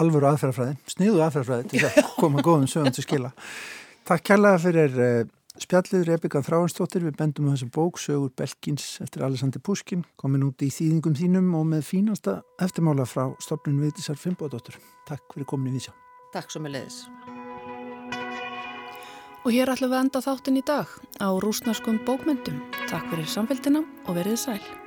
alvöru 0.00 0.30
aðferðafræði, 0.30 0.78
sniðu 0.94 1.22
aðferðafræði 1.26 1.68
til 1.72 1.84
að 1.88 2.10
koma 2.16 2.44
góðum 2.44 2.68
sögum 2.70 2.94
til 2.94 3.04
skila. 3.04 3.32
Takk 4.08 4.24
kærlega 4.30 4.60
fyrir 4.62 4.96
uh, 4.98 5.30
spjallið 5.60 6.06
Rebeka 6.08 6.42
Þráhansdóttir, 6.46 7.04
við 7.06 7.18
bendum 7.20 7.50
á 7.50 7.54
þessu 7.54 7.68
bók 7.74 8.00
Sögur 8.00 8.32
Belkins 8.38 8.96
eftir 9.04 9.24
Alessandri 9.26 9.62
Puskin 9.62 10.06
komin 10.20 10.46
út 10.48 10.64
í 10.64 10.70
þýðingum 10.72 11.16
þínum 11.18 11.52
og 11.58 11.68
með 11.74 11.86
fínasta 11.90 12.40
eftirmála 12.62 13.06
frá 13.08 13.28
stopnun 13.42 13.80
Viðisar 13.82 14.18
Fimboðdóttir. 14.20 14.80
Takk 15.08 15.36
fyrir 15.36 15.50
komin 15.52 15.72
í 15.72 15.78
vísjá. 15.78 15.94
Takk 16.32 16.52
svo 16.52 16.64
með 16.64 16.78
leiðis. 16.78 17.02
Og 19.42 19.50
hér 19.50 19.72
ætlum 19.72 19.90
við 19.90 19.98
að 19.98 20.04
enda 20.06 20.22
þáttin 20.22 20.60
í 20.60 20.66
dag 20.66 20.92
á 21.18 21.28
rúsnarskum 21.42 21.98
bókmyndum. 22.06 22.62
Takk 22.86 23.10
fyrir 23.10 23.28
samfélgina 23.28 23.82
og 24.06 24.16
verið 24.20 24.38
sæl. 24.46 24.81